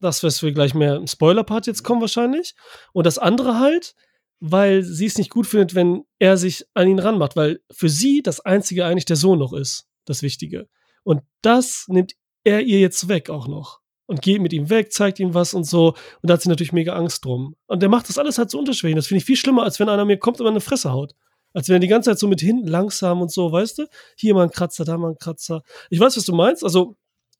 [0.00, 2.54] das, was wir gleich mehr im Spoiler-Part jetzt kommen wahrscheinlich.
[2.92, 3.94] Und das andere halt,
[4.40, 8.22] weil sie es nicht gut findet, wenn er sich an ihn ranmacht, weil für sie
[8.22, 10.68] das Einzige eigentlich der Sohn noch ist, das Wichtige.
[11.02, 12.12] Und das nimmt
[12.46, 13.80] er ihr jetzt weg auch noch.
[14.06, 15.88] Und geht mit ihm weg, zeigt ihm was und so.
[16.22, 17.56] Und da hat sie natürlich mega Angst drum.
[17.66, 18.94] Und der macht das alles halt so unterschwellig.
[18.94, 21.12] Das finde ich viel schlimmer, als wenn einer mir kommt und mir eine Fresse haut.
[21.52, 23.86] Als wenn er die ganze Zeit so mit hinten langsam und so, weißt du?
[24.16, 25.62] Hier mal ein Kratzer, da mal ein Kratzer.
[25.90, 26.62] Ich weiß, was du meinst.
[26.62, 26.96] Also,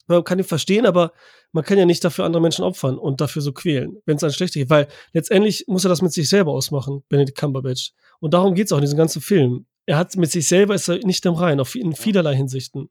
[0.09, 1.13] man kann ihn verstehen, aber
[1.53, 4.33] man kann ja nicht dafür andere Menschen opfern und dafür so quälen, wenn es einem
[4.33, 4.71] schlecht geht.
[4.71, 7.93] Weil letztendlich muss er das mit sich selber ausmachen, Benedict Cumberbatch.
[8.19, 9.67] Und darum geht es auch in diesem ganzen Film.
[9.85, 12.91] Er hat mit sich selber ist er nicht im Rein, auf, in vielerlei Hinsichten.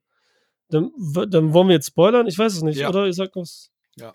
[0.69, 0.91] Dann,
[1.29, 2.27] dann wollen wir jetzt spoilern?
[2.27, 2.89] Ich weiß es nicht, Ja.
[2.89, 3.05] oder?
[3.05, 3.69] Ihr sagt was?
[3.95, 4.13] Ja.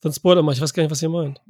[0.00, 1.40] Dann spoiler mal, ich weiß gar nicht, was ihr meint.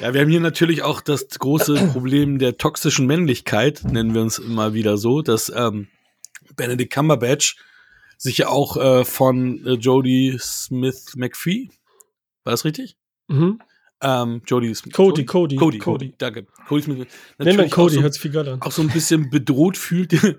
[0.00, 4.38] Ja, wir haben hier natürlich auch das große Problem der toxischen Männlichkeit, nennen wir uns
[4.40, 5.88] mal wieder so, dass ähm,
[6.56, 7.56] Benedict Cumberbatch
[8.16, 11.70] sich ja auch äh, von äh, Jodie Smith McPhee,
[12.44, 12.96] war das richtig?
[13.26, 13.60] Mhm.
[14.00, 14.94] Ähm, Jodie Smith.
[14.94, 15.24] Cody?
[15.26, 15.78] Cody, Cody, Cody.
[15.78, 16.46] Cody, danke.
[16.68, 16.96] Cody Smith.
[16.98, 18.62] Nenn natürlich Cody, auch so, hört sich viel geil an.
[18.62, 20.12] auch so ein bisschen bedroht fühlt.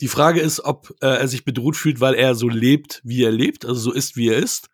[0.00, 3.30] Die Frage ist, ob äh, er sich bedroht fühlt, weil er so lebt, wie er
[3.30, 4.68] lebt, also so ist, wie er ist.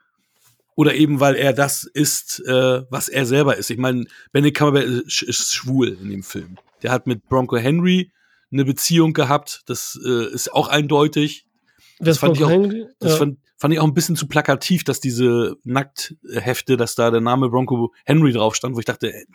[0.76, 3.70] Oder eben, weil er das ist, äh, was er selber ist.
[3.70, 6.56] Ich meine, Benedict Cumberbatch ist schwul in dem Film.
[6.82, 8.12] Der hat mit Bronco Henry
[8.52, 9.62] eine Beziehung gehabt.
[9.66, 11.46] Das äh, ist auch eindeutig.
[11.98, 12.86] Wer ist fand ich auch- Henry?
[13.00, 13.18] Das Ja.
[13.18, 17.48] fand, fand ich auch ein bisschen zu plakativ, dass diese Nackthefte, dass da der Name
[17.48, 19.26] Bronco Henry drauf stand, wo ich dachte, ey,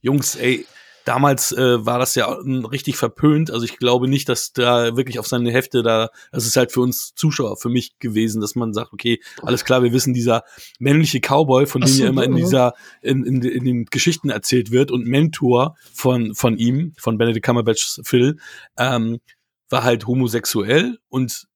[0.00, 0.66] Jungs, ey,
[1.04, 3.50] damals äh, war das ja richtig verpönt.
[3.50, 6.80] Also ich glaube nicht, dass da wirklich auf seine Hefte da, das ist halt für
[6.80, 10.44] uns Zuschauer, für mich gewesen, dass man sagt, okay, alles klar, wir wissen, dieser
[10.78, 14.70] männliche Cowboy, von dem so, ja immer in dieser, in, in, in den Geschichten erzählt
[14.70, 18.38] wird und Mentor von, von ihm, von Benedict Cumberbatchs Phil,
[18.78, 19.20] ähm,
[19.68, 21.46] war halt homosexuell und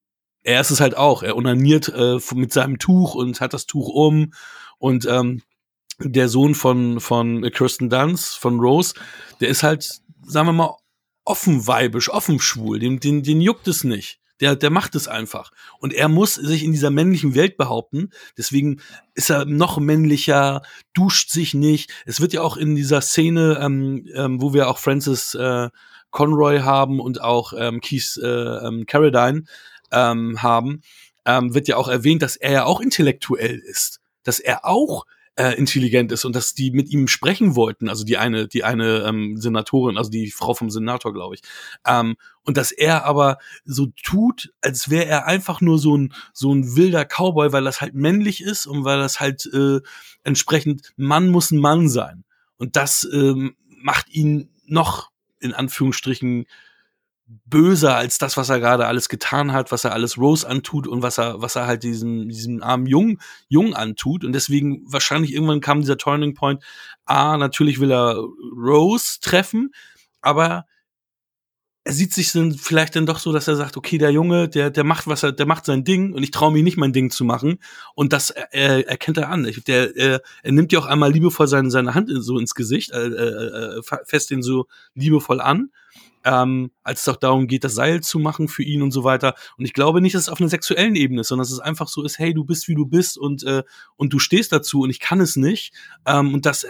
[0.49, 1.23] er ist es halt auch.
[1.23, 4.33] Er onaniert äh, mit seinem Tuch und hat das Tuch um.
[4.79, 5.43] Und ähm,
[6.01, 8.95] der Sohn von, von Kirsten Dunst, von Rose,
[9.41, 10.77] der ist halt, sagen wir mal,
[11.27, 12.79] offen weibisch, offen schwul.
[12.79, 14.21] Den, den, den juckt es nicht.
[14.41, 15.51] Der, der macht es einfach.
[15.81, 18.11] Und er muss sich in dieser männlichen Welt behaupten.
[18.39, 18.81] Deswegen
[19.15, 20.63] ist er noch männlicher,
[20.95, 21.91] duscht sich nicht.
[22.07, 25.69] Es wird ja auch in dieser Szene, ähm, ähm, wo wir auch Francis äh,
[26.11, 28.27] Conroy haben und auch ähm, Keith äh,
[28.67, 29.45] ähm, Carradine
[29.93, 30.83] ähm, haben,
[31.25, 34.01] ähm, wird ja auch erwähnt, dass er ja auch intellektuell ist.
[34.23, 35.05] Dass er auch
[35.39, 39.05] äh, intelligent ist und dass die mit ihm sprechen wollten, also die eine, die eine
[39.07, 41.43] ähm, Senatorin, also die Frau vom Senator, glaube ich.
[41.87, 46.53] Ähm, und dass er aber so tut, als wäre er einfach nur so ein so
[46.53, 49.79] ein wilder Cowboy, weil das halt männlich ist und weil das halt äh,
[50.25, 52.25] entsprechend Mann muss ein Mann sein.
[52.57, 56.47] Und das ähm, macht ihn noch in Anführungsstrichen
[57.29, 61.03] böser als das, was er gerade alles getan hat, was er alles Rose antut und
[61.03, 63.19] was er, was er halt diesem, diesem armen Jungen,
[63.49, 64.25] Jungen antut.
[64.25, 66.63] Und deswegen wahrscheinlich irgendwann kam dieser Turning Point.
[67.05, 68.17] Ah, natürlich will er
[68.57, 69.73] Rose treffen,
[70.23, 70.65] aber
[71.85, 74.71] er sieht sich dann vielleicht dann doch so, dass er sagt, okay, der Junge, der,
[74.71, 77.11] der macht was er, der macht sein Ding und ich traue mich nicht mein Ding
[77.11, 77.61] zu machen.
[77.95, 79.51] Und das äh, erkennt er an.
[79.67, 83.07] Der, äh, er nimmt ja auch einmal liebevoll seine, seine Hand so ins Gesicht, äh,
[83.07, 85.71] äh, äh fest ihn so liebevoll an.
[86.31, 89.35] Ähm, als es auch darum geht, das Seil zu machen für ihn und so weiter.
[89.57, 91.89] Und ich glaube nicht, dass es auf einer sexuellen Ebene ist, sondern dass es einfach
[91.89, 93.63] so ist, hey, du bist wie du bist und äh,
[93.97, 95.73] und du stehst dazu und ich kann es nicht.
[96.05, 96.69] Ähm, und das äh,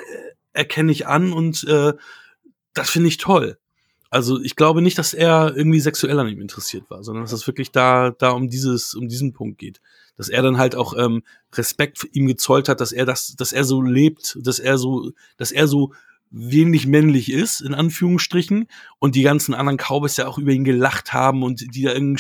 [0.53, 1.93] erkenne ich an und äh,
[2.73, 3.59] das finde ich toll.
[4.11, 7.47] Also ich glaube nicht, dass er irgendwie sexuell an ihm interessiert war, sondern dass es
[7.47, 9.81] wirklich da, da um dieses, um diesen Punkt geht.
[10.17, 11.23] Dass er dann halt auch ähm,
[11.53, 15.51] Respekt ihm gezollt hat, dass er das, dass er so lebt, dass er so, dass
[15.51, 15.93] er so
[16.31, 18.69] wenig männlich ist, in Anführungsstrichen,
[18.99, 22.19] und die ganzen anderen Cowboys ja auch über ihn gelacht haben und die da irgendeinen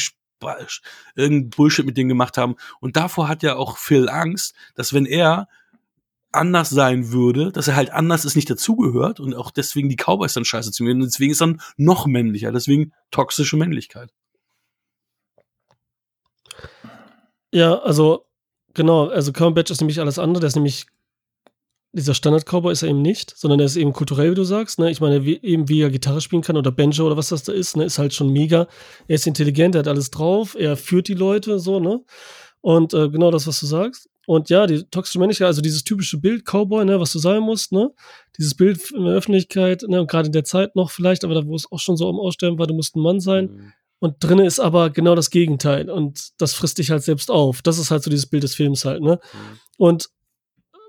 [1.16, 2.54] irgendein Bullshit mit denen gemacht haben.
[2.80, 5.48] Und davor hat ja auch Phil Angst, dass wenn er
[6.30, 10.34] anders sein würde, dass er halt anders ist, nicht dazugehört und auch deswegen die Cowboys
[10.34, 10.92] dann scheiße zu mir.
[10.92, 14.12] Und deswegen ist dann noch männlicher, deswegen toxische Männlichkeit.
[17.50, 18.26] Ja, also
[18.74, 20.86] genau, also Cumberbatch ist nämlich alles andere, der ist nämlich
[21.92, 24.78] dieser Standard-Cowboy ist er eben nicht, sondern er ist eben kulturell, wie du sagst.
[24.78, 24.90] Ne?
[24.90, 27.52] Ich meine, wie, eben wie er Gitarre spielen kann oder Banjo oder was das da
[27.52, 27.84] ist, ne?
[27.84, 28.68] ist halt schon mega.
[29.06, 32.00] Er ist intelligent, er hat alles drauf, er führt die Leute so, ne?
[32.60, 34.08] Und äh, genau das, was du sagst.
[34.26, 37.72] Und ja, die toxische Männlichkeit, also dieses typische Bild Cowboy, ne, was du sein musst,
[37.72, 37.90] ne?
[38.36, 41.46] Dieses Bild in der Öffentlichkeit, ne, und gerade in der Zeit noch vielleicht, aber da,
[41.46, 43.46] wo es auch schon so am Aussterben war, du musst ein Mann sein.
[43.46, 43.72] Mhm.
[44.00, 45.88] Und drinnen ist aber genau das Gegenteil.
[45.88, 47.62] Und das frisst dich halt selbst auf.
[47.62, 49.18] Das ist halt so dieses Bild des Films halt, ne?
[49.32, 49.58] Mhm.
[49.78, 50.10] Und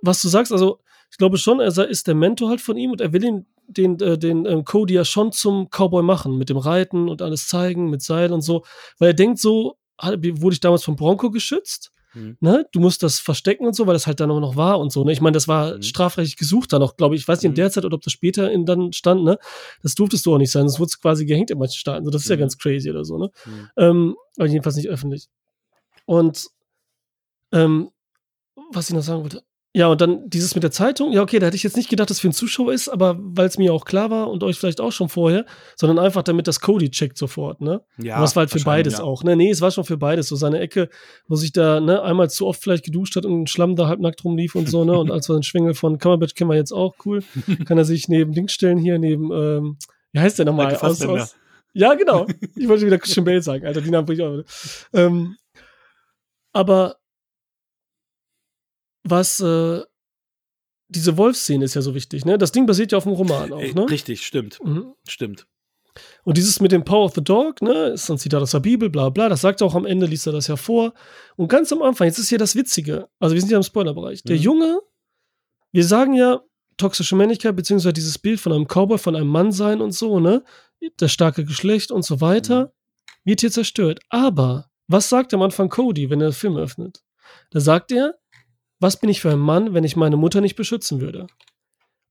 [0.02, 0.80] was du sagst, also
[1.12, 4.00] ich glaube schon, er ist der Mentor halt von ihm und er will ihn, den,
[4.00, 7.90] äh, den ähm, Cody ja schon zum Cowboy machen, mit dem Reiten und alles zeigen,
[7.90, 8.64] mit Seil und so.
[8.98, 11.92] Weil er denkt so, wurde ich damals vom Bronco geschützt?
[12.14, 12.38] Mhm.
[12.40, 12.66] Ne?
[12.72, 15.04] Du musst das verstecken und so, weil das halt dann auch noch war und so.
[15.04, 15.12] Ne?
[15.12, 15.82] Ich meine, das war mhm.
[15.82, 17.22] strafrechtlich gesucht dann noch, glaube ich.
[17.22, 17.56] Ich weiß nicht in mhm.
[17.56, 19.38] der Zeit oder ob das später in, dann stand, ne?
[19.84, 20.66] Das durftest du auch nicht sein.
[20.66, 22.06] Das wurde quasi gehängt in manchen Staaten.
[22.06, 22.42] So, das ist ja mhm.
[22.42, 23.32] ganz crazy oder so, ne?
[23.46, 23.70] Mhm.
[23.78, 25.28] Ähm, aber jedenfalls nicht öffentlich.
[26.06, 26.48] Und
[27.52, 27.92] ähm,
[28.72, 31.12] was ich noch sagen wollte, ja, und dann dieses mit der Zeitung.
[31.12, 33.18] Ja, okay, da hätte ich jetzt nicht gedacht, dass es für einen Zuschauer ist, aber
[33.20, 36.48] weil es mir auch klar war und euch vielleicht auch schon vorher, sondern einfach damit
[36.48, 37.82] das Cody checkt sofort, ne?
[37.98, 38.16] Ja.
[38.16, 39.04] Und das war halt für beides ja.
[39.04, 39.36] auch, ne?
[39.36, 40.28] Nee, es war schon für beides.
[40.28, 40.90] So seine Ecke,
[41.28, 44.24] wo sich da, ne, einmal zu oft vielleicht geduscht hat und ein Schlamm da halbnackt
[44.24, 44.98] rumlief und so, ne?
[44.98, 47.24] Und als wir den Schwengel von Kammerbett kennen wir jetzt auch, cool.
[47.66, 49.78] Kann er sich neben Dings stellen hier, neben, ähm,
[50.14, 50.76] wie heißt der nochmal?
[50.78, 51.36] Aus, aus,
[51.74, 52.26] ja, genau.
[52.56, 55.00] Ich wollte wieder Christian Bale sagen, Alter, die Namen bringe ich auch.
[55.00, 55.36] Ähm,
[56.52, 56.99] aber
[59.04, 59.82] was, äh,
[60.88, 62.38] diese Wolfsszene ist ja so wichtig, ne?
[62.38, 63.90] Das Ding basiert ja auf dem Roman auch, ne?
[63.90, 64.60] Richtig, stimmt.
[64.64, 64.94] Mhm.
[65.08, 65.48] Stimmt.
[66.24, 68.90] Und dieses mit dem Power of the Dog, ne, ist ein Zitat aus der Bibel,
[68.90, 70.94] bla bla, das sagt er auch am Ende, liest er das ja vor.
[71.36, 74.24] Und ganz am Anfang, jetzt ist hier das Witzige, also wir sind ja im Spoilerbereich.
[74.24, 74.42] Der mhm.
[74.42, 74.80] Junge,
[75.72, 76.42] wir sagen ja
[76.78, 80.44] toxische Männlichkeit, beziehungsweise dieses Bild von einem Cowboy, von einem Mann sein und so, ne,
[80.98, 83.30] das starke Geschlecht und so weiter, mhm.
[83.30, 84.00] wird hier zerstört.
[84.10, 87.04] Aber, was sagt am Anfang Cody, wenn er den Film öffnet?
[87.52, 88.16] Da sagt er,
[88.80, 91.28] was bin ich für ein Mann, wenn ich meine Mutter nicht beschützen würde?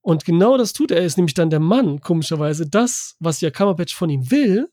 [0.01, 0.97] Und genau das tut er.
[0.97, 4.69] Er ist nämlich dann der Mann, komischerweise, das, was ja Kammerbatch von ihm will,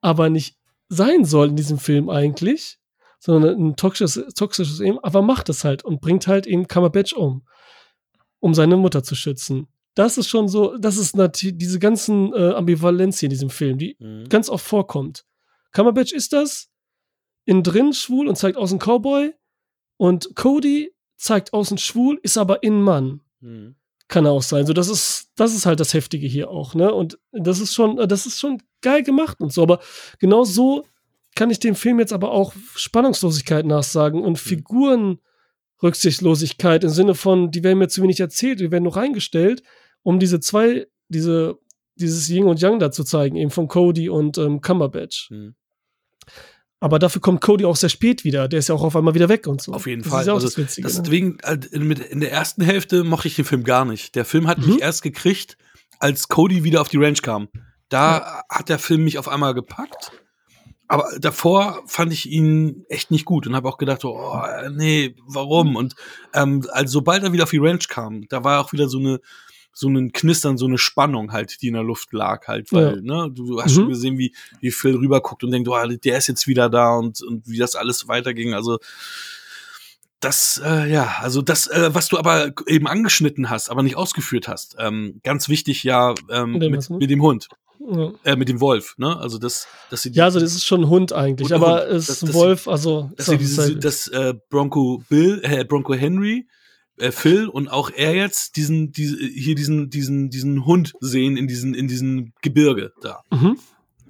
[0.00, 0.56] aber nicht
[0.88, 2.78] sein soll in diesem Film eigentlich,
[3.18, 7.46] sondern ein toxisches, toxisches eben, aber macht es halt und bringt halt eben Kammerbatch um,
[8.40, 9.68] um seine Mutter zu schützen.
[9.94, 13.78] Das ist schon so, das ist natürlich diese ganzen äh, Ambivalenz hier in diesem Film,
[13.78, 14.28] die mhm.
[14.28, 15.24] ganz oft vorkommt.
[15.72, 16.70] Kammerbatch ist das,
[17.44, 19.32] innen drin schwul und zeigt außen Cowboy,
[19.96, 23.20] und Cody zeigt außen schwul, ist aber innen Mann.
[23.40, 23.76] Mhm.
[24.08, 24.66] Kann auch sein.
[24.66, 26.92] So, das ist, das ist halt das Heftige hier auch, ne?
[26.92, 29.62] Und das ist schon, das ist schon geil gemacht und so.
[29.62, 29.80] Aber
[30.20, 30.84] genau so
[31.34, 35.18] kann ich dem Film jetzt aber auch Spannungslosigkeit nachsagen und mhm.
[35.80, 39.62] Figurenrücksichtslosigkeit im Sinne von, die werden mir zu wenig erzählt, die werden nur reingestellt,
[40.02, 41.58] um diese zwei, diese,
[41.96, 45.30] dieses Yin und Yang da zu zeigen, eben von Cody und ähm, Cumberbatch.
[45.30, 45.56] Mhm.
[46.78, 48.48] Aber dafür kommt Cody auch sehr spät wieder.
[48.48, 49.72] Der ist ja auch auf einmal wieder weg und so.
[49.72, 50.20] Auf jeden das Fall.
[50.20, 50.94] Ist ja auch also, das Witzige, ne?
[51.02, 54.14] deswegen, äh, in der ersten Hälfte mochte ich den Film gar nicht.
[54.14, 54.74] Der Film hat mhm.
[54.74, 55.56] mich erst gekriegt,
[55.98, 57.48] als Cody wieder auf die Ranch kam.
[57.88, 58.42] Da ja.
[58.50, 60.12] hat der Film mich auf einmal gepackt.
[60.88, 64.40] Aber davor fand ich ihn echt nicht gut und habe auch gedacht, oh,
[64.70, 65.74] nee, warum?
[65.74, 65.94] Und
[66.32, 69.18] ähm, also sobald er wieder auf die Ranch kam, da war auch wieder so eine
[69.78, 73.26] so einen Knistern, so eine Spannung halt, die in der Luft lag halt, weil, ja.
[73.26, 73.74] ne, du hast mhm.
[73.74, 77.20] schon gesehen, wie, wie Phil rüberguckt und denkt, oh, der ist jetzt wieder da und,
[77.22, 78.78] und wie das alles weiterging, also,
[80.20, 84.48] das, äh, ja, also das, äh, was du aber eben angeschnitten hast, aber nicht ausgeführt
[84.48, 87.48] hast, ähm, ganz wichtig ja ähm, mit, mit dem Hund.
[87.78, 88.12] Ja.
[88.24, 89.18] Äh, mit dem Wolf, ne?
[89.18, 92.08] Also das, dass sie ja, also das ist schon ein Hund eigentlich, Hund, aber es
[92.08, 96.48] ist ein Wolf, also dass sie diese, das äh, Bronco Bill, äh, Bronco Henry
[96.98, 101.46] äh, Phil und auch er jetzt diesen, diese, hier diesen, diesen, diesen Hund sehen in
[101.48, 103.22] diesen, in diesen Gebirge da.
[103.30, 103.58] Mhm.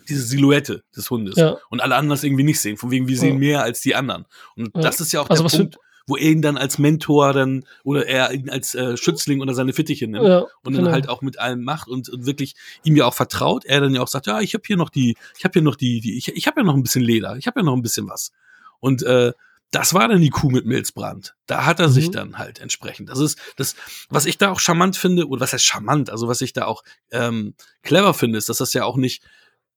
[0.08, 1.34] diese Silhouette des Hundes.
[1.34, 1.56] Ja.
[1.68, 2.76] Und alle anderen das irgendwie nicht sehen.
[2.76, 3.38] Von wegen, wir sehen Ja.
[3.40, 4.24] mehr als die anderen.
[4.54, 4.82] Und Ja.
[4.82, 8.06] das ist ja auch Also der Punkt, wo er ihn dann als Mentor dann, oder
[8.06, 10.24] er ihn als äh, Schützling oder seine Fittiche nimmt.
[10.24, 10.92] Ja, und dann genau.
[10.92, 12.54] halt auch mit allem macht und, und wirklich
[12.84, 13.64] ihm ja auch vertraut.
[13.64, 15.74] Er dann ja auch sagt, ja, ich habe hier noch die, ich habe hier noch
[15.74, 17.82] die, die ich, ich habe ja noch ein bisschen Leder, ich habe ja noch ein
[17.82, 18.30] bisschen was.
[18.78, 19.32] Und äh,
[19.70, 21.34] das war dann die Kuh mit Milzbrand.
[21.46, 22.12] Da hat er sich Mhm.
[22.12, 23.08] dann halt entsprechend.
[23.08, 23.74] Das ist das,
[24.08, 26.82] was ich da auch charmant finde, oder was heißt charmant, also was ich da auch
[27.10, 29.22] ähm, clever finde, ist, dass das ja auch nicht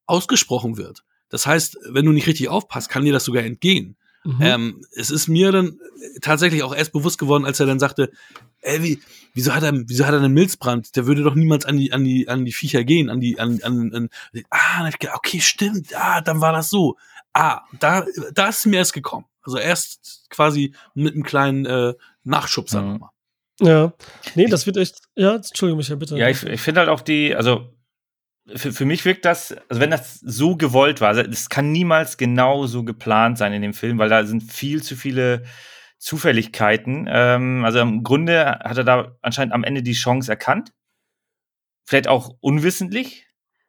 [0.06, 1.04] ausgesprochen wird.
[1.28, 3.96] Das heißt, wenn du nicht richtig aufpasst, kann dir das sogar entgehen.
[4.24, 4.38] Mhm.
[4.40, 5.78] Ähm, es ist mir dann
[6.20, 8.10] tatsächlich auch erst bewusst geworden, als er dann sagte,
[8.60, 9.00] ey, wie,
[9.32, 10.94] wieso hat er, wieso hat er einen Milzbrand?
[10.96, 13.60] Der würde doch niemals an die, an die, an die Viecher gehen, an die, an,
[13.62, 14.08] an, an
[14.50, 16.96] ah, okay, stimmt, ah, dann war das so.
[17.32, 18.04] Ah, da,
[18.34, 19.24] da ist es mir erst gekommen.
[19.42, 21.94] Also erst quasi mit einem kleinen äh,
[22.24, 22.92] Nachschubser Mhm.
[22.92, 23.10] nochmal.
[23.60, 23.92] ja.
[24.34, 24.98] Nee, das wird echt.
[25.16, 26.16] Ja, Entschuldigung, Michael, bitte.
[26.18, 27.72] Ja, ich, ich finde halt auch die, also
[28.54, 32.16] für, für mich wirkt das, also wenn das so gewollt war, also das kann niemals
[32.16, 35.44] genau so geplant sein in dem Film, weil da sind viel zu viele
[35.98, 37.06] Zufälligkeiten.
[37.10, 40.72] Ähm, also im Grunde hat er da anscheinend am Ende die Chance erkannt.
[41.84, 43.26] Vielleicht auch unwissentlich.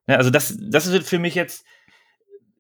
[0.08, 1.66] Ne, also das, das wird für mich jetzt,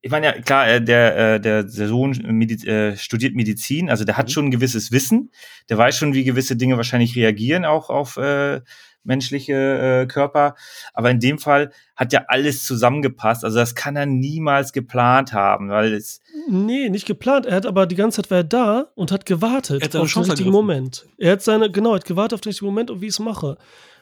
[0.02, 4.04] ich meine ja, klar, äh, der, äh, der, der Sohn Mediz äh, studiert Medizin, also
[4.04, 4.32] der hat Mhm.
[4.32, 5.32] schon ein gewisses Wissen,
[5.70, 8.62] der weiß schon, wie gewisse Dinge wahrscheinlich reagieren, auch auf äh,
[9.04, 10.56] menschliche äh, Körper.
[10.94, 13.44] Aber in dem Fall hat ja alles zusammengepasst.
[13.44, 17.46] Also das kann er niemals geplant haben, weil es, Nee, nicht geplant.
[17.46, 20.04] Er hat aber die ganze Zeit war er da und hat gewartet Er hat seine
[20.04, 20.52] auf den richtigen ergriffen.
[20.52, 21.06] Moment.
[21.18, 23.20] Er hat seine, genau, er hat gewartet auf den richtigen Moment und wie ich es
[23.20, 23.58] mache.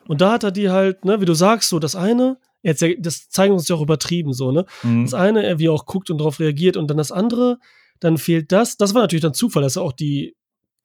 [0.08, 2.90] Und da hat er die halt, ne, wie du sagst, so das eine, jetzt, ja,
[3.00, 4.66] das zeigen uns ja auch übertrieben so, ne?
[4.84, 7.58] mh, Das eine, er wie er auch guckt und darauf reagiert und dann das andere,
[8.00, 8.78] dann fehlt das.
[8.78, 10.36] Das war natürlich dann Zufall, dass er auch die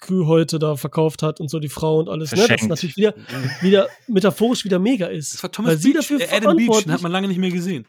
[0.01, 2.47] Kühe heute da verkauft hat und so die Frau und alles, ne?
[2.49, 3.15] Das natürlich wieder,
[3.63, 5.35] wieder metaphorisch wieder mega ist.
[5.35, 7.29] Das war Thomas weil sie Beach, dafür äh, Adam Beach, den verantwortlich hat man lange
[7.29, 7.87] nicht mehr gesehen.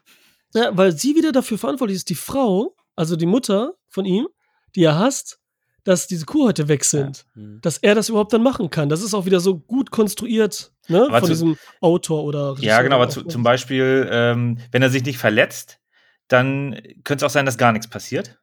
[0.54, 4.28] ja, weil sie wieder dafür verantwortlich ist, die Frau, also die Mutter von ihm,
[4.76, 5.40] die er hasst,
[5.86, 7.26] dass diese Kuhhäute weg sind.
[7.62, 8.90] Dass er das überhaupt dann machen kann.
[8.90, 11.08] Das ist auch wieder so gut konstruiert, ne?
[11.10, 15.06] Von zu- diesem Autor oder ja genau, aber zu, zum Beispiel, ähm, wenn er sich
[15.06, 15.80] nicht verletzt,
[16.28, 18.38] dann könnte es auch sein, dass gar nichts passiert.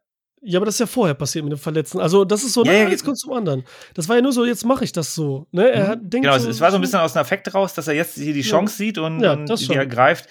[0.44, 2.00] Ja, aber das ist ja vorher passiert mit dem Verletzten.
[2.00, 3.62] Also, das ist so, Ja, na, ja, jetzt kommt zum anderen.
[3.94, 5.46] Das war ja nur so, jetzt mache ich das so.
[5.52, 5.70] Ne?
[5.70, 7.74] Er hat, denkt Genau, so, es, es war so ein bisschen aus dem Affekt raus,
[7.74, 8.46] dass er jetzt hier die Ja.
[8.50, 10.28] Chance sieht und, Ja, und die ergreift.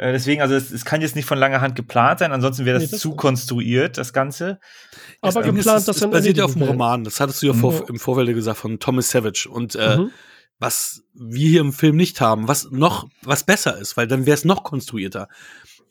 [0.00, 2.78] Äh, deswegen, also es, es kann jetzt nicht von langer Hand geplant sein, ansonsten wäre
[2.78, 4.58] das, Nee, das zu konstruiert, das Ganze.
[5.20, 6.68] aber ist, geplant, es er ein basiert ja auf einem will.
[6.70, 7.04] Roman.
[7.04, 7.60] Das hattest du ja Mhm.
[7.60, 9.46] vor, im Vorfeld gesagt von Thomas Savage.
[9.50, 10.10] Und äh, Mhm.
[10.58, 14.34] was wir hier im Film nicht haben, was noch, was besser ist, weil dann wäre
[14.34, 15.28] es noch konstruierter.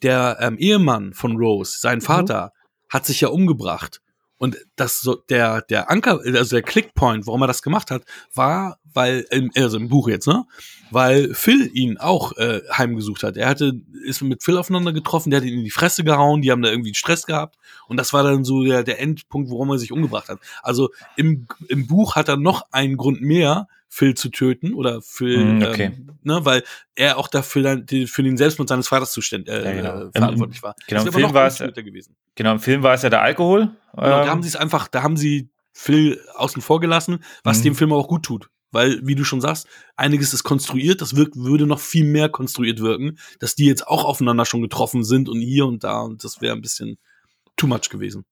[0.02, 1.81] Der ähm, Ehemann von Rose, Mhm.
[1.81, 2.52] sein Vater,
[2.90, 4.02] hat sich ja umgebracht.
[4.39, 8.03] Und das so, der, der Anker, also der Clickpoint, warum er das gemacht hat,
[8.33, 9.25] war, weil,
[9.55, 10.45] also im Buch jetzt, ne?
[10.91, 13.37] Weil Phil ihn auch äh, heimgesucht hat.
[13.37, 16.51] Er hatte, ist mit Phil aufeinander getroffen, der hat ihn in die Fresse gehauen, die
[16.51, 17.57] haben da irgendwie Stress gehabt.
[17.87, 20.39] Und das war dann so der, der Endpunkt, warum er sich umgebracht hat.
[20.63, 25.43] Also im, im Buch hat er noch einen Grund mehr, Phil zu töten oder Phil,
[25.55, 25.85] Mm, okay.
[25.97, 26.63] ähm, ne, weil
[26.95, 30.07] er auch dafür dann die- für den Selbstmord seines Vaters zuständ, äh, Ja, genau.
[30.07, 30.75] äh, verantwortlich war.
[30.87, 31.57] genau, im Film war es-.
[32.35, 33.71] Genau, im Film war es ja der Alkohol.
[33.95, 37.59] Genau, da Ähm, haben sie es einfach, da haben sie Phil außen vor gelassen, was
[37.59, 37.63] Mhm.
[37.63, 38.49] dem Film auch gut tut.
[38.71, 42.79] Weil, wie du schon sagst, einiges ist konstruiert, das wirkt, würde noch viel mehr konstruiert
[42.81, 46.39] wirken, dass die jetzt auch aufeinander schon getroffen sind und hier und da und das
[46.41, 46.99] wäre ein bisschen
[47.57, 48.25] too much gewesen.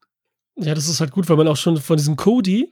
[0.55, 2.71] Ja, das ist halt gut, weil man auch schon von diesem Cody,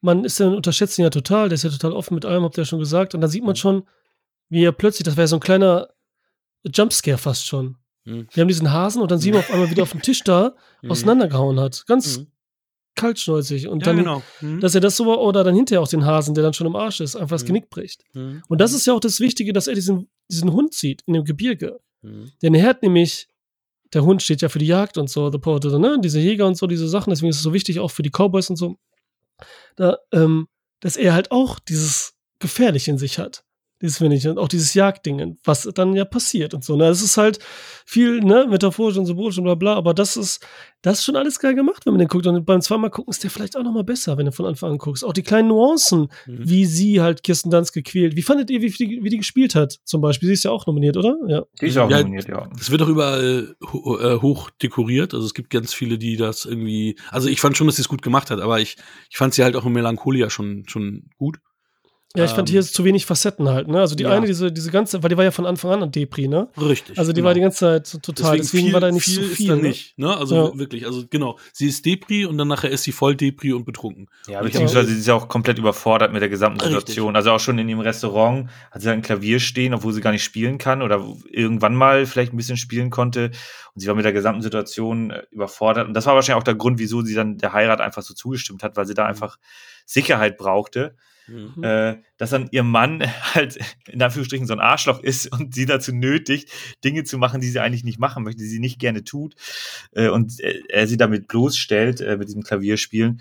[0.00, 2.56] man ist ja, unterschätzt ihn ja total, der ist ja total offen mit allem, habt
[2.58, 3.14] ihr ja schon gesagt.
[3.14, 3.84] Und dann sieht man schon,
[4.48, 5.88] wie er plötzlich, das wäre so ein kleiner
[6.64, 7.76] Jumpscare fast schon.
[8.04, 8.26] Mhm.
[8.32, 10.54] Wir haben diesen Hasen und dann sehen wir auf einmal wieder auf dem Tisch da
[10.88, 11.84] auseinandergehauen hat.
[11.86, 12.26] Ganz Mhm.
[12.96, 13.68] kaltschnäuzig.
[13.68, 14.22] Und Ja, dann, genau.
[14.40, 14.60] Mhm.
[14.60, 16.76] dass er das so war, oder dann hinterher auch den Hasen, der dann schon im
[16.76, 17.46] Arsch ist, einfach das Mhm.
[17.48, 18.04] Genick bricht.
[18.14, 21.24] Und das ist ja auch das Wichtige, dass er diesen, diesen Hund sieht in dem
[21.24, 21.80] Gebirge.
[22.42, 23.28] Denn er hat nämlich,
[23.92, 25.98] der Hund steht ja für die Jagd und so, The Porter, ne?
[26.02, 28.48] Diese Jäger und so, diese Sachen, deswegen ist es so wichtig, auch für die Cowboys
[28.48, 28.76] und so,
[29.76, 30.48] da, ähm,
[30.80, 33.44] dass er halt auch dieses Gefährliche in sich hat.
[33.82, 36.76] Dieses finde ich, und auch dieses Jagdding, was dann ja passiert und so.
[36.76, 36.84] Ne?
[36.88, 37.38] Es ist halt
[37.86, 40.46] viel, ne, metaphorisch und symbolisch und bla bla, aber das ist,
[40.82, 42.26] das ist schon alles geil gemacht, wenn man den guckt.
[42.26, 44.78] Und beim zweimal gucken ist der vielleicht auch nochmal besser, wenn du von Anfang an
[44.78, 45.04] guckst.
[45.04, 46.38] Auch die kleinen Nuancen, Mhm.
[46.48, 48.16] wie sie halt Kirsten Dunst gequält.
[48.16, 50.26] Wie fandet ihr, wie, die, wie die gespielt hat, zum Beispiel?
[50.28, 51.16] Sie ist ja auch nominiert, oder?
[51.28, 51.42] Ja.
[51.60, 52.48] die ist auch Ja, nominiert, ja.
[52.60, 55.14] Es wird auch überall ho äh, hoch dekoriert.
[55.14, 56.98] Also es gibt ganz viele, die das irgendwie.
[57.10, 58.76] Also ich fand schon, dass sie es gut gemacht hat, aber ich,
[59.10, 61.38] ich fand sie halt auch in Melancholia schon, schon gut.
[62.16, 63.78] Ja, ich fand Ähm, hier ist zu wenig Facetten halt, ne?
[63.78, 64.10] Also die ja.
[64.10, 66.48] eine, diese, diese ganze, weil die war ja von Anfang an an Depri, ne?
[66.60, 66.98] Richtig.
[66.98, 67.28] Also die genau.
[67.28, 69.46] war die ganze Zeit so total, deswegen, viel, war da nicht viel so ist viel.
[69.46, 69.62] da ne?
[69.62, 69.96] nicht.
[69.96, 70.16] Ne?
[70.16, 70.58] Also Ja.
[70.58, 71.38] wirklich, also genau.
[71.52, 74.08] Sie ist Depri und dann nachher ist sie voll Depri und betrunken.
[74.26, 76.80] Ja, beziehungsweise sie ist ja auch komplett überfordert mit der gesamten Richtig.
[76.80, 77.14] Situation.
[77.14, 80.10] Also auch schon in ihrem Restaurant hat sie halt ein Klavier stehen, obwohl sie gar
[80.10, 83.30] nicht spielen kann oder irgendwann mal vielleicht ein bisschen spielen konnte.
[83.74, 85.86] Und sie war mit der gesamten Situation äh, überfordert.
[85.86, 88.64] Und das war wahrscheinlich auch der Grund, wieso sie dann der Heirat einfach so zugestimmt
[88.64, 89.38] hat, weil sie da einfach
[89.86, 90.96] Sicherheit brauchte.
[91.30, 91.62] Mhm.
[91.62, 93.02] Äh, dass dann ihr Mann
[93.34, 93.58] halt
[93.88, 96.50] in Anführungsstrichen so ein Arschloch ist und sie dazu nötigt,
[96.84, 99.34] Dinge zu machen, die sie eigentlich nicht machen möchte, die sie nicht gerne tut
[99.92, 103.20] äh, und äh, er sie damit bloßstellt äh, mit diesem Klavierspielen.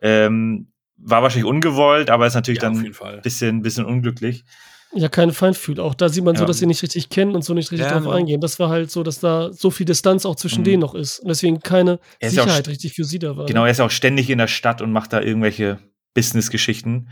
[0.00, 4.44] Ähm, war wahrscheinlich ungewollt, aber ist natürlich Ja, dann ein bisschen, bisschen unglücklich.
[4.92, 5.78] Ja, kein Feinfühl.
[5.78, 6.46] Auch da sieht man so, Ja.
[6.48, 8.16] dass sie nicht richtig kennen und so nicht richtig Ja, drauf genau.
[8.16, 8.40] eingehen.
[8.40, 10.64] Das war halt so, dass da so viel Distanz auch zwischen Mhm.
[10.64, 11.20] denen noch ist.
[11.20, 13.46] Und deswegen keine Er Sicherheit richtig für sie da war.
[13.46, 15.78] Genau, er ist auch ständig in der Stadt und macht da irgendwelche
[16.14, 17.08] Business-Geschichten.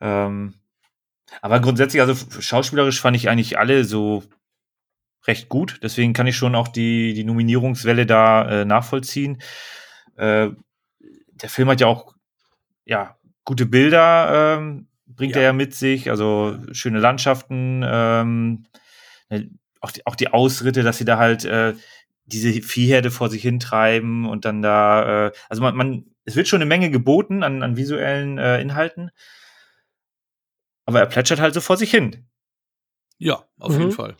[0.00, 0.54] Ähm,
[1.42, 4.22] aber grundsätzlich, also schauspielerisch fand ich eigentlich alle so
[5.26, 5.80] recht gut.
[5.82, 9.42] Deswegen kann ich schon auch die, die Nominierungswelle da äh, nachvollziehen.
[10.16, 10.50] Äh,
[11.00, 12.14] der Film hat ja auch
[12.84, 15.40] ja, gute Bilder, ähm, bringt Ja.
[15.42, 18.66] er ja mit sich, also schöne Landschaften, ähm,
[19.28, 19.42] äh,
[19.80, 21.74] auch, die, auch die Ausritte, dass sie da halt äh,
[22.24, 26.58] diese Viehherde vor sich hintreiben und dann da, äh, also man, man, es wird schon
[26.60, 29.10] eine Menge geboten an, an visuellen äh, Inhalten,
[30.86, 32.26] aber er plätschert halt so vor sich hin.
[33.18, 33.80] Ja, auf Mhm.
[33.80, 34.16] jeden Fall.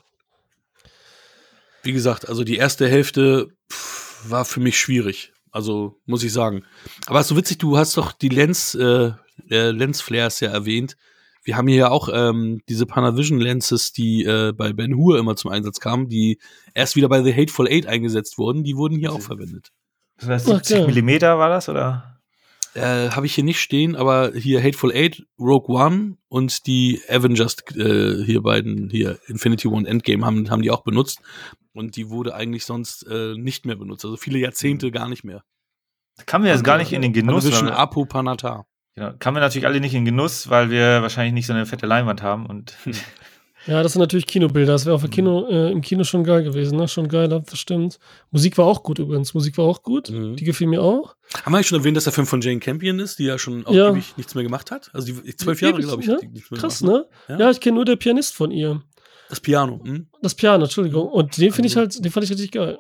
[1.83, 5.33] Wie gesagt, also die erste Hälfte pff, war für mich schwierig.
[5.53, 6.65] Also muss ich sagen.
[7.07, 9.13] Aber es ist so witzig, du hast doch die Lens, äh,
[9.51, 10.97] äh, Lensflares ja erwähnt.
[11.45, 15.37] Wir haben hier ja auch ähm, diese Panavision Lenses, die äh, bei Ben Hur immer
[15.37, 16.41] zum Einsatz kamen, die
[16.75, 18.65] erst wieder bei The Hateful Eight eingesetzt wurden.
[18.65, 19.71] Die wurden hier auch verwendet.
[20.19, 20.87] Das heißt, Ach, 70 geil.
[20.87, 22.16] Millimeter war das, oder?
[22.77, 27.57] Äh, Habe ich hier nicht stehen, aber hier Hateful Eight, Rogue One und die Avengers
[27.75, 31.21] äh, hier beiden, hier Infinity War und Endgame haben, haben die auch benutzt.
[31.73, 34.05] Und die wurde eigentlich sonst äh, nicht mehr benutzt.
[34.05, 35.43] Also viele Jahrzehnte gar nicht mehr.
[36.25, 37.45] Kamen wir jetzt gar nicht in den Genuss.
[37.45, 38.67] Panavision weil wir- Apo Panata.
[38.95, 41.67] Genau, kamen wir natürlich alle nicht in den Genuss, weil wir wahrscheinlich nicht so eine
[41.67, 42.75] fette Leinwand haben und
[43.67, 44.73] Ja, das sind natürlich Kinobilder.
[44.73, 44.99] Das wäre Mhm.
[44.99, 46.87] auch für Kino, äh, im Kino schon geil gewesen, ne?
[46.89, 47.99] Schon geil, das stimmt.
[48.31, 49.35] Musik war auch gut übrigens.
[49.35, 50.11] Musik war auch gut.
[50.11, 50.37] Mhm.
[50.37, 51.17] Die gefiel mir auch.
[51.43, 53.67] Haben wir eigentlich schon erwähnt, dass der Film von Jane Campion ist, die ja schon
[53.67, 53.91] auch Ja.
[53.91, 54.91] ewig nichts mehr gemacht hat?
[54.93, 56.19] Also die zwölf Jahre, glaube ich, ne?
[56.55, 57.05] Krass, gemacht.
[57.29, 57.35] ne?
[57.35, 57.39] Ja.
[57.41, 58.83] Ja, ich kenne nur der Pianist von ihr.
[59.29, 59.81] Das Piano.
[59.85, 60.07] Hm?
[60.23, 61.09] Das Piano, Entschuldigung.
[61.09, 62.79] Und den finde ich Also- halt, den fand ich richtig geil.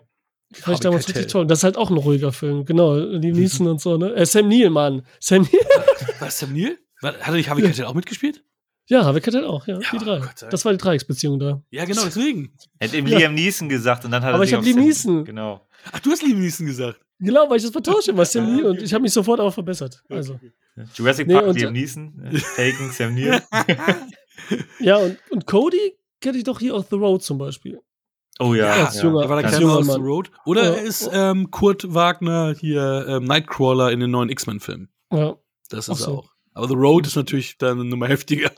[0.55, 1.45] Den fand ich damals richtig toll.
[1.49, 3.19] Das ist halt auch ein ruhiger Film, genau.
[3.19, 4.15] Die Neeson und so, ne?
[4.15, 5.05] Äh, Sam Neill, Mann.
[5.19, 5.61] Sam Neill?
[6.21, 6.79] War es Sam Neill?
[7.03, 7.69] War- Hat er nicht Harvey Ja.
[7.71, 8.45] Keitel auch mitgespielt?
[8.89, 9.79] Ja, Harvey Keitel auch, ja.
[9.81, 10.19] Ja, die drei.
[10.21, 10.47] Gott.
[10.51, 11.61] Das war die Dreiecksbeziehung da.
[11.71, 12.55] Ja, genau, deswegen.
[12.79, 13.19] hätte eben Ja.
[13.19, 15.25] Liam Neeson gesagt und dann hat er Aber sich ich hab auf Liam Neeson.
[15.25, 15.67] Genau.
[15.93, 17.01] Ach, du hast Liam Neeson gesagt.
[17.19, 18.59] Genau, weil ich das vertausche immer, Sam Neill.
[18.61, 20.03] okay, Und ich habe mich sofort auch verbessert.
[20.09, 20.39] Also.
[20.95, 23.43] Jurassic Nee, Park, und- Liam Neeson, äh, Taken, Sam Neill.
[24.79, 27.81] Ja, und, und Cody kenne ich doch hier aus The Road zum Beispiel.
[28.39, 28.85] Oh ja.
[28.85, 29.99] als junger- Er war der junger aus The.
[30.01, 30.31] Road.
[30.45, 30.71] Oder Ja.
[30.75, 34.91] er ist ähm, Kurt Wagner hier ähm, Nightcrawler in den neuen X-Men-Filmen.
[35.13, 35.37] Ja.
[35.71, 36.19] Das ist er so.
[36.19, 36.31] auch.
[36.53, 38.51] Aber The Road ist natürlich dann eine Nummer heftiger.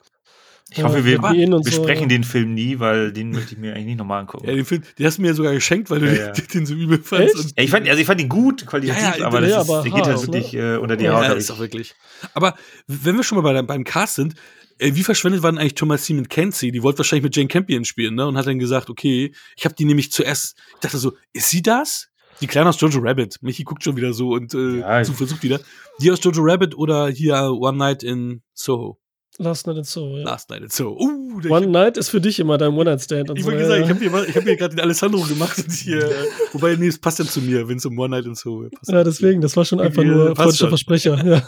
[0.71, 2.09] Ich hoffe, wir End und so, besprechen ja.
[2.09, 4.47] den Film nie, weil den möchte ich mir eigentlich nicht nochmal angucken.
[4.47, 6.33] Ja, den Film, den hast du mir ja sogar geschenkt, weil du Ja, ja.
[6.33, 7.27] den, den so übel Ja,
[7.57, 10.23] ich fand, also ich fand ihn gut, qualitativ, aber, das ist, aber der geht halt
[10.23, 10.75] wirklich ne?
[10.75, 11.25] äh, unter die Haut.
[11.25, 11.95] ja, ist auch wirklich.
[12.35, 12.55] Aber
[12.87, 14.35] wenn wir schon mal bei, beim Cast sind,
[14.79, 16.71] äh, wie verschwendet war denn eigentlich Thomasine Kenzie?
[16.71, 18.27] Die wollte wahrscheinlich mit Jane Campion spielen, ne?
[18.27, 21.63] Und hat dann gesagt, okay, ich habe die nämlich zuerst, ich dachte so, ist sie
[21.63, 22.09] das?
[22.41, 23.39] Die Kleine aus Jojo Rabbit.
[23.43, 25.61] Michi guckt schon wieder so und äh, Ja, so versucht wieder.
[26.01, 29.01] Die aus Jojo Rabbit oder hier One Night in Soho.
[29.41, 30.25] Last Night and So, ja.
[30.25, 31.01] Last Night in Soho.
[31.01, 33.51] Uh, One Night ist für dich immer dein One-Night-Stand und ich so.
[33.51, 36.11] wollte ja, sagen, ich habe hier, hab hier gerade den Alessandro gemacht hier,
[36.53, 38.91] wobei, nee, es passt dann zu mir, wenn es um One Night in Soho passt.
[38.91, 40.69] Ja, deswegen, das war schon einfach Ja, nur freudscher.
[40.69, 41.25] Versprecher.
[41.25, 41.43] Ja.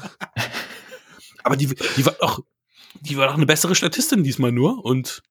[1.43, 2.41] Aber die, die war doch,
[3.01, 5.23] die war doch eine bessere Statistin diesmal nur und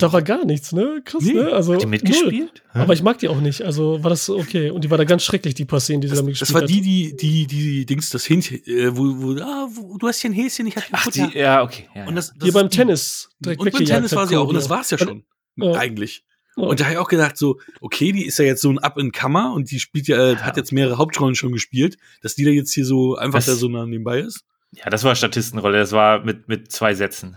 [0.00, 1.02] Da war gar nichts, ne?
[1.04, 1.32] Krass, Nee.
[1.32, 1.52] ne?
[1.52, 1.90] Also, Hat die null.
[1.90, 2.62] mitgespielt?
[2.72, 2.78] Hä?
[2.78, 3.62] Aber ich mag die auch nicht.
[3.62, 4.70] Also war das okay.
[4.70, 6.62] Und die war da ganz schrecklich, die paar Szenen, die sie da mitgespielt das war
[6.62, 6.70] hat.
[6.70, 10.30] die, die, die, die, Dings, das Hähnchen, äh, wo, wo, ah, wo, du hast hier
[10.30, 11.28] ein Häschen, ich hab hier Ach, Futter.
[11.32, 11.88] die, ja, okay.
[11.96, 13.28] Ja, und das, das Hier beim die- Tennis.
[13.40, 15.24] direkt Und beim Tennis hat war sie auch, und das war's ja schon.
[15.56, 15.72] Ja.
[15.72, 16.22] Eigentlich.
[16.56, 16.62] Ja.
[16.62, 19.52] Und da habe ich auch gedacht, so, okay, die ist ja jetzt so ein Up-in-Kammer
[19.52, 20.36] und die spielt ja, Ja.
[20.42, 23.54] hat jetzt mehrere Hauptrollen schon gespielt, dass die da jetzt hier so einfach Das- da
[23.56, 24.44] so nebenbei ist.
[24.70, 27.36] ja, das war Statistenrolle, das war mit, mit zwei Sätzen.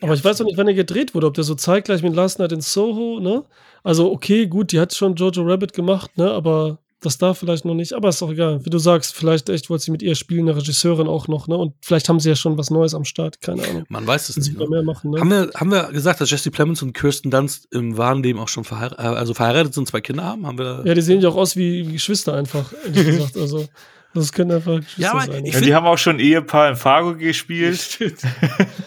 [0.00, 2.38] Aber ich weiß auch nicht, wann der gedreht wurde, ob der so zeitgleich mit Last
[2.38, 3.44] Night in Soho, ne?
[3.82, 6.30] Also, okay, gut, die hat schon Jojo Rabbit gemacht, ne?
[6.30, 7.92] Aber das da vielleicht noch nicht.
[7.92, 8.64] Aber ist doch egal.
[8.64, 11.56] Wie du sagst, vielleicht echt wollte sie mit ihr spielen, eine Regisseurin auch noch, ne?
[11.56, 13.84] Und vielleicht haben sie ja schon was Neues am Start, keine Ahnung.
[13.88, 14.58] Man weiß es nicht.
[14.58, 14.66] Ne?
[14.68, 15.20] mehr machen, ne?
[15.20, 18.48] Haben wir, haben wir gesagt, dass Jesse Plemons und Kirsten Dunst im wahren Leben auch
[18.48, 20.46] schon verheiratet, also verheiratet sind, zwei Kinder haben?
[20.46, 20.82] Haben wir.
[20.84, 23.36] Ja, die sehen ja auch aus wie, wie Geschwister einfach, ehrlich gesagt.
[23.36, 23.66] Also,
[24.14, 25.44] Das können einfach Geschwister Ja, aber sein.
[25.44, 27.98] ich Ja, find- die haben auch schon Ehepaar in Fargo gespielt.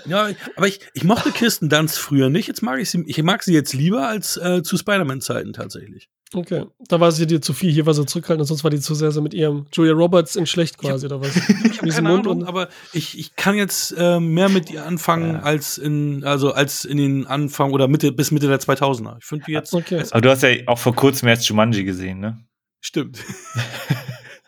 [0.06, 2.48] Ja, aber ich, ich mochte Kirsten Dunst früher nicht.
[2.48, 6.08] Jetzt mag ich sie, ich mag sie jetzt lieber als äh, zu Spider-Man-Zeiten tatsächlich.
[6.34, 6.64] Okay.
[6.88, 9.12] Da war sie dir zu viel, hier war sie zurückhaltend, sonst war die zu sehr
[9.12, 11.36] so mit ihrem Julia Roberts in schlecht quasi, oder was?
[11.66, 14.86] Ich habe keine Mund Ahnung, und- aber ich, ich kann jetzt äh, mehr mit ihr
[14.86, 15.40] anfangen Ja.
[15.42, 19.18] als in also als in den Anfang oder Mitte bis Mitte der 2000er.
[19.20, 20.04] Ich finde die jetzt Okay.
[20.12, 22.38] Aber du hast ja auch vor kurzem erst Jumanji gesehen, ne?
[22.80, 23.20] stimmt.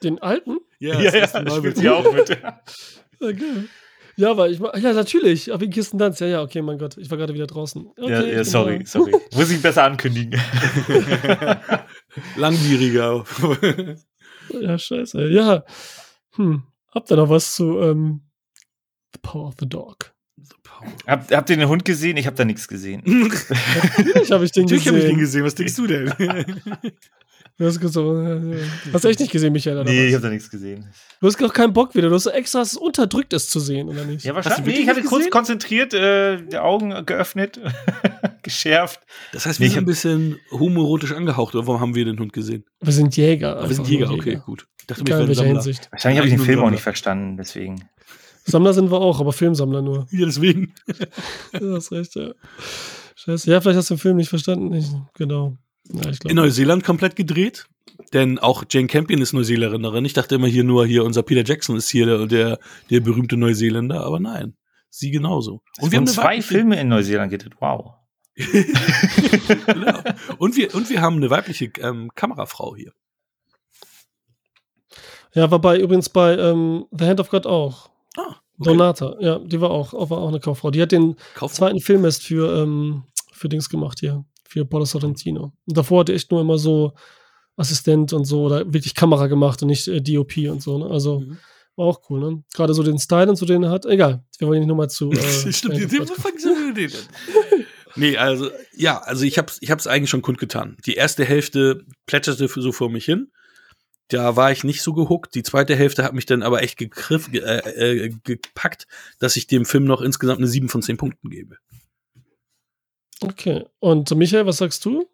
[0.04, 0.58] Den alten?
[0.80, 2.38] das erste Mal spielt sie auch mit.
[3.22, 3.66] Okay.
[4.16, 7.10] Ja, aber ich ja natürlich, aber in Kirsten Dunst, ja, ja, okay, mein Gott, ich
[7.12, 7.86] war gerade wieder draußen.
[7.98, 8.86] Okay, ja, ja, bin sorry, da.
[8.86, 9.14] sorry.
[9.34, 10.40] Muss ich besser ankündigen.
[12.38, 13.26] Langwieriger.
[14.60, 15.30] Ja, scheiße.
[15.30, 15.64] Ja.
[16.36, 16.64] Hm.
[16.94, 18.22] Habt ihr noch was zu ähm,
[19.14, 20.14] The Power of the Dog?
[21.08, 22.18] Habt, habt ihr den Hund gesehen?
[22.18, 23.04] Ich habe da nichts gesehen.
[23.06, 25.44] Natürlich habe ich den Natürlich habe ich den gesehen.
[25.44, 25.46] gesehen.
[25.46, 26.14] Was denkst du denn?
[27.60, 28.57] Du hast, gesagt, äh,
[28.94, 29.76] hast du echt nicht gesehen, Michael?
[29.80, 30.15] Oder Nee, ich was?
[30.15, 30.88] habe da nichts gesehen.
[31.19, 32.07] Du hast doch keinen Bock wieder.
[32.07, 34.23] Du hast so extra es unterdrückt, es zu sehen, oder nicht?
[34.23, 34.76] Ja, wahrscheinlich.
[34.77, 35.31] Nee, ich hatte nicht kurz gesehen?
[35.31, 37.60] konzentriert, äh, die Augen geöffnet,
[38.44, 39.02] geschärft.
[39.34, 41.53] Das heißt, Nee, wir ich sind ein bisschen homoerotisch angehaucht.
[41.53, 42.64] Oder warum haben wir den Hund gesehen?
[42.80, 43.56] Wir sind Jäger.
[43.61, 44.65] Wir sind einfach Jäger, okay, gut.
[44.80, 45.44] Ich dachte, Egal welcher.
[45.44, 45.90] Hinsicht.
[45.91, 47.84] Wahrscheinlich habe ich den Film auch nicht verstanden, deswegen.
[48.45, 50.07] Sammler sind wir auch, aber Filmsammler nur.
[50.11, 50.73] Ja, deswegen.
[51.60, 52.31] Du hast recht, ja.
[53.15, 53.52] Scheiße.
[53.52, 54.73] Ja, vielleicht hast du den Film nicht verstanden.
[54.73, 55.57] Ich, genau.
[55.91, 56.36] Ja, ich In.
[56.36, 57.66] Neuseeland komplett gedreht.
[58.14, 60.06] Denn auch Jane Campion ist Neuseeländerin.
[60.06, 62.60] Ich dachte immer hier nur, hier unser Peter Jackson ist hier der, der,
[62.90, 64.56] der berühmte Neuseeländer, aber nein.
[64.90, 65.61] Sie genauso.
[65.80, 67.53] Und wir haben eine zwei weibliche- Filme in Neuseeland gedreht.
[67.60, 67.94] Wow.
[68.36, 69.99] genau.
[70.38, 72.94] und, wir, und wir haben eine weibliche ähm, Kamerafrau hier.
[75.34, 77.90] Ja, war bei übrigens bei ähm, The Hand of God auch.
[78.18, 80.72] Ah, Donata, ja, die war auch, war auch eine Kauffrau.
[80.72, 84.86] Die hat den Kauf zweiten Film erst für, ähm, für Dings gemacht hier, für Paulo
[84.86, 85.54] Sorrentino.
[85.68, 86.94] Und davor hat er echt nur immer so
[87.56, 90.78] Assistent und so oder wirklich Kamera gemacht und nicht äh, DOP und so.
[90.80, 90.90] Ne?
[90.90, 91.38] Also Mhm.
[91.76, 92.44] war auch cool, ne?
[92.54, 93.86] Gerade so den Style und so, den er hat.
[93.86, 95.12] Egal, wir wollen nicht nochmal zu.
[95.12, 95.76] Äh, Stimmt,
[96.18, 96.92] fangen Sie an.
[97.96, 100.78] Nee, also, ja, also ich hab's, ich hab's eigentlich schon kundgetan.
[100.86, 103.32] Die erste Hälfte plätscherte so vor mich hin.
[104.10, 105.36] Da war ich nicht so gehuckt.
[105.36, 108.88] Die zweite Hälfte hat mich dann aber echt gegriff, ge, äh, äh, gepackt,
[109.20, 111.58] dass ich dem Film noch insgesamt eine 7 von 10 Punkten gebe.
[113.22, 113.66] Okay.
[113.80, 115.08] Und Michael, was sagst du?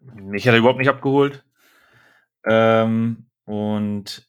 [0.00, 1.44] Mich hat er überhaupt nicht abgeholt.
[2.44, 4.28] Ähm, und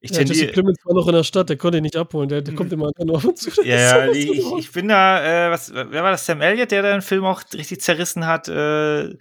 [0.00, 0.52] ich Ja, Jesse tendiere.
[0.52, 2.28] Plemons war noch in der Stadt, der konnte ihn nicht abholen.
[2.28, 2.56] Der, der Mhm.
[2.58, 3.62] kommt immer nur auf uns zu.
[3.62, 3.76] Ja,
[4.06, 6.26] ja, ich, ich, ich bin da, äh, was, wer war das?
[6.26, 8.48] Sam Elliott, der den Film auch richtig zerrissen hat.
[8.48, 9.16] Äh,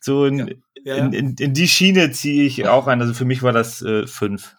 [0.00, 0.46] so in, Ja.
[0.82, 3.00] Ja, in, in, in die Schiene ziehe ich auch ein.
[3.02, 4.56] Also für mich war das äh, fünf.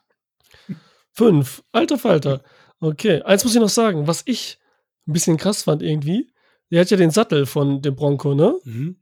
[1.14, 1.64] Fünf.
[1.72, 2.44] Alter Falter.
[2.80, 3.22] Okay.
[3.24, 4.60] Eins muss ich noch sagen, was ich
[5.08, 6.28] ein bisschen krass fand irgendwie.
[6.72, 8.56] Der hat ja den Sattel von dem Bronco, ne?
[8.64, 8.98] Mhm.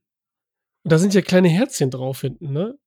[0.83, 2.77] Und da sind ja kleine Herzchen drauf hinten, ne?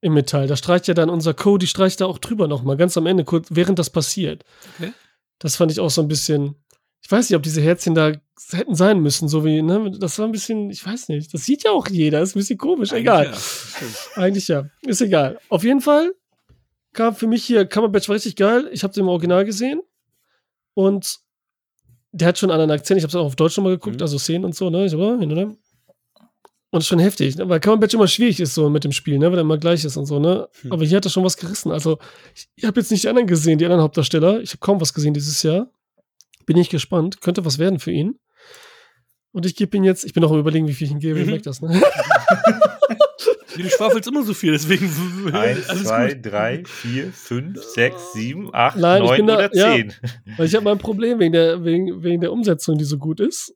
[0.00, 0.46] Im Metall.
[0.46, 3.48] Da streicht ja dann unser Cody, streicht da auch drüber nochmal, ganz am Ende, kurz,
[3.50, 4.44] während das passiert.
[4.76, 4.92] Okay.
[5.38, 6.56] Das fand ich auch so ein bisschen.
[7.02, 8.12] Ich weiß nicht, ob diese Herzchen da
[8.50, 9.90] hätten sein müssen, so wie, ne?
[9.98, 11.32] Das war ein bisschen, ich weiß nicht.
[11.32, 13.26] Das sieht ja auch jeder, ist ein bisschen komisch, egal.
[13.26, 14.16] Eigentlich ja, stimmt.
[14.16, 14.70] Eigentlich ja.
[14.82, 15.38] Ist egal.
[15.48, 16.12] Auf jeden Fall
[16.92, 18.68] kam für mich hier, Cumberbatch war richtig geil.
[18.72, 19.80] Ich habe den im Original gesehen.
[20.74, 21.20] Und
[22.16, 22.98] der hat schon einen anderen Akzent.
[22.98, 24.02] Ich habe es auch auf Deutsch nochmal geguckt, Mhm.
[24.02, 24.86] also Szenen und so, ne?
[24.86, 25.54] Ich oh, hin und her.
[26.70, 27.48] Und ist schon heftig, ne?
[27.48, 29.30] weil Cumberbatch immer schwierig ist so mit dem Spiel, ne?
[29.30, 30.48] weil er immer gleich ist und so, ne?
[30.62, 30.72] Hm.
[30.72, 31.70] Aber hier hat er schon was gerissen.
[31.70, 31.98] Also,
[32.34, 34.40] ich, ich habe jetzt nicht die anderen gesehen, die anderen Hauptdarsteller.
[34.40, 35.68] Ich habe kaum was gesehen dieses Jahr.
[36.46, 37.20] Bin ich gespannt.
[37.20, 38.18] Könnte was werden für ihn.
[39.32, 41.18] Und ich gebe ihn jetzt, ich bin auch am überlegen, wie viel ich ihm gebe.
[41.20, 41.30] Ich Mhm.
[41.32, 41.80] merke das, ne?
[43.56, 44.86] Du schwafelst immer so viel, deswegen.
[45.34, 46.26] Eins, alles zwei, gut.
[46.26, 49.72] drei, vier, fünf, sechs, sieben, acht, Nein, ich neun bin da- oder ja.
[49.74, 49.92] zehn.
[50.36, 53.20] Weil ich habe mal ein Problem wegen der, wegen, wegen der Umsetzung, die so gut
[53.20, 53.54] ist.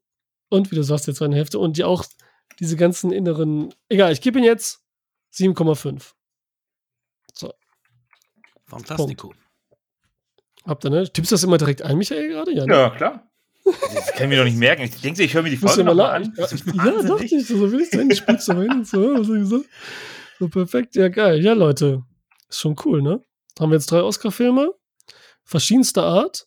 [0.49, 1.59] Und wie du sagst, jetzt eine Hälfte.
[1.59, 2.03] Und die auch
[2.59, 3.73] diese ganzen inneren.
[3.89, 4.81] Egal, ich gebe ihn jetzt
[5.35, 6.13] 7,5.
[8.65, 9.33] Fantastico.
[10.65, 11.11] Habt ihr, ne?
[11.11, 12.51] Tippst du das immer direkt ein, Michael, gerade?
[12.53, 12.73] Ja, ne?
[12.73, 13.28] Ja, klar.
[13.93, 14.83] Das kann ich mir doch nicht merken.
[14.83, 16.23] Ich denke, ich höre mir die Folge la- an.
[16.23, 18.09] Ja, Das ist ja dachte ich, so will ich sein.
[18.15, 19.15] Spitzt so hin und so.
[19.21, 19.65] Ich gesagt?
[20.39, 21.43] So perfekt, ja, geil.
[21.43, 22.03] Ja, Leute.
[22.49, 23.23] Ist schon cool, ne?
[23.59, 24.73] Haben wir jetzt drei Oscar-Filme.
[25.43, 26.45] Verschiedenster Art.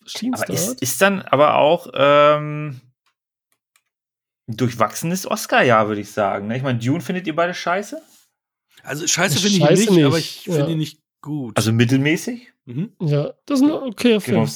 [0.00, 0.82] Verschiedenster Aber ist, Art.
[0.82, 2.80] ist dann aber auch ähm,
[4.48, 6.48] ein durchwachsenes Oscar-Jahr, würde ich sagen.
[6.48, 6.56] ne?
[6.56, 8.00] Ich meine, Dune findet ihr beide scheiße?
[8.82, 10.54] Also scheiße finde ich Scheiße nicht, nicht, aber ich ja.
[10.54, 11.56] finde ihn nicht gut.
[11.56, 12.52] Also mittelmäßig?
[12.64, 12.92] mhm.
[13.00, 14.46] Ja, das ist ein okayer Genau.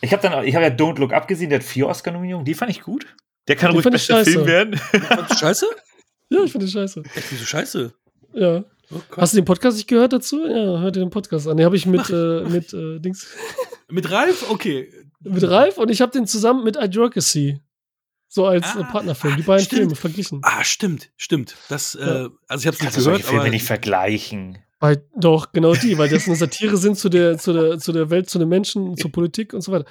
[0.00, 2.44] Ich habe dann, ich habe ja Don't Look Up gesehen, der hat vier Oscar-Nominierungen.
[2.44, 3.06] Die fand ich gut.
[3.48, 4.30] Der kann Die ruhig ich bester scheiße.
[4.32, 4.76] Film werden.
[4.76, 5.66] Fandst du scheiße?
[6.30, 7.02] Ja, ich finde scheiße.
[7.14, 7.92] Echt, wieso scheiße?
[8.32, 8.64] Ja.
[8.90, 9.00] Oh.
[9.18, 10.46] Hast du den Podcast nicht gehört dazu?
[10.46, 11.58] Ja, hör dir den Podcast an.
[11.58, 13.26] Den habe ich mit, äh, mit äh, Dings,
[13.90, 14.50] Mit Ralf?
[14.50, 14.90] Okay.
[15.20, 17.60] mit Ralf und ich habe den zusammen mit Advocacy.
[18.28, 19.36] So als Ah, äh, Partnerfilm.
[19.36, 19.80] Die ah, beiden stimmt.
[19.80, 20.40] Filme verglichen.
[20.42, 21.54] Ah, stimmt, stimmt.
[21.68, 22.00] Das, Ja.
[22.00, 24.56] äh, also ich habe es nicht Kannst du solche gehört, Filme aber nicht vergleichen.
[24.82, 28.10] Bei, doch, genau die, weil das eine Satire sind zu der, zu der, zu der
[28.10, 29.84] Welt, zu den Menschen, zur Politik und so weiter.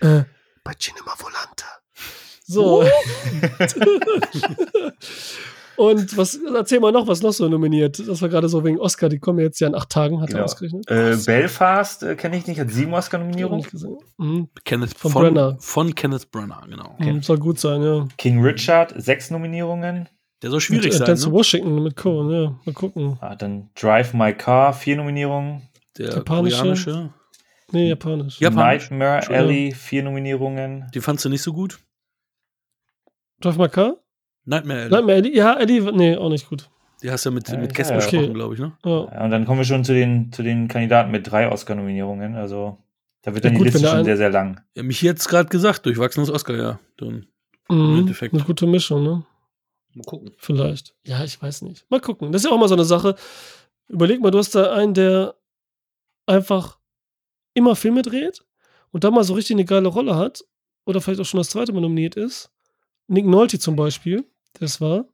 [0.00, 0.22] Äh,
[0.62, 1.64] bei Cinema Volante.
[2.46, 2.84] So.
[5.76, 8.00] und was, erzähl mal noch, was noch so nominiert.
[8.06, 10.34] Das war gerade so wegen Oscar, die kommen jetzt ja in acht Tagen, hat er
[10.34, 10.44] Genau.
[10.44, 10.88] ausgerechnet.
[10.88, 13.66] Äh, Belfast äh, kenne ich nicht, hat sieben Oscar-Nominierungen.
[14.18, 14.48] Mhm.
[14.64, 15.56] Kenneth Von von, Brenner.
[15.58, 16.94] Von Kenneth Brenner, genau.
[17.00, 18.06] Mhm, Soll gut sein, ja.
[18.16, 20.08] King Richard, sechs Nominierungen.
[20.42, 21.06] Der soll schwierig mit, äh, sein.
[21.06, 21.34] Denzel Ne?
[21.34, 22.58] Washington mit Cohen, ja.
[22.64, 23.16] Mal gucken.
[23.20, 25.62] Ah, dann Drive My Car, vier Nominierungen.
[25.98, 26.56] Der Japanische.
[26.58, 27.10] koreanische.
[27.72, 28.38] Nee, japanisch.
[28.40, 28.50] Ja.
[28.50, 28.64] Japan.
[28.66, 29.28] Nightmare.
[29.28, 30.86] Alley, vier Nominierungen.
[30.94, 31.78] Den fandst du nicht so gut?
[33.40, 33.96] Drive My Car?
[34.44, 34.90] Nightmare Alley.
[34.90, 35.36] Nightmare Alley?
[35.36, 36.68] Ja, Eddie, nee, auch nicht gut.
[37.02, 37.96] Die hast du ja mit, Ja, mit Kess ja.
[37.96, 38.32] besprochen, Okay.
[38.32, 38.72] glaube ich, ne?
[38.84, 39.22] Ja.
[39.24, 42.36] Und dann kommen wir schon zu den, zu den Kandidaten mit drei Oscar-Nominierungen.
[42.36, 42.78] Also
[43.22, 44.60] da wird Ja, dann die gut, Liste wenn der schon sehr, sehr lang.
[44.74, 46.78] Ja, mich jetzt gerade gesagt, durchwachsenes Oscar, ja.
[46.98, 47.26] Dann
[47.68, 47.98] Mhm.
[47.98, 48.32] Endeffekt.
[48.32, 49.24] Eine gute Mischung, ne?
[49.96, 50.32] Mal gucken.
[50.38, 50.94] Vielleicht.
[51.04, 51.84] Ja, ich weiß nicht.
[51.90, 52.32] Mal gucken.
[52.32, 53.16] Das ist ja auch mal so eine Sache.
[53.88, 55.34] Überleg mal, du hast da einen, der
[56.26, 56.78] einfach
[57.54, 58.44] immer Filme dreht
[58.90, 60.44] und da mal so richtig eine geile Rolle hat
[60.84, 62.50] oder vielleicht auch schon das zweite Mal nominiert ist.
[63.08, 64.24] Nick Nolte zum Beispiel,
[64.54, 65.06] das war.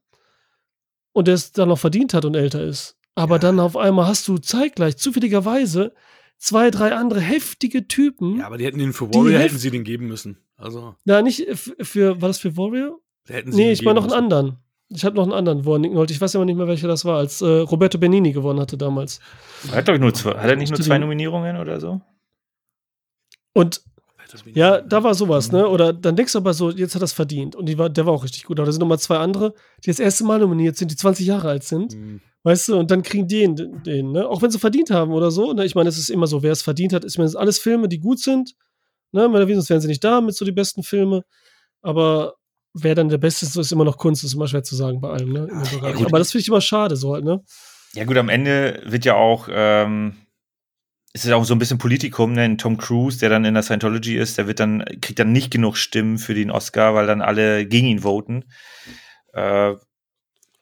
[1.13, 2.97] Und der es dann noch verdient hat und älter ist.
[3.15, 3.39] Aber Ja.
[3.39, 5.93] dann auf einmal hast du zeitgleich, zufälligerweise,
[6.37, 8.39] zwei, drei andere heftige Typen.
[8.39, 10.37] Ja, aber die hätten den für Warrior hätten sie den geben müssen.
[10.57, 12.99] Also, Na, nicht für, war das für Warrior?
[13.25, 14.57] da hätten sie Nee, ich meine noch einen anderen.
[14.95, 16.87] Ich habe noch einen anderen, wo er Nick Nolte, ich weiß aber nicht mehr, welcher
[16.87, 19.19] das war, als äh, Roberto Benini gewonnen hatte damals.
[19.71, 22.01] Er hat, ich, nur zwei, hat er nicht nur zwei Nominierungen oder so?
[23.53, 23.81] Und
[24.53, 25.67] ja, da war sowas, ne?
[25.67, 27.55] Oder dann denkst du aber so, jetzt hat er es verdient.
[27.55, 28.59] Und die war, der war auch richtig gut.
[28.59, 29.53] Aber da sind nochmal zwei andere,
[29.83, 31.95] die das erste Mal nominiert sind, die 20 Jahre alt sind.
[31.95, 32.21] Mhm.
[32.43, 34.27] Weißt du, und dann kriegen die den, den ne?
[34.27, 35.53] Auch wenn sie verdient haben oder so.
[35.53, 35.65] Ne?
[35.65, 37.87] Ich meine, es ist immer so, wer es verdient hat, ist mir das alles Filme,
[37.87, 38.55] die gut sind.
[39.11, 39.29] Ne?
[39.29, 41.23] Meiner Sonst wären sie nicht da mit so die besten Filme.
[41.81, 42.35] Aber
[42.73, 45.09] wer dann der Beste ist, ist immer noch Kunst, ist immer schwer zu sagen bei
[45.09, 45.47] allem, ne?
[45.47, 46.05] Gut.
[46.07, 47.41] aber das finde ich immer schade, so halt, ne?
[47.93, 50.15] Ja, gut, am Ende wird ja auch, ähm,
[51.13, 52.57] ist es auch so ein bisschen Politikum, ne?
[52.57, 55.77] Tom Cruise, der dann in der Scientology ist, der wird dann, kriegt dann nicht genug
[55.77, 58.45] Stimmen für den Oscar, weil dann alle gegen ihn voten.
[59.33, 59.75] Äh,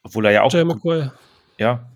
[0.04, 0.52] obwohl er ja auch.
[0.52, 1.14] Jay McGuire.
[1.58, 1.90] Ja,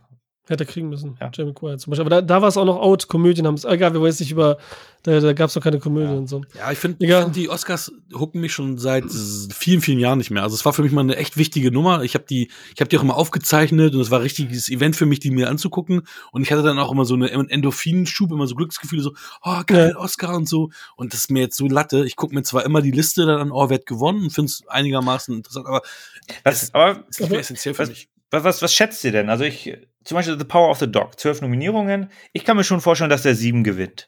[0.47, 1.17] Hätte kriegen müssen.
[1.19, 1.31] Ja.
[1.33, 2.01] Jay McGuire zum Beispiel.
[2.05, 3.07] Aber da, da war es auch noch out.
[3.07, 3.63] Komödien haben es.
[3.65, 4.57] Egal, wir wollen nicht über.
[5.01, 6.17] Da, da gab es noch keine Komödien Ja.
[6.17, 6.41] und so.
[6.55, 9.05] Ja, ich finde, find, die Oscars hucken mich schon seit
[9.53, 10.43] vielen, vielen Jahren nicht mehr.
[10.43, 12.03] Also es war für mich mal eine echt wichtige Nummer.
[12.03, 14.95] Ich habe die, ich habe die auch immer aufgezeichnet und es war ein richtiges Event
[14.95, 16.03] für mich, die mir anzugucken.
[16.31, 19.13] Und ich hatte dann auch immer so eine Endorphinschub, immer so Glücksgefühle, so,
[19.43, 20.69] oh geil, Oscar und so.
[20.95, 22.05] Und das ist mir jetzt so Latte.
[22.05, 24.49] Ich gucke mir zwar immer die Liste dann an, oh, wer hat gewonnen und finde
[24.49, 25.81] es einigermaßen interessant, aber
[26.43, 28.09] was, aber es ist nicht mehr essentiell für was- mich.
[28.31, 29.29] was, was, was schätzt ihr denn?
[29.29, 29.71] Also ich,
[30.05, 32.09] zum Beispiel The Power of the Dog, zwölf Nominierungen.
[32.31, 34.07] Ich kann mir schon vorstellen, dass der sieben gewinnt.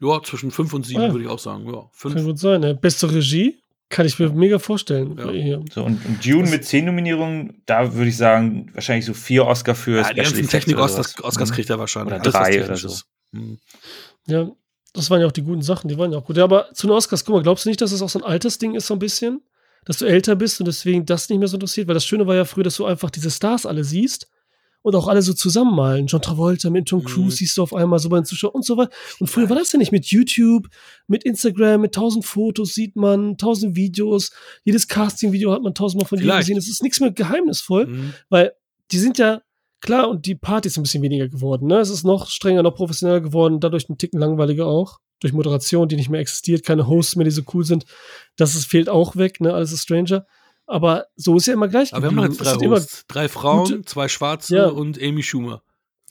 [0.00, 1.12] Ja, zwischen fünf und sieben Ja.
[1.12, 1.64] würde ich auch sagen.
[1.66, 2.24] Ja, Kann fünf.
[2.24, 2.60] gut sein.
[2.60, 2.74] Ne?
[2.74, 3.58] Beste Regie
[3.88, 5.16] kann ich mir mega vorstellen.
[5.18, 5.30] Ja.
[5.30, 5.64] Hier.
[5.72, 9.46] So, und, und Dune Das- mit zehn Nominierungen, da würde ich sagen, wahrscheinlich so vier
[9.46, 11.14] Oscar für Ja, die ganzen Technik-Oscars
[11.50, 11.54] Mhm.
[11.54, 12.14] kriegt er wahrscheinlich.
[12.14, 12.88] Oder drei oder so.
[12.88, 13.04] ist.
[13.32, 13.58] Mhm.
[14.26, 14.50] Ja,
[14.94, 15.88] das waren ja auch die guten Sachen.
[15.88, 16.36] Die waren ja auch gut.
[16.36, 18.24] Ja, aber zu den Oscars, guck mal, glaubst du nicht, dass das auch so ein
[18.24, 19.42] Altersding ist, so ein bisschen?
[19.84, 21.86] Dass du älter bist und deswegen das nicht mehr so interessiert?
[21.86, 24.28] Weil das Schöne war ja früher, dass du einfach diese Stars alle siehst
[24.82, 26.06] und auch alle so zusammenmalen.
[26.06, 27.04] John Travolta mit Tom Mhm.
[27.04, 28.90] Cruise siehst du auf einmal so bei den Zuschauern und so weiter.
[29.20, 30.68] Und früher war das ja nicht mit YouTube,
[31.06, 34.30] mit Instagram, mit tausend Fotos sieht man, tausend Videos.
[34.64, 36.58] Jedes Casting-Video hat man tausendmal von dir gesehen.
[36.58, 37.86] Es ist nichts mehr geheimnisvoll.
[37.86, 38.14] Mhm.
[38.28, 38.52] Weil
[38.90, 39.40] die sind ja,
[39.80, 41.66] klar, und die Party ist ein bisschen weniger geworden.
[41.66, 41.78] Ne?
[41.78, 44.98] Es ist noch strenger, noch professioneller geworden, dadurch ein Ticken langweiliger auch.
[45.20, 47.84] Durch Moderation, die nicht mehr existiert, keine Hosts mehr, die so cool sind.
[48.36, 49.54] Das ist, fehlt auch weg, ne?
[49.54, 50.26] Alles ist Stranger.
[50.72, 52.80] Aber so ist ja immer gleich Aber wir haben noch jetzt drei.
[53.08, 54.66] Drei Frauen, gute- zwei Schwarze Ja.
[54.68, 55.62] und Amy Schumer.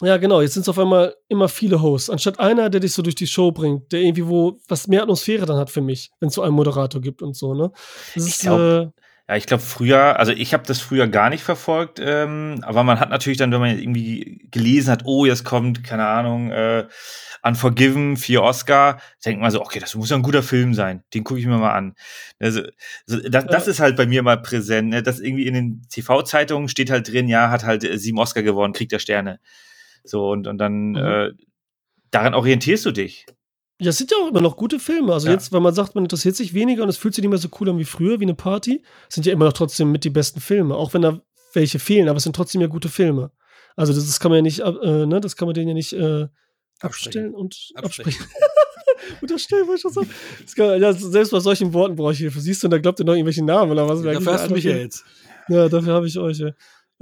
[0.04, 0.42] Ja, genau.
[0.42, 2.10] Jetzt sind es auf einmal immer viele Hosts.
[2.10, 5.46] Anstatt einer, der dich so durch die Show bringt, der irgendwie wo was mehr Atmosphäre
[5.46, 7.72] dann hat für mich, wenn es so einen Moderator gibt und so, ne?
[8.16, 8.88] Das Ich ist, glaub, äh,
[9.32, 13.00] Ja, ich glaube früher, also ich habe das früher gar nicht verfolgt, ähm, aber man
[13.00, 16.86] hat natürlich dann, wenn man irgendwie gelesen hat, oh, jetzt kommt, keine Ahnung, äh,
[17.42, 21.24] Unforgiven, vier Oscar, denkt man so, okay, das muss ja ein guter Film sein, den
[21.24, 21.96] gucke ich mir mal an.
[22.40, 22.64] Also,
[23.06, 25.02] so, das, das ist halt bei mir mal präsent, ne?
[25.02, 28.74] dass irgendwie in den TV-Zeitungen steht halt drin, ja, hat halt äh, sieben Oscar gewonnen,
[28.74, 29.40] kriegt er Sterne.
[30.04, 30.98] So, und, und dann, Mhm.
[30.98, 31.32] äh,
[32.12, 33.26] daran orientierst du dich.
[33.82, 35.12] Ja, es sind ja auch immer noch gute Filme.
[35.14, 35.34] Also Ja.
[35.34, 37.50] jetzt, wenn man sagt, man interessiert sich weniger und es fühlt sich nicht mehr so
[37.60, 40.40] cool an wie früher, wie eine Party, sind ja immer noch trotzdem mit die besten
[40.40, 40.76] Filme.
[40.76, 41.20] Auch wenn da
[41.54, 43.32] welche fehlen, aber es sind trotzdem ja gute Filme.
[43.76, 45.94] Also das, das kann man ja nicht, äh, ne, das kann man denen ja nicht
[45.94, 46.28] äh,
[46.80, 48.26] abstellen und Absprechen.
[49.22, 50.10] Unterstellen, wollte ich schon sagen.
[50.56, 52.40] Kann, ja, selbst bei solchen Worten brauche ich Hilfe.
[52.40, 54.02] Siehst du, und da glaubt ihr noch irgendwelche Namen oder was?
[54.04, 55.04] Dafür hast du mich ja jetzt.
[55.50, 56.38] Ja, dafür habe ich euch.
[56.40, 56.52] Ja.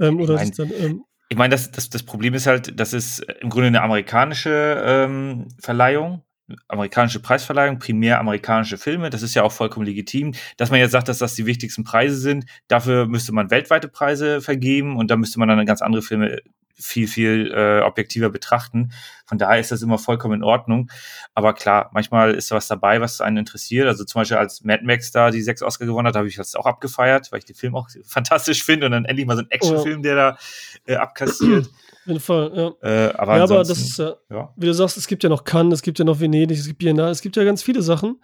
[0.00, 2.92] Ähm, oder Ich mein- dann, ähm, Ich meine, das, das, das Problem ist halt, das
[2.94, 6.22] ist im Grunde eine amerikanische ähm, Verleihung,
[6.68, 9.10] amerikanische Preisverleihung, primär amerikanische Filme.
[9.10, 10.34] Das ist ja auch vollkommen legitim.
[10.56, 14.40] Dass man jetzt sagt, dass das die wichtigsten Preise sind, dafür müsste man weltweite Preise
[14.40, 16.38] vergeben und da müsste man dann ganz andere Filme
[16.80, 18.92] viel, viel äh, objektiver betrachten.
[19.26, 20.90] Von daher ist das immer vollkommen in Ordnung.
[21.34, 23.86] Aber klar, manchmal ist was dabei, was einen interessiert.
[23.86, 26.54] Also zum Beispiel als Mad Max da die sechs Oscar gewonnen hat, habe ich das
[26.54, 29.50] auch abgefeiert, weil ich den Film auch fantastisch finde und dann endlich mal so ein
[29.50, 30.38] Actionfilm, der da
[30.86, 31.68] äh, abkassiert.
[32.10, 33.06] Jeden Fall, ja.
[33.06, 35.44] Äh, aber ja, aber das ist ja, ja, wie du sagst, es gibt ja noch
[35.44, 38.20] Cannes, es gibt ja noch Venedig, es gibt Biennale, es gibt ja ganz viele Sachen.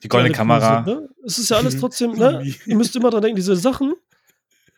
[0.00, 0.84] die goldene Kamera.
[0.84, 1.08] Sind, ne?
[1.24, 2.44] Es ist ja alles trotzdem, ne?
[2.66, 3.94] Ihr müsst immer dran denken, diese Sachen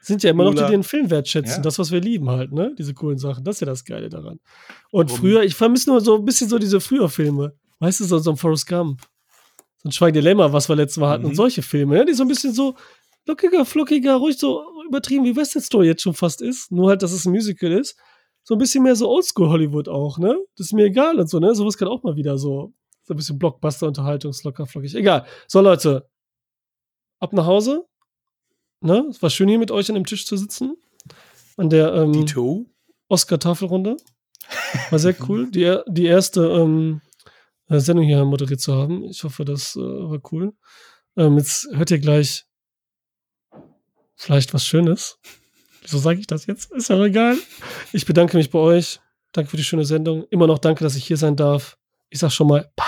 [0.00, 0.78] sind ja immer noch die, die Cooler.
[0.78, 1.56] den Film wertschätzen.
[1.56, 1.60] Ja.
[1.60, 2.74] Das, was wir lieben halt, ne?
[2.78, 3.44] Diese coolen Sachen.
[3.44, 4.40] Das ist ja das Geile daran.
[4.90, 5.20] Und Warum?
[5.20, 7.52] früher, ich vermisse nur so ein bisschen so diese früher Filme.
[7.80, 9.02] Weißt du, so, so ein Forrest Gump.
[9.82, 11.24] So ein Schweig Dilemma, was wir letztes Mal hatten.
[11.24, 11.28] Mhm.
[11.30, 12.06] Und solche Filme, ne?
[12.06, 12.74] Die so ein bisschen so
[13.26, 16.72] lockiger, flockiger, ruhig so übertrieben wie West Side Story jetzt schon fast ist.
[16.72, 17.96] Nur halt, dass es ein Musical ist.
[18.48, 20.34] So ein bisschen mehr so Oldschool Hollywood auch, ne?
[20.56, 21.54] Das ist mir egal und so, ne?
[21.54, 22.72] Sowas kann auch mal wieder so,
[23.02, 24.94] so ein bisschen Blockbuster-Unterhaltungslocker, flockig.
[24.94, 25.26] Egal.
[25.46, 26.08] So, Leute.
[27.18, 27.84] Ab nach Hause.
[28.80, 29.04] Ne?
[29.10, 30.78] Es war schön hier mit euch an dem Tisch zu sitzen.
[31.58, 32.24] An der ähm.
[33.08, 33.98] Oscar-Tafelrunde.
[34.88, 35.50] War sehr cool.
[35.50, 37.02] Die, die erste ähm,
[37.68, 39.04] äh, Sendung hier moderiert zu haben.
[39.04, 40.54] Ich hoffe, das äh, war cool.
[41.18, 42.46] Ähm, jetzt hört ihr gleich
[44.14, 45.18] vielleicht was Schönes.
[45.90, 46.70] Wieso sage ich das jetzt?
[46.72, 47.38] Ist ja egal.
[47.94, 49.00] Ich bedanke mich bei euch.
[49.32, 50.24] Danke für die schöne Sendung.
[50.28, 51.78] Immer noch danke, dass ich hier sein darf.
[52.10, 52.84] Ich sag schon mal, bye.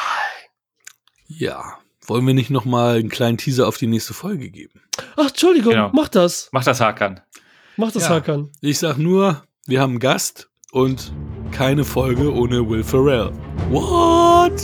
[1.27, 1.79] Ja.
[2.07, 4.83] Wollen wir nicht noch mal einen kleinen Teaser auf die nächste Folge geben?
[5.17, 5.91] Ach, Entschuldigung, Genau.
[5.95, 6.51] mach das.
[6.53, 7.21] Mach das Hakan.
[7.79, 8.11] Mach das, Ja.
[8.17, 8.51] Hakan.
[8.61, 11.11] Ich sag nur, wir haben einen Gast und
[11.53, 13.33] keine Folge ohne Will Ferrell.
[13.71, 14.61] What?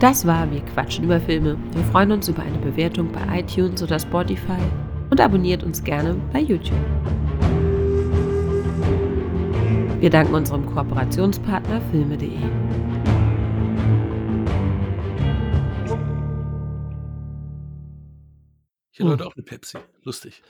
[0.00, 1.56] Das war Wir quatschen über Filme.
[1.72, 4.58] Wir freuen uns über eine Bewertung bei iTunes oder Spotify
[5.14, 6.74] und abonniert uns gerne bei YouTube.
[10.00, 12.30] Wir danken unserem Kooperationspartner filme.de.
[18.90, 19.10] Ich hatte Hm.
[19.10, 19.78] heute auch eine Pepsi.
[20.02, 20.42] Lustig.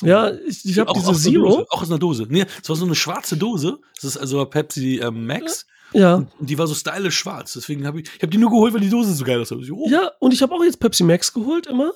[0.00, 1.44] Ja, ich, ich habe Auch diese einer Zero.
[1.50, 1.66] Dose.
[1.68, 2.26] Auch aus einer Dose.
[2.30, 3.80] Nee, es war so eine schwarze Dose.
[3.96, 5.66] Das ist also Pepsi ähm, Max.
[5.92, 6.14] Ja.
[6.14, 7.52] Und die war so stylisch schwarz.
[7.52, 9.56] Deswegen habe ich, ich hab die nur geholt, weil die Dose so geil aussah.
[9.56, 11.92] Ich, oh, Ja, und ich habe auch jetzt Pepsi Max geholt immer,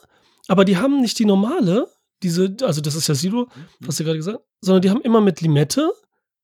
[0.49, 1.89] aber die haben nicht die normale,
[2.25, 3.49] diese, also das ist ja Zero,
[3.87, 5.93] hast du gerade gesagt, sondern die haben immer mit Limette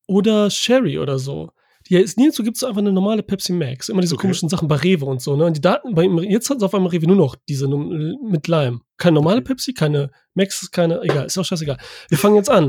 [0.06, 1.50] oder Sherry oder so.
[1.88, 3.88] Die ist nirgendwo gibt es einfach eine normale Pepsi Max.
[3.88, 4.22] Immer diese Okay.
[4.22, 5.34] komischen Sachen bei Rewe und so.
[5.34, 5.46] Ne?
[5.46, 8.80] Und die Daten, bei, jetzt hat es auf einmal Rewe nur noch diese mit Lime.
[8.98, 9.48] Keine normale Okay.
[9.48, 11.78] Pepsi, keine Max, keine, egal, ist auch scheißegal.
[12.08, 12.68] Wir fangen jetzt an.